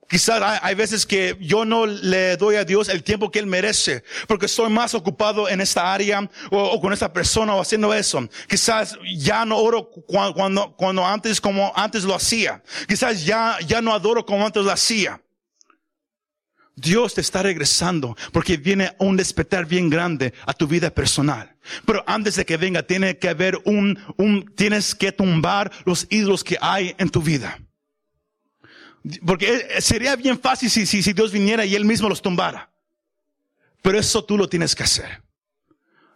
Quizás 0.09 0.61
hay 0.63 0.75
veces 0.77 1.05
que 1.05 1.37
yo 1.41 1.65
no 1.65 1.85
le 1.85 2.37
doy 2.37 2.57
a 2.57 2.65
Dios 2.65 2.89
el 2.89 3.03
tiempo 3.03 3.31
que 3.31 3.41
Él 3.41 3.47
merece, 3.47 4.05
porque 4.29 4.47
estoy 4.47 4.71
más 4.71 4.95
ocupado 4.95 5.49
en 5.49 5.61
esta 5.61 5.93
área 5.93 6.31
o, 6.51 6.81
con 6.81 6.93
esta 6.93 7.13
persona 7.13 7.55
o 7.55 7.61
haciendo 7.61 7.93
eso. 7.93 8.29
Quizás 8.49 8.97
ya 9.17 9.45
no 9.45 9.59
oro 9.59 9.91
cuando, 10.07 10.35
cuando, 10.35 10.77
cuando 10.77 11.05
antes 11.05 11.41
como 11.41 11.73
antes 11.75 12.05
lo 12.05 12.15
hacía. 12.15 12.63
Quizás 12.87 13.25
ya, 13.25 13.59
ya 13.67 13.81
no 13.81 13.93
adoro 13.93 14.25
como 14.25 14.47
antes 14.47 14.63
lo 14.63 14.71
hacía. 14.71 15.21
Dios 16.77 17.15
te 17.15 17.23
está 17.23 17.43
regresando 17.43 18.17
porque 18.33 18.59
viene 18.59 18.95
un 18.99 19.17
despertar 19.17 19.65
bien 19.65 19.89
grande 19.89 20.35
a 20.45 20.53
tu 20.53 20.69
vida 20.69 20.91
personal. 20.91 21.57
Pero 21.87 22.05
antes 22.07 22.37
de 22.37 22.45
que 22.45 22.59
venga, 22.59 22.83
tiene 22.83 23.19
que 23.19 23.31
haber 23.31 23.59
un, 23.65 23.99
un, 24.19 24.55
tienes 24.55 24.95
que 24.95 25.11
tumbar 25.11 25.73
los 25.87 26.07
ídolos 26.11 26.45
que 26.45 26.59
hay 26.61 26.95
en 26.99 27.09
tu 27.09 27.23
vida. 27.23 27.59
Porque 29.25 29.81
sería 29.81 30.17
bien 30.17 30.39
fácil 30.39 30.69
si, 30.69 30.85
si, 30.85 31.03
si 31.03 31.13
Dios 31.15 31.33
viniera 31.33 31.65
y 31.65 31.75
Él 31.75 31.87
mismo 31.87 32.11
los 32.11 32.21
tumbara. 32.21 32.71
Pero 33.81 33.99
eso 33.99 34.23
tú 34.23 34.37
lo 34.37 34.49
tienes 34.49 34.75
que 34.75 34.83
hacer. 34.83 35.23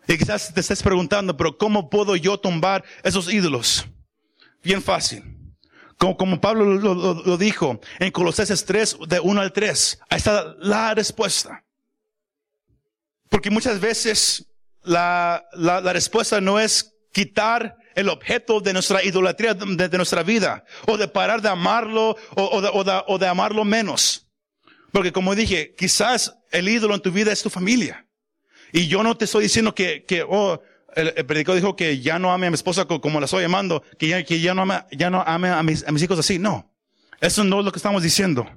Y 0.07 0.19
quizás 0.19 0.53
te 0.53 0.61
estés 0.61 0.83
preguntando, 0.83 1.37
pero 1.37 1.57
¿cómo 1.57 1.89
puedo 1.89 2.17
yo 2.17 2.39
tumbar 2.39 2.85
esos 3.03 3.33
ídolos? 3.33 3.87
Bien 4.63 4.83
fácil. 4.83 5.40
Como, 6.01 6.17
como 6.17 6.41
Pablo 6.41 6.65
lo, 6.65 7.37
dijo 7.37 7.79
en 7.99 8.11
Colosenses 8.11 8.65
3, 8.65 9.01
de 9.07 9.21
1 9.21 9.41
al 9.43 9.53
3. 9.53 10.01
Ahí 10.09 10.17
está 10.17 10.55
la 10.59 10.95
respuesta. 10.95 11.63
Porque 13.29 13.51
muchas 13.51 13.81
veces 13.81 14.47
la, 14.83 15.45
la, 15.53 15.93
respuesta 15.93 16.41
no 16.41 16.59
es 16.59 16.95
quitar 17.13 17.77
el 17.95 18.09
objeto 18.09 18.63
de 18.63 18.73
nuestra 18.73 19.05
idolatría, 19.05 19.53
de, 19.53 19.97
nuestra 19.99 20.23
vida, 20.23 20.65
o 20.87 20.97
de 20.97 21.07
parar 21.07 21.43
de 21.43 21.51
amarlo, 21.51 22.17
o, 22.35 22.45
o, 22.45 22.63
de, 22.63 22.71
o, 22.73 22.83
de, 22.83 23.03
o 23.07 23.19
de 23.19 23.29
amarlo 23.29 23.67
menos. 23.67 24.27
Porque 24.93 25.13
como 25.13 25.35
dije, 25.35 25.75
quizás 25.77 26.35
el 26.51 26.71
ídolo 26.71 26.95
en 26.95 27.03
tu 27.03 27.13
vida 27.13 27.31
es 27.31 27.43
tu 27.43 27.51
familia. 27.51 28.07
Y 28.73 28.87
yo 28.89 29.03
no 29.03 29.19
te 29.19 29.27
estoy 29.27 29.43
diciendo 29.43 29.75
que, 29.75 30.07
que 30.07 30.25
oh, 30.27 30.63
el, 30.97 31.13
el 31.17 31.27
predicador 31.27 31.61
dijo 31.61 31.77
que 31.77 32.01
ya 32.01 32.19
no 32.19 32.33
ame 32.33 32.47
a 32.47 32.51
mi 32.51 32.55
esposa 32.55 32.85
co- 32.87 33.01
como 33.01 33.21
la 33.21 33.25
estoy 33.27 33.43
llamando, 33.43 33.83
que 33.99 34.09
ya, 34.09 34.25
que 34.25 34.41
ya 34.41 34.55
no 34.55 34.63
ame, 34.63 34.85
ya 34.93 35.11
no 35.11 35.23
ame 35.27 35.49
a 35.49 35.63
mis, 35.63 35.87
a 35.87 35.93
mis 35.93 36.03
hijos 36.03 36.19
así. 36.19 36.39
No. 36.39 36.73
Eso 37.21 37.45
no 37.45 37.59
es 37.61 37.65
lo 37.65 37.73
que 37.73 37.79
estamos 37.79 38.03
diciendo. 38.03 38.49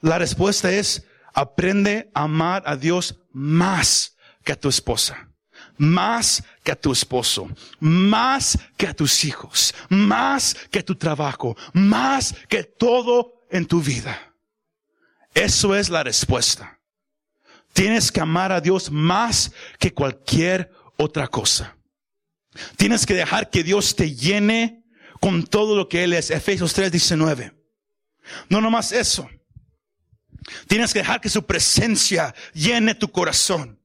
La 0.00 0.18
respuesta 0.18 0.70
es, 0.72 1.04
aprende 1.34 2.10
a 2.14 2.22
amar 2.22 2.62
a 2.66 2.76
Dios 2.76 3.20
más 3.32 4.16
que 4.44 4.52
a 4.52 4.56
tu 4.58 4.68
esposa, 4.68 5.28
más 5.76 6.42
que 6.62 6.72
a 6.72 6.76
tu 6.76 6.92
esposo, 6.92 7.48
más 7.78 8.58
que 8.76 8.86
a 8.86 8.94
tus 8.94 9.24
hijos, 9.24 9.74
más 9.88 10.54
que 10.70 10.82
tu 10.82 10.94
trabajo, 10.94 11.56
más 11.72 12.34
que 12.48 12.64
todo 12.64 13.42
en 13.50 13.66
tu 13.66 13.80
vida. 13.80 14.34
Eso 15.34 15.74
es 15.74 15.88
la 15.88 16.02
respuesta. 16.02 16.78
Tienes 17.72 18.10
que 18.10 18.20
amar 18.20 18.50
a 18.52 18.60
Dios 18.60 18.90
más 18.90 19.52
que 19.78 19.94
cualquier 19.94 20.72
otra 21.00 21.28
cosa. 21.28 21.76
Tienes 22.76 23.06
que 23.06 23.14
dejar 23.14 23.50
que 23.50 23.62
Dios 23.62 23.96
te 23.96 24.14
llene 24.14 24.84
con 25.20 25.44
todo 25.46 25.76
lo 25.76 25.88
que 25.88 26.04
Él 26.04 26.12
es. 26.12 26.30
Efesios 26.30 26.72
3, 26.74 26.90
19. 26.92 27.54
No 28.48 28.60
nomás 28.60 28.92
eso. 28.92 29.28
Tienes 30.66 30.92
que 30.92 31.00
dejar 31.00 31.20
que 31.20 31.28
su 31.28 31.44
presencia 31.46 32.34
llene 32.52 32.94
tu 32.94 33.10
corazón. 33.10 33.78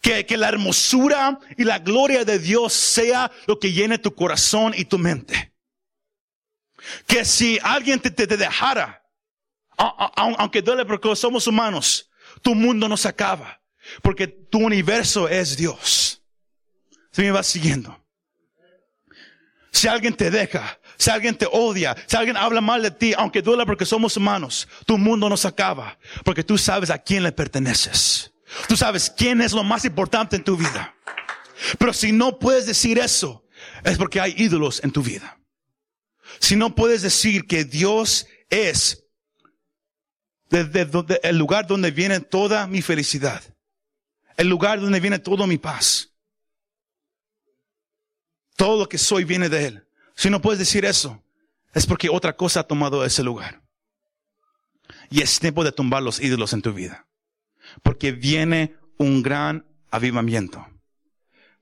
Que, 0.00 0.26
que 0.26 0.36
la 0.36 0.48
hermosura 0.48 1.38
y 1.56 1.64
la 1.64 1.78
gloria 1.78 2.24
de 2.24 2.38
Dios 2.38 2.72
sea 2.72 3.30
lo 3.46 3.58
que 3.58 3.72
llene 3.72 3.98
tu 3.98 4.14
corazón 4.14 4.74
y 4.76 4.84
tu 4.84 4.98
mente. 4.98 5.54
Que 7.06 7.24
si 7.24 7.58
alguien 7.62 8.00
te, 8.00 8.10
te, 8.10 8.26
dejara, 8.36 9.02
aunque 9.78 10.60
duele 10.60 10.84
porque 10.84 11.16
somos 11.16 11.46
humanos, 11.46 12.10
tu 12.42 12.54
mundo 12.54 12.86
no 12.88 12.96
se 12.98 13.08
acaba. 13.08 13.62
Porque 14.02 14.26
tu 14.26 14.58
universo 14.58 15.28
es 15.28 15.56
Dios. 15.56 16.23
Si 17.14 17.22
me 17.22 17.30
vas 17.30 17.46
siguiendo. 17.46 18.04
Si 19.70 19.86
alguien 19.86 20.14
te 20.14 20.32
deja, 20.32 20.80
si 20.98 21.10
alguien 21.10 21.36
te 21.36 21.46
odia, 21.50 21.94
si 22.06 22.16
alguien 22.16 22.36
habla 22.36 22.60
mal 22.60 22.82
de 22.82 22.90
ti, 22.90 23.14
aunque 23.16 23.40
duela 23.40 23.64
porque 23.64 23.86
somos 23.86 24.16
humanos, 24.16 24.66
tu 24.84 24.98
mundo 24.98 25.28
no 25.28 25.36
se 25.36 25.46
acaba. 25.46 25.96
Porque 26.24 26.42
tú 26.42 26.58
sabes 26.58 26.90
a 26.90 26.98
quién 26.98 27.22
le 27.22 27.30
perteneces. 27.30 28.32
Tú 28.66 28.76
sabes 28.76 29.10
quién 29.16 29.40
es 29.40 29.52
lo 29.52 29.62
más 29.62 29.84
importante 29.84 30.34
en 30.34 30.42
tu 30.42 30.56
vida. 30.56 30.96
Pero 31.78 31.92
si 31.92 32.10
no 32.10 32.40
puedes 32.40 32.66
decir 32.66 32.98
eso, 32.98 33.44
es 33.84 33.96
porque 33.96 34.20
hay 34.20 34.34
ídolos 34.36 34.82
en 34.82 34.90
tu 34.90 35.02
vida. 35.02 35.38
Si 36.40 36.56
no 36.56 36.74
puedes 36.74 37.02
decir 37.02 37.46
que 37.46 37.64
Dios 37.64 38.26
es 38.50 39.04
el 40.50 41.38
lugar 41.38 41.68
donde 41.68 41.92
viene 41.92 42.18
toda 42.18 42.66
mi 42.66 42.82
felicidad, 42.82 43.40
el 44.36 44.48
lugar 44.48 44.80
donde 44.80 44.98
viene 44.98 45.20
toda 45.20 45.46
mi 45.46 45.58
paz, 45.58 46.13
todo 48.56 48.78
lo 48.78 48.88
que 48.88 48.98
soy 48.98 49.24
viene 49.24 49.48
de 49.48 49.66
Él. 49.66 49.86
Si 50.14 50.30
no 50.30 50.40
puedes 50.40 50.58
decir 50.58 50.84
eso, 50.84 51.22
es 51.72 51.86
porque 51.86 52.08
otra 52.08 52.36
cosa 52.36 52.60
ha 52.60 52.66
tomado 52.66 53.04
ese 53.04 53.22
lugar. 53.22 53.62
Y 55.10 55.22
es 55.22 55.38
tiempo 55.40 55.64
de 55.64 55.72
tumbar 55.72 56.02
los 56.02 56.20
ídolos 56.20 56.52
en 56.52 56.62
tu 56.62 56.72
vida. 56.72 57.06
Porque 57.82 58.12
viene 58.12 58.76
un 58.96 59.22
gran 59.22 59.66
avivamiento. 59.90 60.66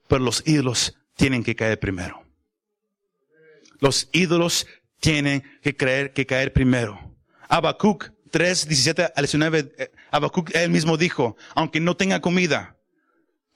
Pero 0.08 0.24
los 0.24 0.42
ídolos 0.46 0.96
tienen 1.16 1.42
que 1.42 1.56
caer 1.56 1.78
primero. 1.78 2.24
Los 3.80 4.08
ídolos 4.12 4.66
tienen 5.00 5.42
que 5.62 5.76
creer 5.76 6.12
que 6.12 6.26
caer 6.26 6.52
primero. 6.52 7.16
Habacuc 7.48 8.12
3, 8.30 8.68
17 8.68 9.12
al 9.14 9.24
19, 9.24 9.74
eh, 9.76 9.90
Habacuc 10.10 10.54
él 10.54 10.70
mismo 10.70 10.96
dijo, 10.96 11.36
aunque 11.54 11.80
no 11.80 11.96
tenga 11.96 12.20
comida, 12.20 12.76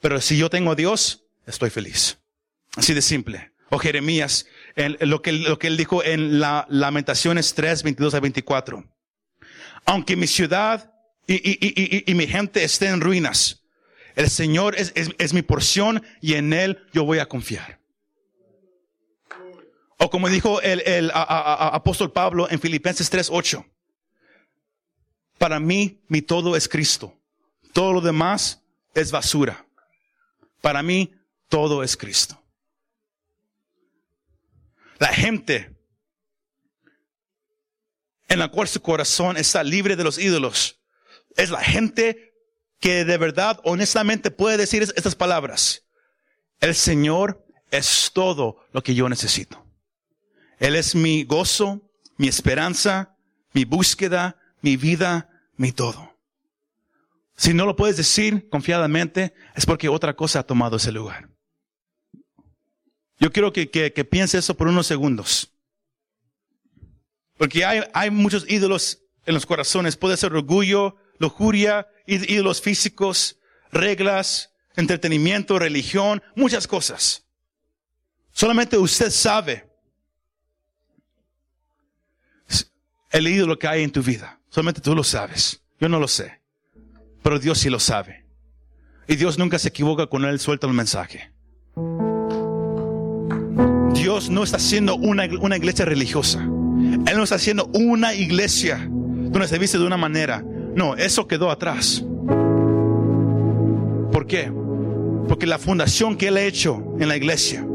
pero 0.01 0.21
si 0.21 0.37
yo 0.37 0.51
tengo 0.51 0.73
a 0.73 0.75
Dios, 0.75 1.25
estoy 1.47 1.71
feliz. 1.71 2.19
Así 2.77 2.95
de 2.95 3.03
simple. 3.03 3.53
O 3.71 3.79
Jeremías, 3.79 4.47
en- 4.77 4.97
lo, 5.01 5.23
que, 5.23 5.33
lo 5.33 5.59
que 5.59 5.67
él 5.67 5.77
dijo 5.77 6.05
en 6.05 6.39
la 6.39 6.67
Lamentaciones 6.69 7.55
3, 7.55 7.83
22 7.83 8.15
a 8.15 8.21
24. 8.21 8.85
Aunque 9.87 10.17
mi 10.17 10.27
ciudad 10.27 10.93
y, 11.27 12.15
mi 12.15 12.27
gente 12.27 12.63
esté 12.63 12.87
en 12.87 13.01
ruinas, 13.01 13.63
el 14.15 14.31
Señor 14.31 14.77
es, 14.77 15.33
mi 15.33 15.43
porción 15.43 16.03
y 16.21 16.35
en 16.35 16.53
Él 16.53 16.87
yo 16.93 17.05
voy 17.05 17.19
a 17.19 17.27
confiar. 17.27 17.81
O 19.99 20.11
como 20.11 20.29
dijo 20.29 20.61
el, 20.61 21.11
apóstol 21.13 22.13
Pablo 22.13 22.49
en 22.51 22.61
Filipenses 22.61 23.11
3, 23.11 23.29
8. 23.31 23.67
Para 25.39 25.59
mí, 25.61 26.01
mi 26.09 26.23
todo 26.23 26.57
es 26.57 26.69
Cristo. 26.69 27.15
Todo 27.73 27.93
lo 27.93 28.01
demás 28.01 28.63
es 28.95 29.11
basura. 29.11 29.67
Para 30.61 30.83
mí, 30.83 31.13
todo 31.49 31.83
es 31.83 31.97
Cristo. 31.97 32.43
La 34.99 35.09
gente 35.09 35.77
en 38.29 38.39
la 38.39 38.49
cual 38.49 38.67
su 38.69 38.81
corazón 38.81 39.37
está 39.37 39.63
libre 39.63 39.97
de 39.97 40.05
los 40.05 40.19
ídolos 40.19 40.81
es 41.37 41.51
la 41.51 41.61
gente 41.63 42.33
que 42.81 43.05
de 43.05 43.19
verdad, 43.19 43.61
honestamente 43.65 44.31
puede 44.31 44.57
decir 44.57 44.83
es- 44.83 44.93
estas 44.97 45.15
palabras. 45.15 45.85
El 46.61 46.75
Señor 46.75 47.47
es 47.71 48.11
todo 48.13 48.65
lo 48.73 48.83
que 48.83 48.95
yo 48.95 49.09
necesito. 49.09 49.65
Él 50.59 50.75
es 50.77 50.95
mi 50.95 51.25
gozo, 51.25 51.91
mi 52.17 52.29
esperanza, 52.29 53.17
mi 53.53 53.65
búsqueda, 53.65 54.39
mi 54.63 54.77
vida, 54.77 55.29
mi 55.57 55.73
todo. 55.73 56.17
Si 57.37 57.53
no 57.53 57.67
lo 57.67 57.77
puedes 57.77 57.99
decir 57.99 58.49
confiadamente, 58.49 59.35
es 59.55 59.67
porque 59.67 59.89
otra 59.91 60.17
cosa 60.17 60.41
ha 60.41 60.43
tomado 60.47 60.77
ese 60.79 60.93
lugar. 60.93 61.29
Yo 63.19 63.33
quiero 63.33 63.53
que, 63.53 63.71
que, 63.71 63.93
que 63.93 64.05
piense 64.05 64.39
eso 64.39 64.57
por 64.57 64.69
unos 64.69 64.87
segundos. 64.87 65.53
Porque 67.39 67.65
hay, 67.65 67.83
hay 67.93 68.11
muchos 68.11 68.45
ídolos 68.49 69.03
en 69.25 69.35
los 69.35 69.47
corazones. 69.47 69.97
Puede 69.97 70.17
ser 70.17 70.33
orgullo, 70.33 70.97
lujuria, 71.19 71.89
ídolos 72.07 72.61
físicos, 72.61 73.39
reglas, 73.73 74.53
entretenimiento, 74.77 75.59
religión, 75.59 76.23
muchas 76.35 76.67
cosas. 76.67 77.25
Solamente 78.33 78.77
usted 78.77 79.11
sabe 79.11 79.67
el 83.11 83.29
ídolo 83.29 83.59
que 83.59 83.67
hay 83.67 83.83
en 83.83 83.91
tu 83.91 84.03
vida. 84.03 84.41
Solamente 84.51 84.81
tú 84.81 84.95
lo 84.95 85.05
sabes. 85.05 85.63
Yo 85.81 85.89
no 85.89 85.99
lo 85.99 86.09
sé. 86.09 86.41
Pero 87.23 87.39
Dios 87.39 87.59
sí 87.59 87.71
lo 87.71 87.81
sabe. 87.81 88.27
Y 89.09 89.17
Dios 89.17 89.39
nunca 89.39 89.59
se 89.59 89.69
equivoca 89.69 90.07
cuando 90.07 90.29
Él 90.29 90.39
suelta 90.39 90.67
el 90.67 90.75
mensaje. 90.75 91.33
Dios 94.17 94.31
no 94.31 94.45
está 94.45 94.57
haciendo 94.57 94.97
una, 94.97 95.29
una 95.43 95.59
iglesia 95.59 95.85
religiosa. 95.85 96.41
Él 96.41 97.17
no 97.17 97.23
está 97.23 97.35
haciendo 97.35 97.69
una 97.75 98.15
iglesia 98.15 98.89
donde 98.89 99.47
se 99.47 99.59
viste 99.59 99.77
de 99.77 99.85
una 99.85 99.99
manera. 99.99 100.43
No, 100.75 100.97
eso 100.97 101.27
quedó 101.27 101.51
atrás. 101.51 102.03
¿Por 104.11 104.27
qué? 104.27 104.51
Porque 105.29 105.47
la 105.47 105.59
fundación 105.59 106.17
que 106.17 106.29
Él 106.29 106.39
ha 106.39 106.43
hecho 106.45 106.83
en 106.99 107.09
la 107.09 107.17
iglesia, 107.19 107.67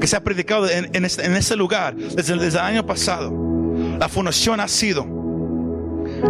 que 0.00 0.06
se 0.06 0.16
ha 0.16 0.24
predicado 0.24 0.66
en, 0.66 1.04
este, 1.04 1.26
este 1.26 1.56
lugar 1.56 1.94
desde, 1.94 2.38
desde 2.38 2.58
el 2.58 2.64
año 2.64 2.86
pasado, 2.86 3.30
la 3.98 4.08
fundación 4.08 4.60
ha 4.60 4.68
sido 4.68 5.06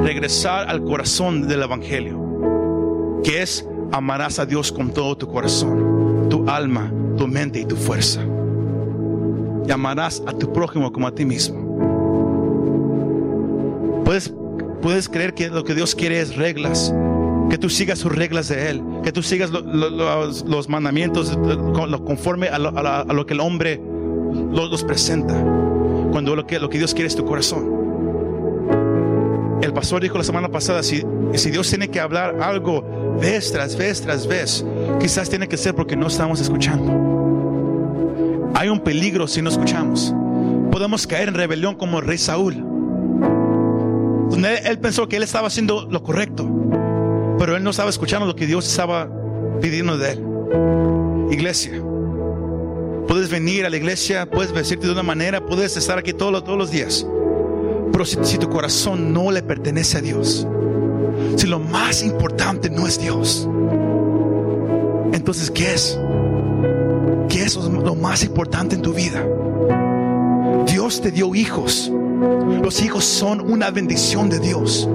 regresar 0.03 0.69
al 0.69 0.83
corazón 0.83 1.47
del 1.47 1.63
Evangelio, 1.63 3.21
que 3.23 3.43
es 3.43 3.65
amarás 3.93 4.41
a 4.41 4.47
Dios 4.47 4.73
con 4.73 4.93
todo 4.93 5.17
tu 5.17 5.29
corazón, 5.29 6.29
tu 6.29 6.51
alma, 6.51 6.93
tu 7.17 7.29
mente 7.29 7.61
y 7.61 7.65
tu 7.65 7.77
fuerza. 7.77 8.27
Y 9.67 9.71
amarás 9.73 10.23
a 10.27 10.33
tu 10.33 10.53
prójimo 10.53 10.93
como 10.93 11.07
a 11.07 11.13
ti 11.15 11.25
mismo. 11.25 11.65
Puedes, 14.05 14.33
puedes 14.83 15.09
creer 15.09 15.35
que 15.35 15.49
lo 15.49 15.65
que 15.65 15.75
Dios 15.75 15.95
quiere 15.95 16.21
es 16.21 16.37
reglas, 16.37 16.95
que 17.51 17.59
tú 17.59 17.69
sigas 17.69 17.99
sus 17.99 18.15
reglas 18.15 18.49
de 18.49 18.71
Él, 18.71 18.83
que 19.03 19.11
tú 19.13 19.23
sigas 19.23 19.51
lo- 19.51 19.61
lo- 19.63 19.91
los, 20.27 20.69
mandamientos 20.69 21.37
conforme 22.07 22.49
a 22.49 22.59
lo, 22.59 22.69
a 22.79 23.05
lo 23.13 23.27
que 23.27 23.35
el 23.35 23.41
hombre 23.41 23.81
lo- 24.53 24.67
los 24.69 24.85
presenta, 24.85 25.35
cuando 26.13 26.37
lo 26.37 26.47
que, 26.47 26.61
lo 26.61 26.69
que 26.71 26.79
Dios 26.79 26.95
quiere 26.95 27.09
es 27.09 27.17
tu 27.17 27.25
corazón. 27.25 27.75
El 29.63 29.73
pastor 29.73 30.03
dijo 30.03 30.17
la 30.19 30.25
semana 30.25 30.49
pasada, 30.51 30.83
si, 30.85 31.03
si 31.35 31.51
Dios 31.51 31.69
tiene 31.69 31.89
que 31.89 31.99
hablar 31.99 32.41
algo 32.41 33.17
vez 33.21 33.51
tras 33.51 33.75
vez 33.77 34.01
tras 34.03 34.27
vez, 34.29 34.65
quizás 35.01 35.29
tiene 35.29 35.49
que 35.49 35.57
ser 35.57 35.75
porque 35.75 35.97
no 35.97 36.07
estamos 36.07 36.41
escuchando. 36.41 37.26
Hay 38.59 38.71
un 38.71 38.81
peligro 38.81 39.29
si 39.29 39.43
no 39.43 39.51
escuchamos. 39.51 40.15
Podemos 40.71 41.07
caer 41.07 41.29
en 41.29 41.35
rebelión 41.35 41.75
como 41.75 41.99
el 41.99 42.07
rey 42.07 42.17
Saúl. 42.17 42.55
Él, 44.65 44.79
pensó 44.79 45.09
que 45.09 45.17
él 45.17 45.23
estaba 45.23 45.49
haciendo 45.49 45.87
lo 45.91 46.03
correcto, 46.03 46.49
pero 47.39 47.55
él 47.57 47.63
no 47.63 47.71
estaba 47.71 47.91
escuchando 47.91 48.27
lo 48.27 48.35
que 48.35 48.47
Dios 48.47 48.67
estaba 48.67 49.09
pidiendo 49.61 49.99
de 49.99 50.13
él. 50.13 50.25
Iglesia, 51.31 51.73
puedes 53.09 53.31
venir 53.31 53.67
a 53.67 53.71
la 53.71 53.77
iglesia, 53.77 54.29
puedes 54.31 54.53
vestirte 54.53 54.87
de 54.87 54.93
una 54.93 55.03
manera, 55.03 55.45
puedes 55.45 55.77
estar 55.77 55.99
aquí 55.99 56.13
todos, 56.13 56.33
los- 56.33 56.45
todos 56.45 56.59
los 56.59 56.71
días. 56.71 57.07
Pero 57.93 58.05
si, 58.05 58.17
si 58.23 58.39
tu 58.39 58.49
corazón 58.49 59.13
no 59.13 59.31
le 59.31 59.43
pertenece 59.43 59.99
a 59.99 60.01
Dios, 60.01 60.47
si 61.37 61.47
lo 61.47 61.59
más 61.59 62.03
importante 62.03 62.71
no 62.71 62.87
es 62.87 62.99
Dios, 63.01 63.49
entonces 65.13 65.51
¿qué 65.51 65.75
es? 65.75 65.99
Eso 67.47 67.61
es 67.61 67.67
lo 67.73 67.95
más 67.95 68.25
importante 68.25 68.75
en 68.75 68.83
tu 68.83 68.93
vida. 68.93 69.25
Dios 70.67 71.01
te 71.01 71.13
dio 71.13 71.33
hijos. 71.35 71.93
Los 72.61 72.83
hijos 72.83 73.05
son 73.05 73.41
una 73.41 73.71
bendición 73.71 74.29
de 74.29 74.41
Dios. 74.41 74.89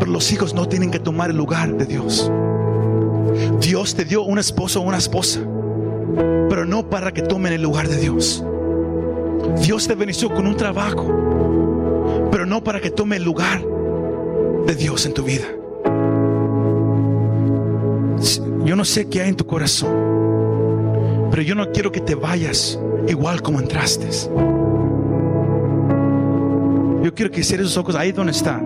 Pero 0.00 0.10
los 0.10 0.32
hijos 0.32 0.54
no 0.54 0.66
tienen 0.66 0.90
que 0.90 0.98
tomar 0.98 1.30
el 1.30 1.36
lugar 1.36 1.76
de 1.76 1.86
Dios. 1.86 2.30
Dios 3.60 3.94
te 3.94 4.04
dio 4.04 4.22
un 4.22 4.40
esposo 4.40 4.80
o 4.80 4.82
una 4.82 4.98
esposa. 4.98 5.40
Pero 6.48 6.66
no 6.66 6.90
para 6.90 7.12
que 7.12 7.22
tomen 7.22 7.52
el 7.52 7.62
lugar 7.62 7.88
de 7.88 7.96
Dios. 7.98 8.44
Dios 9.62 9.86
te 9.86 9.94
bendició 9.94 10.34
con 10.34 10.48
un 10.48 10.56
trabajo. 10.56 11.06
Pero 12.32 12.44
no 12.44 12.64
para 12.64 12.80
que 12.80 12.90
tome 12.90 13.16
el 13.16 13.24
lugar 13.24 13.64
de 14.66 14.74
Dios 14.74 15.06
en 15.06 15.14
tu 15.14 15.22
vida. 15.22 15.46
Yo 18.64 18.74
no 18.74 18.84
sé 18.84 19.08
qué 19.08 19.22
hay 19.22 19.28
en 19.28 19.36
tu 19.36 19.46
corazón. 19.46 20.01
Pero 21.32 21.42
yo 21.42 21.54
no 21.54 21.72
quiero 21.72 21.90
que 21.90 22.02
te 22.02 22.14
vayas 22.14 22.78
igual 23.08 23.40
como 23.40 23.58
entraste. 23.58 24.06
Yo 27.02 27.14
quiero 27.14 27.30
que 27.30 27.42
cierres 27.42 27.68
sus 27.68 27.78
ojos 27.78 27.94
ahí 27.96 28.12
donde 28.12 28.32
está. 28.32 28.60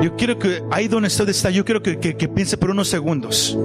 Yo 0.00 0.16
quiero 0.16 0.38
que 0.38 0.62
ahí 0.70 0.86
donde 0.86 1.08
usted 1.08 1.28
está, 1.28 1.50
yo 1.50 1.64
quiero 1.64 1.82
que, 1.82 1.98
que, 1.98 2.28
piense 2.28 2.56
por 2.56 2.70
unos 2.70 2.86
segundos. 2.86 3.58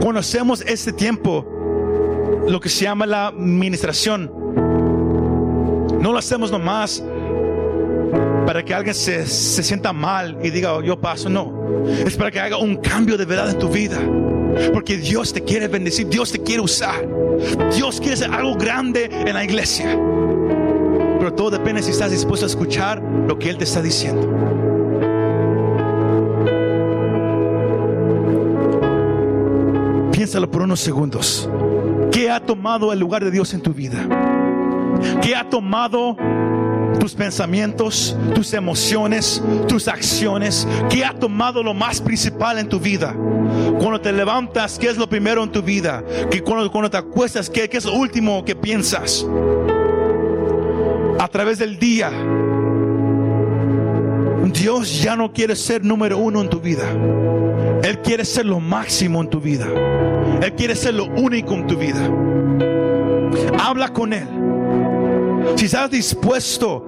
Cuando 0.00 0.18
hacemos 0.18 0.62
este 0.62 0.92
tiempo, 0.92 1.46
lo 2.48 2.58
que 2.58 2.68
se 2.68 2.86
llama 2.86 3.06
la 3.06 3.28
administración, 3.28 4.32
no 6.00 6.10
lo 6.10 6.18
hacemos 6.18 6.50
nomás 6.50 7.04
para 8.54 8.64
que 8.64 8.72
alguien 8.72 8.94
se, 8.94 9.26
se, 9.26 9.64
sienta 9.64 9.92
mal 9.92 10.38
y 10.40 10.48
diga, 10.48 10.74
oh, 10.74 10.80
yo 10.80 10.96
paso. 10.96 11.28
No, 11.28 11.52
es 12.06 12.16
para 12.16 12.30
que 12.30 12.38
haga 12.38 12.56
un 12.56 12.76
cambio 12.76 13.18
de 13.18 13.24
verdad 13.24 13.50
en 13.50 13.58
tu 13.58 13.68
vida. 13.68 13.98
Porque 14.72 14.96
Dios 14.96 15.32
te 15.32 15.42
quiere 15.42 15.66
bendecir, 15.66 16.08
Dios 16.08 16.30
te 16.30 16.40
quiere 16.40 16.62
usar. 16.62 17.04
Dios 17.74 17.98
quiere 17.98 18.14
hacer 18.14 18.30
algo 18.30 18.54
grande 18.54 19.06
en 19.10 19.34
la 19.34 19.42
iglesia. 19.42 19.98
Pero 21.18 21.34
todo 21.34 21.50
depende 21.50 21.82
si 21.82 21.90
estás 21.90 22.12
dispuesto 22.12 22.46
a 22.46 22.48
escuchar 22.48 23.02
lo 23.02 23.36
que 23.40 23.50
Él 23.50 23.58
te 23.58 23.64
está 23.64 23.82
diciendo. 23.82 24.22
Piénsalo 30.12 30.48
por 30.48 30.62
unos 30.62 30.78
segundos. 30.78 31.50
¿Qué 32.12 32.30
ha 32.30 32.38
tomado 32.38 32.92
el 32.92 33.00
lugar 33.00 33.24
de 33.24 33.32
Dios 33.32 33.52
en 33.52 33.62
tu 33.62 33.74
vida? 33.74 33.98
¿Qué 35.20 35.34
ha 35.34 35.50
tomado 35.50 36.16
tus 36.98 37.14
pensamientos, 37.14 38.16
tus 38.34 38.52
emociones, 38.52 39.42
tus 39.68 39.88
acciones? 39.88 40.66
¿Qué 40.88 41.04
ha 41.04 41.12
tomado 41.12 41.62
lo 41.62 41.74
más 41.74 42.00
principal 42.00 42.58
en 42.58 42.68
tu 42.68 42.80
vida? 42.80 43.14
Cuando 43.78 44.00
te 44.00 44.12
levantas, 44.12 44.78
¿qué 44.78 44.88
es 44.88 44.96
lo 44.96 45.08
primero 45.08 45.42
en 45.42 45.52
tu 45.52 45.62
vida? 45.62 46.02
Que 46.30 46.42
cuando, 46.42 46.70
cuando 46.70 46.90
te 46.90 46.96
acuestas, 46.96 47.50
¿qué, 47.50 47.68
¿qué 47.68 47.78
es 47.78 47.84
lo 47.84 47.94
último 47.94 48.44
que 48.44 48.56
piensas? 48.56 49.26
A 51.18 51.28
través 51.28 51.58
del 51.58 51.78
día, 51.78 52.10
Dios 54.52 55.02
ya 55.02 55.16
no 55.16 55.32
quiere 55.32 55.56
ser 55.56 55.84
número 55.84 56.16
uno 56.16 56.40
en 56.40 56.48
tu 56.48 56.60
vida. 56.60 56.84
Él 57.82 57.98
quiere 58.00 58.24
ser 58.24 58.46
lo 58.46 58.60
máximo 58.60 59.20
en 59.20 59.28
tu 59.28 59.40
vida. 59.40 59.66
Él 60.40 60.54
quiere 60.54 60.74
ser 60.74 60.94
lo 60.94 61.04
único 61.04 61.54
en 61.54 61.66
tu 61.66 61.76
vida. 61.76 62.08
Habla 63.58 63.92
con 63.92 64.12
Él. 64.12 64.26
Si 65.56 65.66
estás 65.66 65.90
dispuesto 65.90 66.86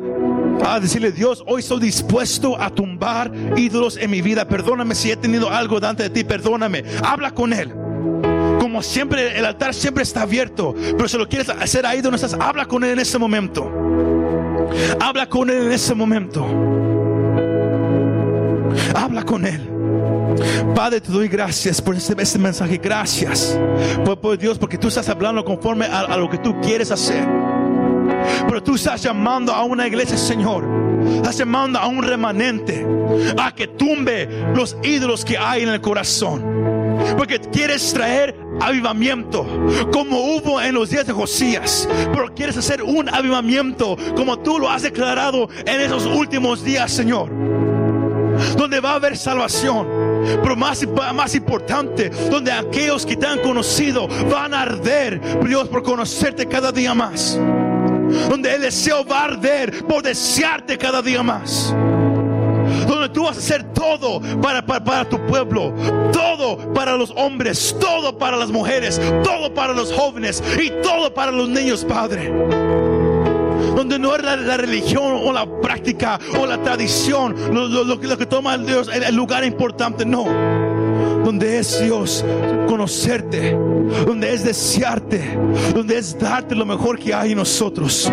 a 0.64 0.80
decirle, 0.80 1.12
Dios, 1.12 1.44
hoy 1.46 1.60
estoy 1.60 1.80
dispuesto 1.80 2.60
a 2.60 2.70
tumbar 2.70 3.30
ídolos 3.56 3.96
en 3.96 4.10
mi 4.10 4.22
vida. 4.22 4.46
Perdóname 4.46 4.94
si 4.94 5.10
he 5.10 5.16
tenido 5.16 5.50
algo 5.50 5.80
delante 5.80 6.04
de 6.04 6.10
ti, 6.10 6.24
perdóname. 6.24 6.84
Habla 7.02 7.30
con 7.32 7.52
Él. 7.52 7.72
Como 8.60 8.82
siempre, 8.82 9.38
el 9.38 9.44
altar 9.44 9.74
siempre 9.74 10.02
está 10.02 10.22
abierto. 10.22 10.74
Pero 10.74 11.08
si 11.08 11.16
lo 11.16 11.28
quieres 11.28 11.48
hacer 11.48 11.86
ahí 11.86 12.00
donde 12.00 12.16
estás, 12.16 12.34
habla 12.34 12.66
con 12.66 12.82
Él 12.84 12.92
en 12.92 12.98
ese 13.00 13.18
momento. 13.18 13.70
Habla 15.00 15.28
con 15.28 15.50
Él 15.50 15.66
en 15.66 15.72
ese 15.72 15.94
momento. 15.94 16.44
Habla 18.94 19.22
con 19.22 19.46
Él. 19.46 19.76
Padre, 20.74 21.00
te 21.00 21.12
doy 21.12 21.28
gracias 21.28 21.80
por 21.80 21.94
este, 21.94 22.20
este 22.20 22.38
mensaje. 22.38 22.78
Gracias 22.78 23.58
por, 24.04 24.36
Dios, 24.38 24.58
porque 24.58 24.76
tú 24.76 24.88
estás 24.88 25.08
hablando 25.08 25.44
conforme 25.44 25.86
a, 25.86 26.16
lo 26.16 26.28
que 26.28 26.38
tú 26.38 26.60
quieres 26.60 26.90
hacer. 26.90 27.24
Pero 28.46 28.62
tú 28.62 28.74
estás 28.74 29.02
llamando 29.02 29.52
a 29.52 29.64
una 29.64 29.86
iglesia, 29.86 30.16
Señor. 30.16 30.64
Estás 31.16 31.38
llamando 31.38 31.78
a 31.78 31.86
un 31.86 32.02
remanente 32.02 32.86
a 33.38 33.54
que 33.54 33.68
tumbe 33.68 34.28
los 34.54 34.76
ídolos 34.82 35.24
que 35.24 35.38
hay 35.38 35.62
en 35.62 35.68
el 35.68 35.80
corazón. 35.80 36.42
Porque 37.16 37.38
quieres 37.38 37.92
traer 37.92 38.36
avivamiento 38.60 39.46
como 39.92 40.18
hubo 40.18 40.60
en 40.60 40.74
los 40.74 40.90
días 40.90 41.06
de 41.06 41.12
Josías. 41.12 41.88
Pero 42.12 42.34
quieres 42.34 42.56
hacer 42.56 42.82
un 42.82 43.08
avivamiento 43.08 43.96
como 44.16 44.38
tú 44.38 44.58
lo 44.58 44.70
has 44.70 44.82
declarado 44.82 45.48
en 45.64 45.80
esos 45.80 46.06
últimos 46.06 46.64
días, 46.64 46.90
Señor. 46.90 47.30
Donde 48.56 48.80
va 48.80 48.92
a 48.92 48.94
haber 48.94 49.16
salvación 49.16 50.06
pero 50.42 50.56
más, 50.56 50.84
más 51.14 51.34
importante, 51.34 52.10
donde 52.10 52.52
aquellos 52.52 53.06
que 53.06 53.16
te 53.16 53.26
han 53.26 53.40
conocido 53.40 54.08
van 54.30 54.54
a 54.54 54.62
arder, 54.62 55.20
Dios, 55.44 55.68
por 55.68 55.82
conocerte 55.82 56.46
cada 56.46 56.72
día 56.72 56.94
más. 56.94 57.38
Donde 58.28 58.54
el 58.54 58.62
deseo 58.62 59.04
va 59.04 59.20
a 59.20 59.24
arder 59.24 59.84
por 59.86 60.02
desearte 60.02 60.78
cada 60.78 61.02
día 61.02 61.22
más 61.22 61.74
donde 62.86 63.08
tú 63.08 63.24
vas 63.24 63.36
a 63.36 63.40
hacer 63.40 63.72
todo 63.72 64.20
para, 64.40 64.64
para, 64.64 64.82
para, 64.82 65.08
tu 65.08 65.24
pueblo, 65.26 65.72
todo 66.12 66.72
para 66.72 66.96
los 66.96 67.10
hombres, 67.12 67.76
todo 67.80 68.16
para 68.18 68.36
las 68.36 68.50
mujeres, 68.50 69.00
todo 69.22 69.52
para 69.54 69.72
los 69.72 69.92
jóvenes 69.92 70.42
y 70.60 70.70
todo 70.82 71.12
para 71.12 71.30
los 71.30 71.48
niños, 71.48 71.84
Padre 71.84 72.32
donde 73.76 73.98
no 73.98 74.16
es 74.16 74.22
la, 74.22 74.56
religión 74.56 75.20
o 75.22 75.32
la 75.32 75.46
práctica 75.60 76.18
o 76.40 76.46
la 76.46 76.60
tradición 76.62 77.34
lo, 77.52 78.00
que 78.18 78.26
toma 78.26 78.56
Dios 78.56 78.88
el, 78.88 79.14
lugar 79.14 79.44
importante, 79.44 80.04
no. 80.04 80.24
Donde 81.26 81.58
es 81.58 81.82
Dios 81.82 82.24
conocerte, 82.68 83.50
donde 84.06 84.32
es 84.32 84.44
desearte, 84.44 85.36
donde 85.74 85.98
es 85.98 86.16
darte 86.16 86.54
lo 86.54 86.64
mejor 86.64 87.00
que 87.00 87.12
hay 87.12 87.32
en 87.32 87.38
nosotros. 87.38 88.08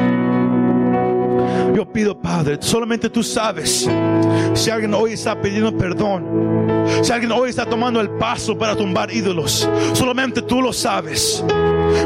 Yo 1.76 1.86
pido, 1.86 2.20
Padre, 2.20 2.58
solamente 2.60 3.12
tú 3.12 3.22
sabes 3.22 3.88
si 4.56 4.70
alguien 4.72 4.96
hoy 4.96 5.14
está 5.14 5.40
pidiendo 5.40 5.78
perdón, 5.78 6.88
si 7.04 7.12
alguien 7.12 7.32
hoy 7.34 7.52
está 7.52 7.68
tomando 7.68 8.02
el 8.02 8.10
paso 8.10 8.58
para 8.58 8.76
tumbar 8.76 9.14
ídolos, 9.14 9.70
solamente 9.94 10.42
tú 10.42 10.60
lo 10.60 10.74
sabes. 10.74 11.46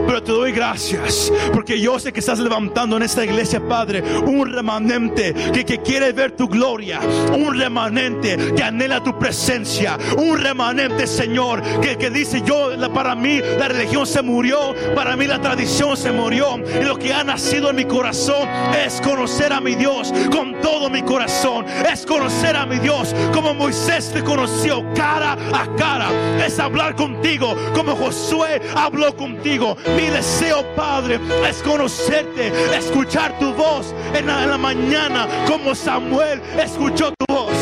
Pero 0.05 0.23
te 0.23 0.31
doy 0.31 0.51
gracias 0.51 1.31
porque 1.53 1.79
yo 1.79 1.99
sé 1.99 2.11
que 2.13 2.19
estás 2.19 2.39
levantando 2.39 2.97
en 2.97 3.03
esta 3.03 3.23
iglesia, 3.23 3.65
Padre, 3.67 4.03
un 4.25 4.51
remanente 4.51 5.33
que, 5.53 5.65
que 5.65 5.81
quiere 5.81 6.11
ver 6.13 6.31
tu 6.31 6.47
gloria, 6.47 6.99
un 7.33 7.57
remanente 7.57 8.37
que 8.55 8.63
anhela 8.63 9.03
tu 9.03 9.17
presencia, 9.17 9.97
un 10.17 10.37
remanente, 10.37 11.07
Señor, 11.07 11.61
que, 11.81 11.97
que 11.97 12.09
dice 12.09 12.41
yo, 12.45 12.71
para 12.93 13.15
mí 13.15 13.41
la 13.59 13.67
religión 13.67 14.05
se 14.05 14.21
murió, 14.21 14.73
para 14.95 15.15
mí 15.15 15.27
la 15.27 15.39
tradición 15.39 15.95
se 15.97 16.11
murió 16.11 16.57
y 16.79 16.83
lo 16.83 16.97
que 16.97 17.13
ha 17.13 17.23
nacido 17.23 17.69
en 17.69 17.75
mi 17.75 17.85
corazón 17.85 18.47
es 18.85 19.01
conocer 19.01 19.53
a 19.53 19.61
mi 19.61 19.75
Dios 19.75 20.13
con 20.31 20.59
todo 20.61 20.89
mi 20.89 21.01
corazón, 21.01 21.65
es 21.91 22.05
conocer 22.05 22.55
a 22.55 22.65
mi 22.65 22.79
Dios 22.79 23.13
como 23.33 23.53
Moisés 23.53 24.11
te 24.13 24.23
conoció 24.23 24.83
cara 24.93 25.37
a 25.53 25.75
cara, 25.75 26.09
es 26.45 26.59
hablar 26.59 26.95
contigo 26.95 27.55
como 27.73 27.95
Josué 27.95 28.61
habló 28.75 29.15
contigo. 29.15 29.76
Mi 29.95 30.07
deseo, 30.07 30.63
Padre, 30.75 31.19
es 31.47 31.61
conocerte, 31.61 32.51
escuchar 32.75 33.37
tu 33.39 33.53
voz 33.53 33.93
en 34.13 34.27
la, 34.27 34.57
mañana 34.57 35.27
como 35.47 35.75
Samuel 35.75 36.41
escuchó 36.59 37.11
tu 37.11 37.33
voz. 37.33 37.53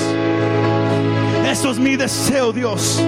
Eso 1.45 1.71
es 1.71 1.79
mi 1.79 1.95
deseo, 1.95 2.51
Dios. 2.53 3.01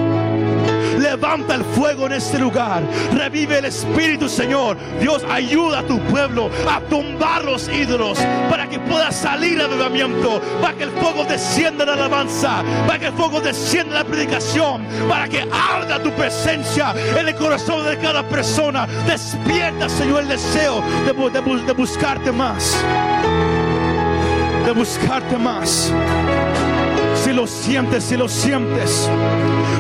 Levanta 1.08 1.56
el 1.56 1.64
fuego 1.64 2.06
en 2.08 2.12
este 2.12 2.38
lugar. 2.38 2.84
Revive 3.14 3.60
el 3.60 3.66
Espíritu, 3.66 4.28
Señor. 4.28 4.76
Dios, 5.00 5.26
ayuda 5.30 5.80
a 5.80 5.84
tu 5.84 6.02
pueblo 6.02 6.50
a 6.70 6.82
tumbar 6.82 7.46
los 7.46 7.70
ídolos 7.70 8.20
para 8.50 8.68
que 8.68 8.78
pueda 8.78 9.10
salir 9.10 9.54
el 9.54 9.62
avivamiento. 9.62 10.42
Para 10.62 10.74
que 10.74 10.84
el 10.84 10.92
fuego 10.92 11.24
descienda 11.24 11.86
en 11.86 11.92
la 11.92 11.96
alabanza. 11.96 12.62
Para 12.86 13.00
que 13.00 13.06
el 13.06 13.14
fuego 13.14 13.40
descienda 13.40 14.00
en 14.00 14.04
la 14.04 14.04
predicación. 14.04 14.86
Para 15.08 15.30
que 15.30 15.48
arda 15.50 16.04
tu 16.04 16.12
presencia 16.12 16.94
en 17.18 17.26
el 17.26 17.36
corazón 17.36 17.86
de 17.86 17.98
cada 18.00 18.24
persona. 18.24 18.86
Despierta, 19.06 19.88
Señor, 19.88 20.24
el 20.24 20.28
deseo 20.28 20.84
de, 21.06 21.62
de 21.66 21.72
buscarte 21.72 22.34
más. 22.34 22.84
De 24.66 24.72
buscarte 24.74 25.38
más 25.38 25.90
lo 27.38 27.46
sientes, 27.46 28.04
si 28.04 28.18
lo 28.18 28.28
sientes, 28.28 29.08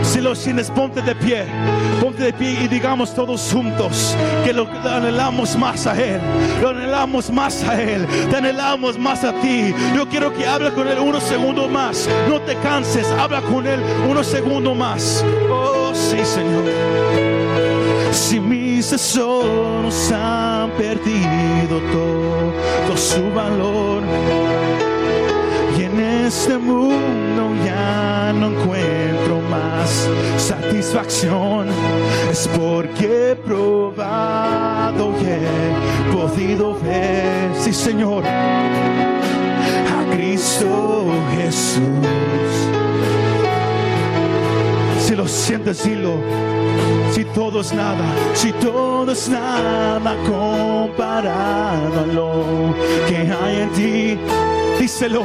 si 0.03 0.22
lo 0.22 0.36
sientes, 0.36 0.70
ponte 0.70 1.01
de 1.01 1.16
pie, 1.16 1.43
ponte 1.99 2.22
de 2.26 2.32
pie 2.32 2.55
y 2.62 2.68
digamos 2.68 3.16
todos 3.16 3.49
juntos 3.51 4.16
que 4.45 4.53
lo 4.53 4.68
anhelamos 4.88 5.58
más 5.58 5.88
a 5.88 5.99
Él, 5.99 6.22
lo 6.62 6.70
anhelamos 6.70 7.32
más 7.32 7.64
a 7.64 7.82
Él, 7.82 8.05
te 8.30 8.38
anhelamos 8.38 8.99
más 8.99 9.24
a 9.24 9.34
ti. 9.41 9.74
Yo 9.95 10.08
quiero 10.08 10.32
que 10.36 10.45
hable 10.45 10.72
con 10.72 10.88
Él 10.88 10.99
unos 10.99 11.24
segundos 11.24 11.68
más, 11.68 12.08
no 12.30 12.39
te 12.41 12.55
canses, 12.58 13.08
habla 13.08 13.41
con 13.41 13.66
Él 13.66 13.82
unos 14.08 14.28
segundos 14.28 14.78
más. 14.78 15.26
Oh, 15.49 15.91
sí, 15.95 16.24
Señor. 16.24 16.64
Si 18.12 18.39
mis 18.39 18.88
tesoros 18.88 20.12
han 20.12 20.70
perdido 20.78 21.82
todo 21.91 22.95
su 22.95 23.32
valor 23.34 24.03
este 26.28 26.58
mundo 26.58 27.54
ya 27.64 28.34
no 28.34 28.48
encuentro 28.48 29.40
más 29.50 30.10
satisfacción, 30.38 31.68
es 32.30 32.50
porque 32.50 33.32
he 33.32 33.36
probado 33.36 35.14
y 35.22 35.26
he 35.26 36.14
podido 36.14 36.78
ver, 36.82 37.52
sí 37.58 37.72
Señor, 37.72 38.26
a 38.26 40.16
Cristo 40.16 41.06
Jesús. 41.38 41.82
Si 45.00 45.16
lo 45.16 45.26
sientes, 45.28 45.86
dilo. 45.86 46.16
Si 47.12 47.24
todo 47.24 47.62
es 47.62 47.74
nada, 47.74 48.04
si 48.34 48.52
todo 48.52 49.12
es 49.12 49.30
nada 49.30 50.16
comparado 50.28 52.02
a 52.02 52.06
lo 52.06 52.76
que 53.08 53.16
hay 53.16 53.62
en 53.62 53.70
ti, 53.72 54.20
díselo. 54.88 55.24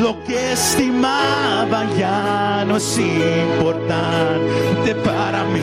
Lo 0.00 0.24
que 0.24 0.52
estimaba 0.52 1.84
ya 1.98 2.64
no 2.66 2.78
es 2.78 2.98
importante 2.98 4.94
para 5.04 5.44
mí. 5.44 5.60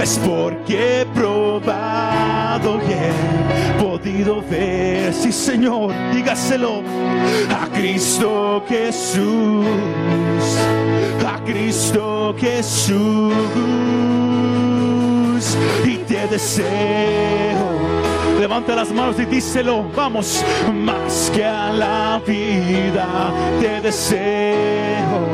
Es 0.00 0.18
porque 0.18 1.02
he 1.02 1.06
probado 1.06 2.80
y 2.88 2.92
he 2.92 3.82
podido 3.82 4.42
ver, 4.50 5.12
sí 5.12 5.30
Señor, 5.30 5.92
dígaselo 6.14 6.82
a 7.50 7.66
Cristo 7.76 8.64
Jesús, 8.66 9.66
a 11.26 11.38
Cristo 11.44 12.34
Jesús 12.38 13.34
y 15.84 15.96
te 16.08 16.26
deseo. 16.28 18.01
Levanta 18.42 18.74
las 18.74 18.90
manos 18.90 19.20
y 19.20 19.24
díselo, 19.24 19.84
vamos, 19.94 20.44
más 20.74 21.30
que 21.32 21.44
a 21.44 21.70
la 21.70 22.20
vida 22.26 23.06
te 23.60 23.80
deseo, 23.80 25.28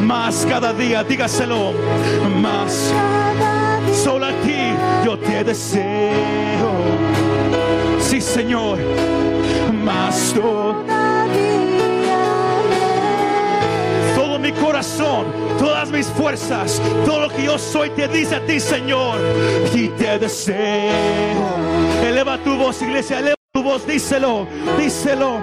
más 0.00 0.46
cada 0.48 0.72
día, 0.72 1.02
dígaselo, 1.02 1.72
más 2.40 2.92
solo 3.92 4.26
a 4.26 4.32
ti 4.44 4.72
yo 5.04 5.18
te 5.18 5.42
deseo, 5.42 6.70
sí 7.98 8.20
Señor, 8.20 8.78
más 9.82 10.32
todo 14.14 14.38
mi 14.38 14.52
corazón, 14.52 15.26
todas 15.58 15.90
mis 15.90 16.06
fuerzas, 16.06 16.80
todo 17.04 17.22
lo 17.22 17.28
que 17.28 17.42
yo 17.42 17.58
soy 17.58 17.90
te 17.90 18.06
dice 18.06 18.36
a 18.36 18.46
ti, 18.46 18.60
Señor, 18.60 19.18
y 19.74 19.88
te 19.88 20.16
deseo. 20.20 21.61
Eleva 22.02 22.38
tu 22.38 22.56
voz, 22.56 22.82
iglesia, 22.82 23.20
eleva 23.20 23.36
tu 23.52 23.62
voz, 23.62 23.86
díselo, 23.86 24.46
díselo. 24.78 25.40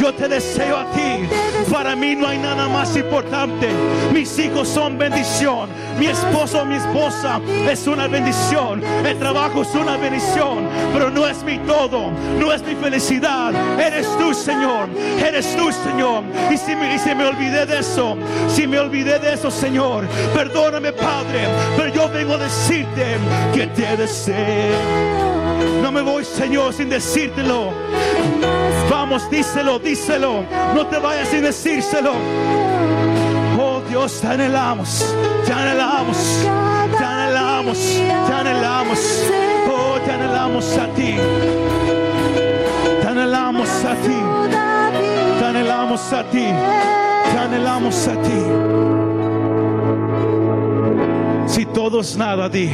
Yo 0.00 0.12
te 0.12 0.28
deseo 0.28 0.76
a 0.76 0.90
ti. 0.90 1.28
Para 1.72 1.96
mí 1.96 2.14
no 2.14 2.28
hay 2.28 2.38
nada 2.38 2.68
más 2.68 2.96
importante. 2.96 3.68
Mis 4.12 4.38
hijos 4.38 4.68
son 4.68 4.98
bendición. 4.98 5.68
Mi 5.98 6.06
esposo, 6.06 6.64
mi 6.64 6.76
esposa 6.76 7.40
es 7.70 7.86
una 7.86 8.06
bendición. 8.06 8.82
El 9.04 9.18
trabajo 9.18 9.62
es 9.62 9.74
una 9.74 9.96
bendición. 9.96 10.68
Pero 10.92 11.10
no 11.10 11.26
es 11.26 11.42
mi 11.44 11.58
todo. 11.60 12.10
No 12.38 12.52
es 12.52 12.62
mi 12.62 12.74
felicidad. 12.74 13.54
Eres 13.80 14.06
tú, 14.18 14.34
Señor. 14.34 14.88
Eres 15.18 15.56
tú, 15.56 15.72
Señor. 15.72 16.24
Y 16.52 16.56
si 16.58 16.74
me, 17.14 17.24
olvidé 17.24 17.64
de 17.64 17.78
eso, 17.78 18.16
si 18.48 18.66
me 18.66 18.78
olvidé 18.78 19.18
de 19.18 19.34
eso, 19.34 19.50
Señor, 19.50 20.06
perdóname, 20.34 20.92
Padre. 20.92 21.48
Pero 21.76 21.88
yo 21.94 22.08
vengo 22.10 22.34
a 22.34 22.38
decirte 22.38 23.16
que 23.54 23.66
te 23.68 23.96
deseo. 23.96 25.25
No 25.86 25.92
me 25.92 26.02
voy, 26.02 26.24
Señor, 26.24 26.72
sin 26.72 26.88
decírtelo. 26.88 27.70
Vamos, 28.90 29.30
díselo, 29.30 29.78
díselo. 29.78 30.42
No 30.74 30.84
te 30.84 30.98
vayas 30.98 31.28
sin 31.28 31.42
decírselo. 31.42 32.10
Oh 33.56 33.80
Dios, 33.88 34.20
te 34.20 34.26
anhelamos, 34.26 35.14
te 35.46 35.52
anhelamos, 35.52 36.16
te 36.98 37.04
anhelamos, 37.04 37.78
te 37.78 38.32
anhelamos. 38.32 38.98
Oh, 39.70 40.00
te 40.04 40.10
anhelamos 40.10 40.76
a 40.76 40.88
ti. 40.88 41.14
Te 43.00 43.06
anhelamos 43.06 43.68
a 43.84 43.94
ti. 43.94 45.38
Te 45.38 45.44
anhelamos 45.44 46.12
a 46.12 46.24
ti. 46.24 46.46
Te 47.30 47.38
anhelamos 47.38 48.08
a 48.08 48.22
ti. 48.22 49.15
Si 51.56 51.64
todo 51.64 52.02
es 52.02 52.14
nada, 52.18 52.50
di. 52.50 52.68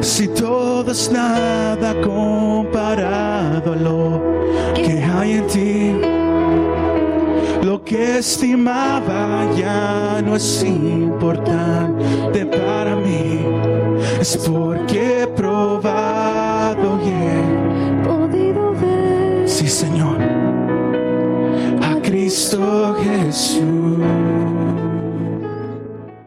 Si 0.00 0.28
todo 0.28 0.92
es 0.92 1.10
nada 1.10 2.00
comparado 2.00 3.72
a 3.72 3.76
lo 3.76 4.22
que 4.72 5.02
hay 5.02 5.32
en 5.32 5.46
ti. 5.48 5.96
Lo 7.66 7.82
que 7.82 8.18
estimaba 8.18 9.50
ya 9.56 10.22
no 10.24 10.36
es 10.36 10.62
importante 10.62 12.46
para 12.46 12.94
mí. 12.94 13.44
Es 14.20 14.36
porque 14.36 15.22
he 15.22 15.26
probado 15.26 17.00
y 17.04 17.08
he 17.08 18.06
podido 18.06 18.74
ver 18.74 19.48
Sí, 19.48 19.66
Señor. 19.66 20.18
A 21.82 22.00
Cristo 22.00 22.94
Jesús. 23.02 24.53